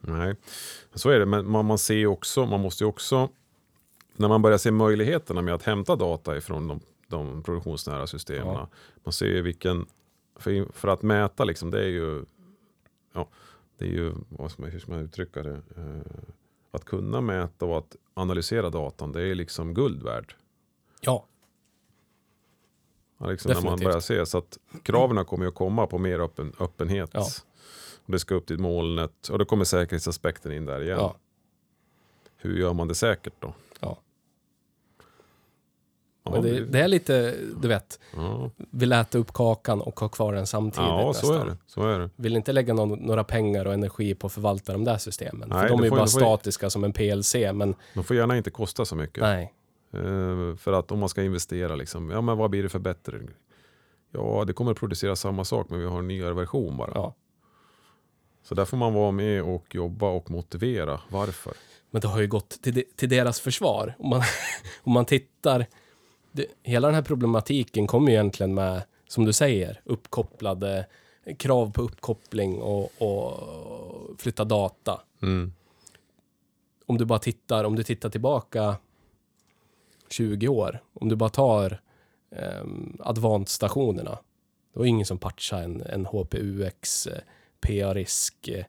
nej. 0.00 0.34
Så 0.94 1.10
är 1.10 1.18
det, 1.18 1.26
men 1.26 1.50
man, 1.50 1.64
man 1.66 1.78
ser 1.78 1.94
ju 1.94 2.06
också, 2.06 2.46
man 2.46 2.60
måste 2.60 2.84
ju 2.84 2.88
också, 2.88 3.28
när 4.16 4.28
man 4.28 4.42
börjar 4.42 4.58
se 4.58 4.70
möjligheterna 4.70 5.42
med 5.42 5.54
att 5.54 5.62
hämta 5.62 5.96
data 5.96 6.36
ifrån 6.36 6.68
de, 6.68 6.80
de 7.08 7.42
produktionsnära 7.42 8.06
systemen. 8.06 8.54
Ja. 8.54 8.68
Man 9.04 9.12
ser 9.12 9.26
ju 9.26 9.42
vilken, 9.42 9.86
för, 10.36 10.72
för 10.72 10.88
att 10.88 11.02
mäta 11.02 11.44
liksom, 11.44 11.70
det 11.70 11.78
är 11.80 11.88
ju, 11.88 12.24
ja, 13.18 13.28
det 13.78 13.84
är 13.84 13.88
ju, 13.88 14.12
vad 14.28 14.50
ska 14.50 14.62
man, 14.62 14.70
hur 14.70 14.78
ska 14.78 14.92
man 14.92 15.00
uttrycka 15.00 15.42
det? 15.42 15.60
Eh, 15.76 16.22
att 16.70 16.84
kunna 16.84 17.20
mäta 17.20 17.66
och 17.66 17.78
att 17.78 17.96
analysera 18.14 18.70
datan, 18.70 19.12
det 19.12 19.22
är 19.22 19.34
liksom 19.34 19.74
guld 19.74 20.02
värd. 20.02 20.34
Ja, 21.00 21.26
liksom 23.26 23.52
när 23.52 23.60
man 23.60 23.78
börjar 23.78 24.00
se, 24.00 24.26
så 24.26 24.38
att 24.38 24.58
kraven 24.82 25.24
kommer 25.24 25.44
ju 25.44 25.48
att 25.48 25.54
komma 25.54 25.86
på 25.86 25.98
mer 25.98 26.18
öppen, 26.20 26.52
öppenhet. 26.60 27.10
Ja. 27.12 27.26
Och 28.06 28.12
det 28.12 28.18
ska 28.18 28.34
upp 28.34 28.46
till 28.46 28.58
molnet 28.58 29.28
och 29.28 29.38
då 29.38 29.44
kommer 29.44 29.64
säkerhetsaspekten 29.64 30.52
in 30.52 30.64
där 30.66 30.80
igen. 30.82 30.98
ja, 30.98 31.16
Hur 32.36 32.58
gör 32.58 32.72
man 32.72 32.88
det 32.88 32.94
säkert 32.94 33.34
då? 33.38 33.54
Men 36.32 36.42
det, 36.42 36.64
det 36.64 36.80
är 36.80 36.88
lite, 36.88 37.34
du 37.62 37.68
vet, 37.68 38.00
ja. 38.16 38.50
vill 38.56 38.92
äta 38.92 39.18
upp 39.18 39.32
kakan 39.32 39.80
och 39.80 40.00
ha 40.00 40.08
kvar 40.08 40.32
den 40.32 40.46
samtidigt 40.46 40.88
ja 40.88 41.12
så 41.14 41.26
nästan. 41.26 41.48
är 41.48 41.50
det. 41.50 41.56
Så 41.66 41.82
är 41.82 41.98
det. 41.98 42.10
Vill 42.16 42.36
inte 42.36 42.52
lägga 42.52 42.74
någon, 42.74 42.98
några 42.98 43.24
pengar 43.24 43.64
och 43.64 43.74
energi 43.74 44.14
på 44.14 44.26
att 44.26 44.32
förvalta 44.32 44.72
de 44.72 44.84
där 44.84 44.98
systemen. 44.98 45.48
Nej, 45.48 45.60
för 45.60 45.68
de 45.68 45.80
är 45.80 45.84
ju 45.84 45.90
bara 45.90 46.06
statiska 46.06 46.70
som 46.70 46.84
en 46.84 46.92
PLC, 46.92 47.34
men 47.52 47.74
De 47.94 48.04
får 48.04 48.16
gärna 48.16 48.36
inte 48.36 48.50
kosta 48.50 48.84
så 48.84 48.96
mycket. 48.96 49.22
nej. 49.22 49.54
Eh, 49.92 50.56
för 50.56 50.72
att 50.72 50.92
om 50.92 50.98
man 50.98 51.08
ska 51.08 51.22
investera, 51.22 51.76
liksom, 51.76 52.10
ja 52.10 52.20
men 52.20 52.38
vad 52.38 52.50
blir 52.50 52.62
det 52.62 52.68
för 52.68 52.78
bättre? 52.78 53.20
Ja, 54.10 54.44
det 54.46 54.52
kommer 54.52 54.70
att 54.70 54.78
producera 54.78 55.16
samma 55.16 55.44
sak 55.44 55.66
men 55.70 55.80
vi 55.80 55.86
har 55.86 55.98
en 55.98 56.08
nyare 56.08 56.34
version 56.34 56.76
bara. 56.76 56.90
Ja. 56.94 57.14
Så 58.42 58.54
där 58.54 58.64
får 58.64 58.76
man 58.76 58.94
vara 58.94 59.10
med 59.10 59.42
och 59.42 59.74
jobba 59.74 60.08
och 60.08 60.30
motivera 60.30 61.00
varför. 61.08 61.52
Men 61.90 62.00
det 62.00 62.08
har 62.08 62.20
ju 62.20 62.26
gått 62.26 62.62
till, 62.62 62.74
de, 62.74 62.84
till 62.96 63.08
deras 63.08 63.40
försvar. 63.40 63.94
Om 63.98 64.08
man, 64.10 64.22
om 64.82 64.92
man 64.92 65.04
tittar, 65.04 65.66
det, 66.32 66.46
hela 66.62 66.88
den 66.88 66.94
här 66.94 67.02
problematiken 67.02 67.86
kommer 67.86 68.08
ju 68.08 68.14
egentligen 68.14 68.54
med, 68.54 68.82
som 69.08 69.24
du 69.24 69.32
säger, 69.32 69.80
uppkopplade 69.84 70.86
krav 71.38 71.72
på 71.72 71.82
uppkoppling 71.82 72.58
och, 72.62 73.02
och 73.02 73.40
flytta 74.18 74.44
data. 74.44 75.00
Mm. 75.22 75.52
Om 76.86 76.98
du 76.98 77.04
bara 77.04 77.18
tittar, 77.18 77.64
om 77.64 77.76
du 77.76 77.82
tittar 77.82 78.08
tillbaka 78.10 78.76
20 80.10 80.48
år, 80.48 80.82
om 80.94 81.08
du 81.08 81.16
bara 81.16 81.30
tar 81.30 81.80
um, 82.30 82.96
Advanced-stationerna. 83.00 84.18
Det 84.72 84.78
var 84.78 84.86
ingen 84.86 85.06
som 85.06 85.18
patchade 85.18 85.64
en, 85.64 85.82
en 85.82 86.06
HPUX 86.06 87.06
eh, 87.06 87.20
PA-risk 87.60 88.48
eh, 88.48 88.64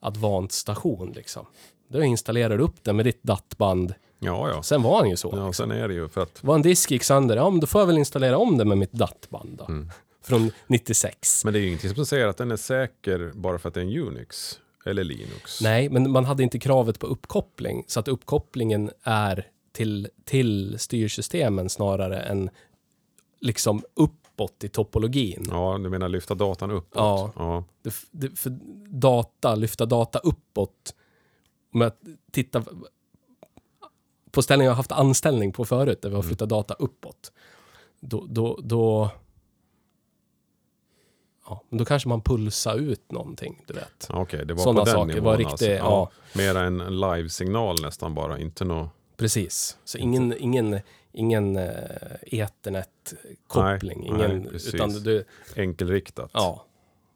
Advanced-station 0.00 1.12
liksom. 1.12 1.46
Då 1.88 2.02
installerar 2.02 2.58
du 2.58 2.64
upp 2.64 2.84
den 2.84 2.96
med 2.96 3.06
ditt 3.06 3.22
dattband. 3.22 3.94
Ja, 4.24 4.48
ja. 4.48 4.62
Sen 4.62 4.82
var 4.82 4.98
han 4.98 5.10
ju 5.10 5.16
så. 5.16 5.30
ja. 5.36 5.52
Sen 5.52 5.70
är 5.70 5.88
det 5.88 5.94
ju 5.94 6.08
för 6.08 6.22
att 6.22 6.44
Var 6.44 6.54
en 6.54 6.62
disk 6.62 6.90
gick 6.90 7.04
sönder, 7.04 7.36
ja 7.36 7.50
men 7.50 7.60
då 7.60 7.66
får 7.66 7.80
jag 7.80 7.86
väl 7.86 7.98
installera 7.98 8.38
om 8.38 8.58
den 8.58 8.68
med 8.68 8.78
mitt 8.78 8.92
dattband 8.92 9.58
då. 9.58 9.64
Mm. 9.64 9.90
Från 10.22 10.50
96. 10.66 11.44
Men 11.44 11.52
det 11.52 11.58
är 11.58 11.60
ju 11.60 11.66
ingenting 11.66 11.94
som 11.94 12.06
säger 12.06 12.26
att 12.26 12.36
den 12.36 12.50
är 12.50 12.56
säker 12.56 13.32
bara 13.34 13.58
för 13.58 13.68
att 13.68 13.74
det 13.74 13.80
är 13.80 13.84
en 13.84 13.96
Unix 13.96 14.60
eller 14.86 15.04
Linux. 15.04 15.60
Nej, 15.60 15.88
men 15.88 16.10
man 16.10 16.24
hade 16.24 16.42
inte 16.42 16.58
kravet 16.58 16.98
på 16.98 17.06
uppkoppling. 17.06 17.84
Så 17.86 18.00
att 18.00 18.08
uppkopplingen 18.08 18.90
är 19.02 19.46
till, 19.72 20.08
till 20.24 20.78
styrsystemen 20.78 21.70
snarare 21.70 22.20
än 22.20 22.50
liksom 23.40 23.82
uppåt 23.94 24.64
i 24.64 24.68
topologin. 24.68 25.46
Ja, 25.50 25.78
du 25.82 25.88
menar 25.88 26.08
lyfta 26.08 26.34
datan 26.34 26.70
uppåt? 26.70 26.92
Ja. 26.94 27.32
ja. 27.36 27.64
Det, 27.82 27.94
det, 28.10 28.38
för 28.38 28.50
data, 28.88 29.54
lyfta 29.54 29.86
data 29.86 30.18
uppåt. 30.18 30.94
Om 31.74 31.80
jag 31.80 31.92
tittar 32.32 32.64
på 34.34 34.42
ställen 34.42 34.64
jag 34.64 34.72
har 34.72 34.76
haft 34.76 34.92
anställning 34.92 35.52
på 35.52 35.64
förut, 35.64 36.02
där 36.02 36.08
vi 36.08 36.14
har 36.14 36.22
Mm. 36.22 36.28
flyttat 36.28 36.48
data 36.48 36.74
uppåt. 36.74 37.32
Då, 38.00 38.26
då, 38.28 38.58
då, 38.62 39.10
ja, 41.46 41.62
men 41.68 41.78
då 41.78 41.84
kanske 41.84 42.08
man 42.08 42.20
pulsar 42.20 42.76
ut 42.76 43.12
någonting, 43.12 43.62
du 43.66 43.74
vet. 43.74 44.06
Ja, 44.08 44.22
Okej, 44.22 44.46
det 44.46 44.54
var 44.54 44.62
Sådana 44.62 44.80
på 44.80 44.84
den 44.86 44.94
saker 44.94 45.06
nivån 45.14 45.24
var 45.24 45.36
riktigt, 45.36 45.52
alltså. 45.52 45.66
ja. 45.70 46.10
Mera 46.34 46.60
en 46.60 46.78
live-signal 47.00 47.76
nästan 47.82 48.14
bara, 48.14 48.38
inte 48.38 48.64
nå... 48.64 48.88
Precis. 49.16 49.76
Så 49.84 49.98
ingen, 49.98 50.34
ingen, 50.38 50.80
ingen 51.12 51.56
uh, 51.56 51.70
ethernet-koppling. 52.22 53.98
Nej, 54.00 54.08
ingen, 54.08 54.40
nej, 54.42 54.50
precis. 54.50 54.74
utan 54.74 54.90
du, 54.92 55.24
enkelriktat. 55.56 56.30
ja, 56.34 56.64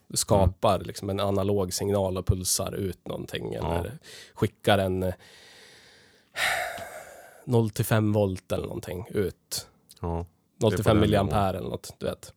du 0.09 0.17
skapar 0.17 0.79
liksom 0.81 1.11
en 1.11 1.21
analog 1.21 1.73
signal 1.75 2.19
och 2.19 2.27
pulsar 2.27 2.75
ut 2.75 3.09
någonting. 3.09 3.55
Eller 3.55 3.99
skickar 4.35 4.79
en 4.79 5.03
eh, 5.03 5.15
0 7.49 7.71
till 7.71 7.85
5 7.85 8.13
volt 8.13 8.53
eller 8.53 8.67
någonting 8.67 9.07
ut. 9.11 9.67
Ja, 10.01 10.17
0 10.17 10.27
Det 10.59 10.67
är 10.67 10.71
till 10.71 10.77
på 10.79 10.83
5 10.83 10.97
den 10.97 11.01
milliampere 11.01 11.59
eller 11.59 11.69
något, 11.69 11.95
du 11.99 12.07
vet. 12.07 12.33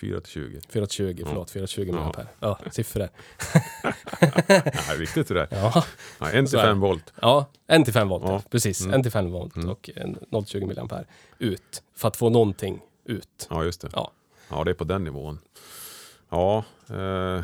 4 0.00 0.20
till 0.20 0.30
20. 0.32 0.60
420, 0.68 1.14
Ja. 1.18 1.26
förlåt, 1.28 1.50
420 1.50 1.80
Ja. 1.86 1.92
milliampere. 1.92 2.26
Ja, 2.40 2.58
siffror. 2.70 3.08
Nej, 4.88 4.98
viktigt 4.98 5.28
det 5.28 5.34
där. 5.34 5.48
Ja, 5.50 5.84
Ja, 6.18 6.30
en 6.30 6.44
till 6.44 6.50
Så 6.50 6.58
är 6.58 6.62
det. 6.62 6.68
fem 6.68 6.80
volt. 6.80 7.12
ja, 7.22 7.46
en 7.66 7.84
till 7.84 7.92
5 7.92 8.08
volt, 8.08 8.22
Ja. 8.26 8.42
precis. 8.50 8.80
Mm. 8.80 8.94
En 8.94 9.02
till 9.02 9.12
5 9.12 9.30
volt 9.30 9.56
Mm. 9.56 9.68
och 9.70 9.90
en 9.96 10.18
0,20 10.30 10.66
milliampere 10.66 11.04
ut. 11.38 11.82
För 11.96 12.08
att 12.08 12.16
få 12.16 12.28
någonting 12.30 12.80
ut. 13.04 13.46
Ja, 13.50 13.64
just 13.64 13.80
det. 13.80 13.88
Ja. 13.92 14.12
Ja, 14.50 14.64
det 14.64 14.70
är 14.70 14.74
på 14.74 14.84
den 14.84 15.04
nivån. 15.04 15.38
Ja, 16.30 16.64
eh, 16.90 17.42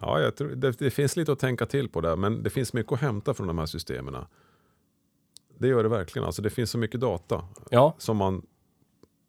Ja, 0.00 0.20
jag 0.20 0.36
tror, 0.36 0.48
det, 0.48 0.70
det 0.72 0.90
finns 0.90 1.16
lite 1.16 1.32
att 1.32 1.38
tänka 1.38 1.66
till 1.66 1.88
på 1.88 2.00
där, 2.00 2.16
men 2.16 2.42
det 2.42 2.50
finns 2.50 2.72
mycket 2.72 2.92
att 2.92 3.00
hämta 3.00 3.34
från 3.34 3.46
de 3.46 3.58
här 3.58 3.66
systemen. 3.66 4.16
Det 5.58 5.66
gör 5.68 5.82
det 5.82 5.88
verkligen. 5.88 6.26
Alltså, 6.26 6.42
det 6.42 6.50
finns 6.50 6.70
så 6.70 6.78
mycket 6.78 7.00
data 7.00 7.44
Ja, 7.70 7.94
som 7.98 8.16
man... 8.16 8.46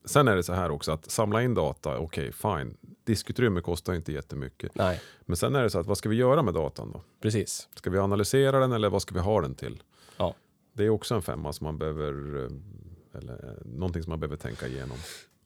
Sen 0.05 0.27
är 0.27 0.35
det 0.35 0.43
så 0.43 0.53
här 0.53 0.71
också 0.71 0.91
att 0.91 1.11
samla 1.11 1.43
in 1.43 1.53
data, 1.53 1.97
okej 1.97 2.31
fine. 2.31 2.77
Diskutrymme 3.03 3.61
kostar 3.61 3.93
inte 3.93 4.11
jättemycket. 4.13 4.71
nej, 4.75 5.01
Men 5.21 5.37
sen 5.37 5.55
är 5.55 5.63
det 5.63 5.69
så 5.69 5.79
att 5.79 5.87
vad 5.87 5.97
ska 5.97 6.09
vi 6.09 6.15
göra 6.15 6.41
med 6.43 6.53
datan 6.53 6.91
då? 6.91 7.01
precis. 7.21 7.67
Ska 7.75 7.89
vi 7.89 7.97
analysera 7.97 8.59
den 8.59 8.71
eller 8.71 8.89
vad 8.89 9.01
ska 9.01 9.13
vi 9.13 9.19
ha 9.21 9.41
den 9.41 9.55
till? 9.55 9.83
Ja. 10.17 10.33
Det 10.73 10.83
är 10.85 10.89
också 10.89 11.15
en 11.15 11.21
femma 11.21 11.53
som 11.53 11.65
man 11.65 11.77
behöver, 11.77 12.43
eh, 12.45 13.17
eller 13.19 13.33
eh, 13.33 13.65
någonting 13.65 14.03
som 14.03 14.09
man 14.09 14.19
behöver 14.19 14.37
tänka 14.37 14.67
igenom. 14.67 14.97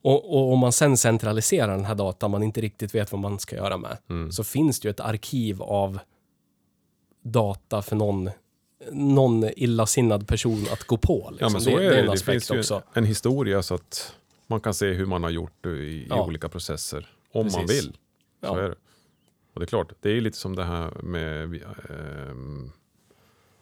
Och, 0.03 0.33
och 0.37 0.53
om 0.53 0.59
man 0.59 0.71
sen 0.71 0.97
centraliserar 0.97 1.75
den 1.75 1.85
här 1.85 1.95
datan 1.95 2.31
man 2.31 2.43
inte 2.43 2.61
riktigt 2.61 2.95
vet 2.95 3.11
vad 3.11 3.21
man 3.21 3.39
ska 3.39 3.55
göra 3.55 3.77
med, 3.77 3.97
Mm. 4.09 4.31
så 4.31 4.43
finns 4.43 4.79
det 4.79 4.87
ju 4.87 4.89
ett 4.89 4.99
arkiv 4.99 5.61
av 5.61 5.99
data 7.23 7.81
för 7.81 7.95
någon, 7.95 8.29
någon 8.91 9.43
illasinnad 9.55 10.27
person 10.27 10.65
att 10.73 10.83
gå 10.83 10.97
på. 10.97 11.17
Liksom. 11.31 11.37
Ja 11.39 11.49
men 11.49 11.61
så 11.61 11.69
är 11.69 11.79
det, 11.81 11.89
det. 11.89 11.95
är 11.95 11.99
en 11.99 12.05
Det, 12.05 12.11
aspekt 12.11 12.47
finns 12.47 12.51
ju 12.51 12.59
också. 12.75 12.83
en 12.93 13.05
historia 13.05 13.61
så 13.63 13.75
att 13.75 14.15
man 14.47 14.59
kan 14.61 14.73
se 14.73 14.93
hur 14.93 15.05
man 15.05 15.23
har 15.23 15.29
gjort 15.29 15.53
det 15.61 15.69
i, 15.69 16.07
Ja. 16.09 16.17
i 16.17 16.19
olika 16.19 16.49
processer. 16.49 17.09
Om 17.33 17.45
man 17.45 17.51
Precis. 17.65 17.83
vill. 17.83 17.91
Så 17.93 17.97
Ja. 18.39 18.59
är 18.59 18.69
det. 18.69 18.75
Och 19.53 19.59
det 19.59 19.63
är 19.63 19.67
klart, 19.67 19.93
det 20.01 20.09
är 20.09 20.21
lite 20.21 20.37
som 20.37 20.55
det 20.55 20.63
här 20.63 20.91
med 21.03 21.63
ehm, 21.89 22.71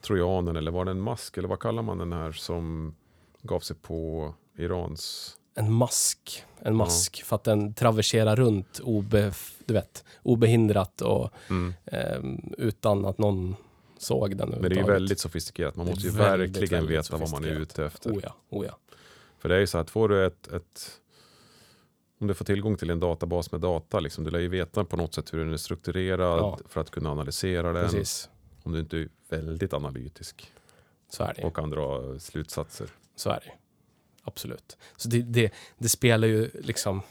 trojanen 0.02 0.56
eller 0.56 0.72
var 0.72 0.86
det 0.86 0.92
en 0.92 1.02
mask 1.02 1.38
eller 1.38 1.48
vad 1.48 1.60
kallar 1.60 1.82
man 1.84 1.98
den 1.98 2.14
här 2.14 2.32
som 2.32 2.96
gav 3.42 3.60
sig 3.60 3.76
på 3.76 4.34
Irans... 4.58 5.36
En 5.56 5.72
mask. 5.74 6.44
En 6.60 6.76
mask 6.76 7.24
för 7.24 7.36
att 7.36 7.44
den 7.44 7.74
traverserar 7.74 8.36
runt 8.36 8.80
obe, 8.84 9.34
du 9.66 9.74
vet, 9.74 10.04
obehindrat 10.24 11.02
och 11.02 11.30
Mm. 11.50 11.74
ehm, 11.86 12.54
utan 12.58 13.06
att 13.06 13.18
någon 13.18 13.56
såg 14.02 14.38
den 14.38 14.50
Men 14.50 14.62
det 14.62 14.68
är 14.76 14.78
ju 14.80 14.84
väldigt 14.84 15.20
sofistikerat. 15.20 15.76
Man 15.76 15.86
måste 15.86 16.08
ju 16.08 16.10
väldigt, 16.14 16.58
verkligen 16.58 16.86
väldigt 16.86 17.06
veta 17.06 17.18
vad 17.18 17.32
man 17.32 17.46
är 17.46 17.60
ute 17.60 17.86
efter. 17.86 18.12
Oh 18.12 18.20
ja, 18.24 18.36
oh 18.50 18.66
ja. 18.66 18.78
För 19.40 19.50
det 19.50 19.56
är 19.56 19.60
ju 19.60 19.68
så 19.68 19.78
att 19.78 19.90
får 19.90 20.10
du 20.10 20.26
ett, 20.26 20.48
ett 20.48 21.00
om 22.22 22.28
du 22.28 22.34
får 22.34 22.46
tillgång 22.46 22.78
till 22.78 22.90
en 22.90 23.00
databas 23.00 23.52
med 23.52 23.62
data, 23.62 24.00
liksom, 24.00 24.24
du 24.24 24.32
lär 24.32 24.40
ju 24.40 24.48
veta 24.48 24.84
på 24.86 24.98
något 24.98 25.14
sätt 25.14 25.34
hur 25.34 25.40
den 25.40 25.54
är 25.54 25.58
strukturerad 25.58 26.40
Ja. 26.40 26.60
för 26.70 26.82
att 26.82 26.90
kunna 26.92 27.12
analysera 27.12 27.74
den. 27.74 27.84
Precis. 27.90 28.30
Om 28.64 28.72
du 28.72 28.80
inte 28.80 28.98
är 28.98 29.10
väldigt 29.30 29.74
analytisk 29.74 30.52
Så 31.10 31.24
är 31.24 31.34
det. 31.34 31.44
och 31.44 31.56
kan 31.56 31.70
dra 31.70 32.20
slutsatser. 32.20 32.88
Så 33.16 33.30
är 33.30 33.40
det. 33.46 33.52
Absolut. 34.24 34.78
Så 34.98 35.10
det, 35.10 35.22
det, 35.22 35.54
det 35.78 35.90
spelar 35.90 36.28
ju 36.28 36.50
liksom... 36.64 37.02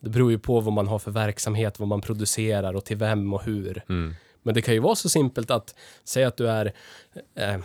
Det 0.00 0.10
beror 0.10 0.30
ju 0.30 0.38
på 0.38 0.60
vad 0.60 0.72
man 0.72 0.88
har 0.88 0.98
för 0.98 1.10
verksamhet, 1.10 1.78
vad 1.78 1.88
man 1.88 2.00
producerar 2.00 2.74
och 2.74 2.84
till 2.84 2.96
vem 2.96 3.34
och 3.34 3.42
hur. 3.42 3.82
Mm. 3.88 4.14
Men 4.42 4.54
det 4.54 4.62
kan 4.62 4.74
ju 4.74 4.80
vara 4.80 4.94
så 4.94 5.08
simpelt 5.08 5.50
att 5.50 5.74
säga 6.04 6.28
att 6.28 6.36
du 6.36 6.48
är 6.48 6.72
eh, 7.34 7.58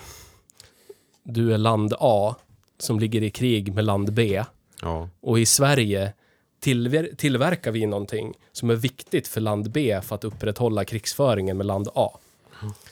du 1.24 1.54
är 1.54 1.58
land 1.58 1.94
A 2.00 2.36
som 2.78 3.00
ligger 3.00 3.24
i 3.24 3.30
krig 3.30 3.74
med 3.74 3.86
land 3.86 4.14
B 4.14 4.44
Ja, 4.82 5.10
och 5.22 5.40
i 5.40 5.46
Sverige 5.46 6.14
tillver 6.60 7.10
tillverkar 7.18 7.72
vi 7.72 7.86
någonting 7.86 8.34
som 8.52 8.70
är 8.70 8.76
viktigt 8.76 9.28
för 9.28 9.42
land 9.42 9.72
B 9.72 10.02
för 10.04 10.16
att 10.16 10.24
upprätthålla 10.24 10.86
krigsföringen 10.86 11.58
med 11.58 11.66
land 11.66 11.88
A. 11.96 12.20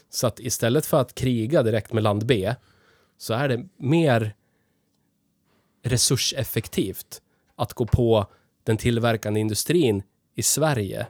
Så 0.10 0.28
att 0.28 0.40
istället 0.40 0.86
för 0.86 1.02
att 1.02 1.16
kriga 1.16 1.64
direkt 1.64 1.94
med 1.94 2.04
land 2.04 2.26
B 2.26 2.54
så 3.18 3.34
är 3.34 3.50
det 3.50 3.68
mer 3.78 4.36
resurseffektivt 5.84 7.22
att 7.56 7.74
gå 7.74 7.86
på 7.86 8.26
den 8.64 8.78
tillverkande 8.78 9.40
industrin 9.40 10.04
i 10.36 10.44
Sverige 10.44 11.08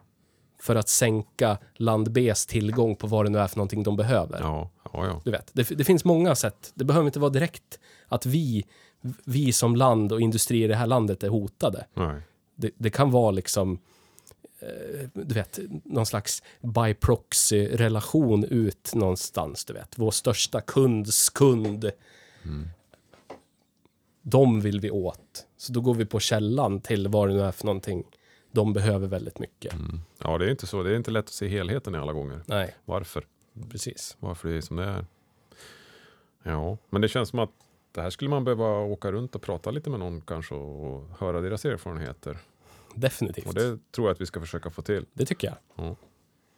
för 0.62 0.76
att 0.76 0.90
sänka 0.90 1.58
land 1.76 2.12
Bs 2.12 2.46
tillgång 2.46 2.96
på 2.96 3.08
vad 3.08 3.26
det 3.26 3.30
nu 3.30 3.40
är 3.40 3.48
för 3.48 3.58
någonting 3.58 3.84
de 3.84 3.96
behöver. 3.96 4.40
ja, 4.42 4.70
ja. 4.94 5.06
ja. 5.06 5.22
Du 5.24 5.32
vet, 5.32 5.50
det, 5.54 5.64
det 5.64 5.84
finns 5.84 6.06
många 6.06 6.36
sätt. 6.36 6.72
Det 6.74 6.84
behöver 6.84 7.06
inte 7.06 7.20
vara 7.20 7.30
direkt 7.30 7.80
att 8.08 8.26
vi, 8.26 8.66
vi 9.24 9.54
som 9.54 9.76
land 9.76 10.12
och 10.12 10.22
industri 10.22 10.64
i 10.64 10.68
det 10.68 10.76
här 10.76 10.88
landet 10.88 11.24
är 11.24 11.30
hotade. 11.30 11.86
Det, 12.56 12.72
det 12.78 12.90
kan 12.90 13.12
vara 13.12 13.32
liksom, 13.32 13.80
eh, 14.60 15.08
du 15.14 15.36
vet, 15.36 15.60
någon 15.84 16.06
slags 16.06 16.44
by-proxy-relation 16.62 18.44
ut 18.44 18.92
någonstans, 18.94 19.66
du 19.66 19.74
vet. 19.74 19.94
Vår 19.96 20.12
största 20.12 20.62
kunds 20.62 21.30
kund. 21.30 21.92
De 24.22 24.62
vill 24.62 24.80
vi 24.80 24.92
åt. 24.92 25.46
Så 25.58 25.74
då 25.74 25.82
går 25.82 25.94
vi 25.94 26.06
på 26.06 26.20
källan 26.20 26.82
till 26.82 27.08
vad 27.08 27.30
det 27.30 27.34
nu 27.34 27.42
är 27.42 27.52
för 27.52 27.66
någonting. 27.66 28.04
De 28.52 28.74
behöver 28.74 29.08
väldigt 29.08 29.40
mycket. 29.40 29.74
Ja, 30.18 30.38
det 30.38 30.46
är 30.46 30.50
inte 30.50 30.68
så. 30.68 30.84
Det 30.84 30.92
är 30.92 30.96
inte 30.96 31.12
lätt 31.12 31.26
att 31.26 31.32
se 31.32 31.48
helheten 31.48 31.96
i 31.96 31.98
alla 31.98 32.14
gånger. 32.14 32.42
Nej, 32.46 32.76
Varför? 32.86 33.26
precis. 33.70 34.18
Varför 34.20 34.50
det 34.50 34.56
är 34.58 34.62
som 34.62 34.76
det 34.78 34.84
är. 34.84 35.06
Ja, 36.44 36.78
men 36.90 37.02
det 37.02 37.08
känns 37.08 37.30
som 37.30 37.40
att 37.40 37.50
det 37.92 38.02
här 38.02 38.10
skulle 38.10 38.30
man 38.30 38.44
behöva 38.44 38.68
åka 38.80 39.12
runt 39.12 39.36
och 39.36 39.42
prata 39.42 39.72
lite 39.72 39.90
med 39.90 40.00
någon 40.00 40.22
kanske 40.22 40.56
och 40.56 41.08
höra 41.20 41.42
deras 41.42 41.66
erfarenheter. 41.66 42.38
Definitivt. 42.96 43.48
Och 43.48 43.54
Det... 43.54 43.72
det 43.72 43.92
tror 43.92 44.08
jag 44.08 44.14
att 44.16 44.22
vi 44.22 44.26
ska 44.26 44.40
försöka 44.40 44.70
få 44.70 44.82
till. 44.82 45.06
tycker 45.26 45.56
jag. 45.76 45.96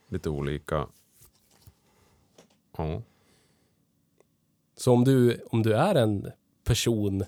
Lite 0.09 0.29
olika. 0.29 0.87
Ja, 2.77 3.01
Så 4.75 4.93
om 4.93 5.03
du, 5.03 5.41
om 5.51 5.63
du 5.63 5.73
är 5.73 5.95
en 5.95 6.31
person 6.63 7.23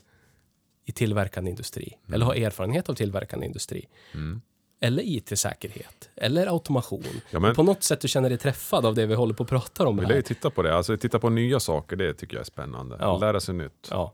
i 0.86 0.92
tillverkande 0.92 1.50
industri, 1.52 1.98
eller 2.08 2.26
har 2.26 2.36
erfarenhet 2.36 2.90
av 2.90 2.94
tillverkande 2.94 3.46
industri, 3.46 3.88
Mm. 4.14 4.42
Eller 4.80 5.04
IT-säkerhet, 5.06 6.10
eller 6.16 6.48
automation, 6.48 7.04
ja 7.32 7.40
men 7.40 7.56
på 7.56 7.64
något 7.64 7.84
sätt 7.84 8.02
du 8.02 8.08
känner 8.08 8.30
dig 8.30 8.38
träffad 8.38 8.86
av 8.86 8.96
det 8.96 9.06
vi 9.06 9.16
håller 9.16 9.34
på 9.34 9.44
att 9.44 9.50
prata 9.50 9.88
om 9.88 9.98
vill 9.98 10.10
jag 10.10 10.16
ju 10.16 10.22
titta 10.22 10.50
på 10.50 10.62
det. 10.62 10.76
Alltså 10.76 10.98
titta 10.98 11.20
på 11.20 11.30
nya 11.30 11.60
saker, 11.60 11.96
det 11.96 12.14
tycker 12.14 12.36
jag 12.36 12.42
är 12.42 12.46
spännande. 12.46 12.98
Ja. 13.00 13.18
Lära 13.18 13.40
sig 13.40 13.56
nytt. 13.56 13.88
Ja, 13.92 14.14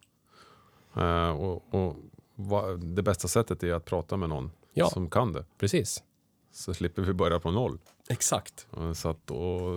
Eh, 0.97 1.30
och, 1.30 1.74
och 1.74 1.95
vad- 2.36 2.80
det 2.86 3.01
bästa 3.03 3.28
sättet 3.28 3.64
är 3.64 3.74
att 3.74 3.86
prata 3.86 4.18
med 4.18 4.30
någon 4.30 4.51
Ja. 4.74 4.89
som 4.89 5.09
kan 5.09 5.34
det. 5.34 5.45
precis. 5.57 6.03
Så 6.53 6.74
slipper 6.74 7.01
vi 7.01 7.14
börja 7.14 7.39
på 7.39 7.51
noll. 7.51 7.80
Exakt. 8.09 8.68
Eh, 8.78 8.93
Så 8.93 9.09
att 9.09 9.32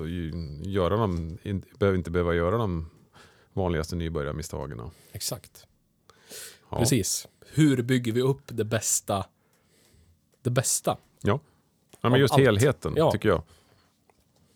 ju- 0.07 0.61
göra 0.65 0.97
dem, 0.97 1.39
in, 1.43 1.63
behöver 1.79 1.99
inte 1.99 2.11
behöva 2.11 2.35
göra 2.35 2.57
de 2.59 2.91
vanligaste 3.53 3.97
nybörjarmisstagen. 3.97 4.91
Exakt. 5.13 5.67
Ja. 6.71 6.79
Precis. 6.79 7.29
Hur 7.47 7.83
bygger 7.83 8.13
vi 8.13 8.23
upp 8.23 8.43
det 8.47 8.65
bästa? 8.65 9.25
Det 10.45 10.51
bästa. 10.51 10.97
Ja, 11.23 11.41
men 12.01 12.13
Av 12.13 12.19
just 12.19 12.35
allt. 12.35 12.43
helheten 12.43 12.93
Ja. 12.97 13.13
tycker 13.13 13.29
jag. 13.29 13.43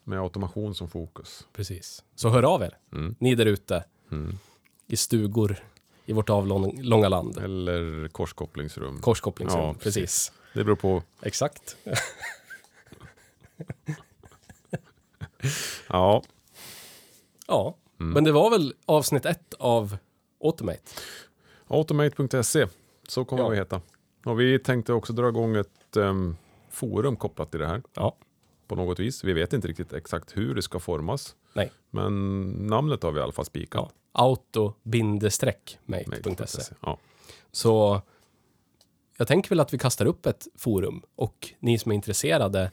Med 0.04 0.18
automation 0.20 0.74
som 0.74 0.88
fokus. 0.88 1.46
Precis. 1.52 2.04
Så 2.14 2.28
hör 2.28 2.42
av 2.42 2.62
er, 2.62 2.78
Mm. 2.92 3.14
ni 3.18 3.34
där 3.34 3.46
ute, 3.46 3.84
Mm. 4.10 4.38
i 4.86 4.96
stugor 4.96 5.56
i 6.06 6.12
vårt 6.12 6.30
avlånga 6.30 7.08
land. 7.08 7.38
Eller 7.38 8.08
korskopplingsrum. 8.08 9.00
Korskopplingsrum. 9.00 9.62
Ja, 9.62 9.74
precis. 9.74 9.94
precis. 9.94 10.32
Det 10.54 10.64
beror 10.64 10.76
på. 10.76 11.02
Exakt. 11.22 11.76
Ja, 15.88 16.22
Ja, 17.46 17.74
Mm. 18.00 18.12
men 18.12 18.24
det 18.24 18.32
var 18.32 18.50
väl 18.50 18.74
avsnitt 18.86 19.26
ett 19.26 19.54
av 19.58 19.96
Automate. 20.44 20.82
automate.se. 21.68 22.66
Så 23.08 23.24
kommer 23.24 23.42
Ja. 23.42 23.48
vi 23.48 23.56
heta. 23.56 23.80
Och 24.28 24.40
vi 24.40 24.58
tänkte 24.58 24.92
också 24.92 25.12
dra 25.12 25.28
igång 25.28 25.56
ett 25.56 25.96
em, 25.96 26.36
forum 26.70 27.16
kopplat 27.16 27.50
till 27.50 27.60
det 27.60 27.66
här. 27.66 27.82
Ja. 27.94 28.16
På 28.66 28.74
något 28.74 28.98
vis. 28.98 29.24
Vi 29.24 29.32
vet 29.32 29.52
inte 29.52 29.68
riktigt 29.68 29.92
exakt 29.92 30.36
hur 30.36 30.54
det 30.54 30.62
ska 30.62 30.78
formas. 30.78 31.36
Nej. 31.52 31.72
Men 31.90 32.42
namnet 32.66 33.02
har 33.02 33.12
vi 33.12 33.20
i 33.20 33.22
alla 33.22 33.32
fall 33.32 33.44
spikat. 33.44 33.94
Ja. 34.12 34.20
Auto-mate.se. 34.24 35.52
Mate.se. 35.84 36.74
Ja. 36.82 36.98
Så 37.52 38.00
jag 39.16 39.28
tänker 39.28 39.48
väl 39.48 39.60
att 39.60 39.74
vi 39.74 39.78
kastar 39.78 40.06
upp 40.06 40.26
ett 40.26 40.46
forum 40.56 41.02
och 41.16 41.52
ni 41.58 41.78
som 41.78 41.90
är 41.92 41.94
intresserade 41.96 42.70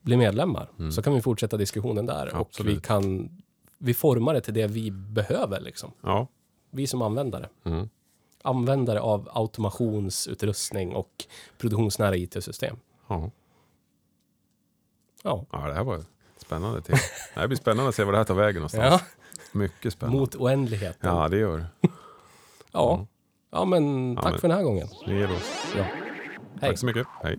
blir 0.00 0.16
medlemmar. 0.16 0.90
Så 0.90 1.02
kan 1.02 1.14
vi 1.14 1.20
fortsätta 1.20 1.56
diskussionen 1.56 2.06
där 2.06 2.26
och 2.26 2.26
vi 2.26 2.32
Mm. 2.32 2.40
Absolut. 2.40 2.82
kan 2.82 3.30
vi 3.78 3.94
formar 3.94 4.34
det 4.34 4.40
till 4.40 4.54
det 4.54 4.66
vi 4.66 4.90
behöver 4.90 5.60
liksom. 5.60 5.92
ja. 6.00 6.28
Vi 6.70 6.86
som 6.86 7.02
användare. 7.02 7.48
Mm. 7.64 7.88
Användare 8.46 9.00
av 9.00 9.28
automationsutrustning 9.32 10.94
och 10.94 11.24
produktionsnära 11.58 12.16
IT-system. 12.16 12.76
ja. 13.08 13.30
Ja. 15.22 15.46
Ja, 15.52 15.58
det 15.68 15.74
här 15.74 15.84
var 15.84 16.00
spännande. 16.36 16.82
Till. 16.82 16.94
Det 17.34 17.40
här 17.40 17.46
blir 17.46 17.56
spännande 17.58 17.88
att 17.88 17.94
se 17.94 18.04
vad 18.04 18.14
det 18.14 18.18
här 18.18 18.24
tar 18.24 18.34
vägen 18.34 18.54
någonstans. 18.60 18.84
ja. 18.84 19.00
Mycket 19.52 19.92
spännande. 19.92 20.20
Mot 20.20 20.34
oändligheten. 20.34 21.10
Ja, 21.16 21.28
det 21.28 21.36
gör 21.38 21.58
det. 21.58 21.66
Ja. 22.72 23.06
Ja, 23.50 23.64
men 23.64 24.16
tack 24.16 24.24
men- 24.30 24.38
för 24.40 24.48
den 24.48 24.56
här 24.56 24.64
gången. 24.64 24.88
Ger 25.06 25.32
oss. 25.32 25.52
Ja. 25.76 25.82
Hej. 26.60 26.70
Tack 26.70 26.78
så 26.78 26.86
mycket. 26.86 27.06
Hej. 27.22 27.38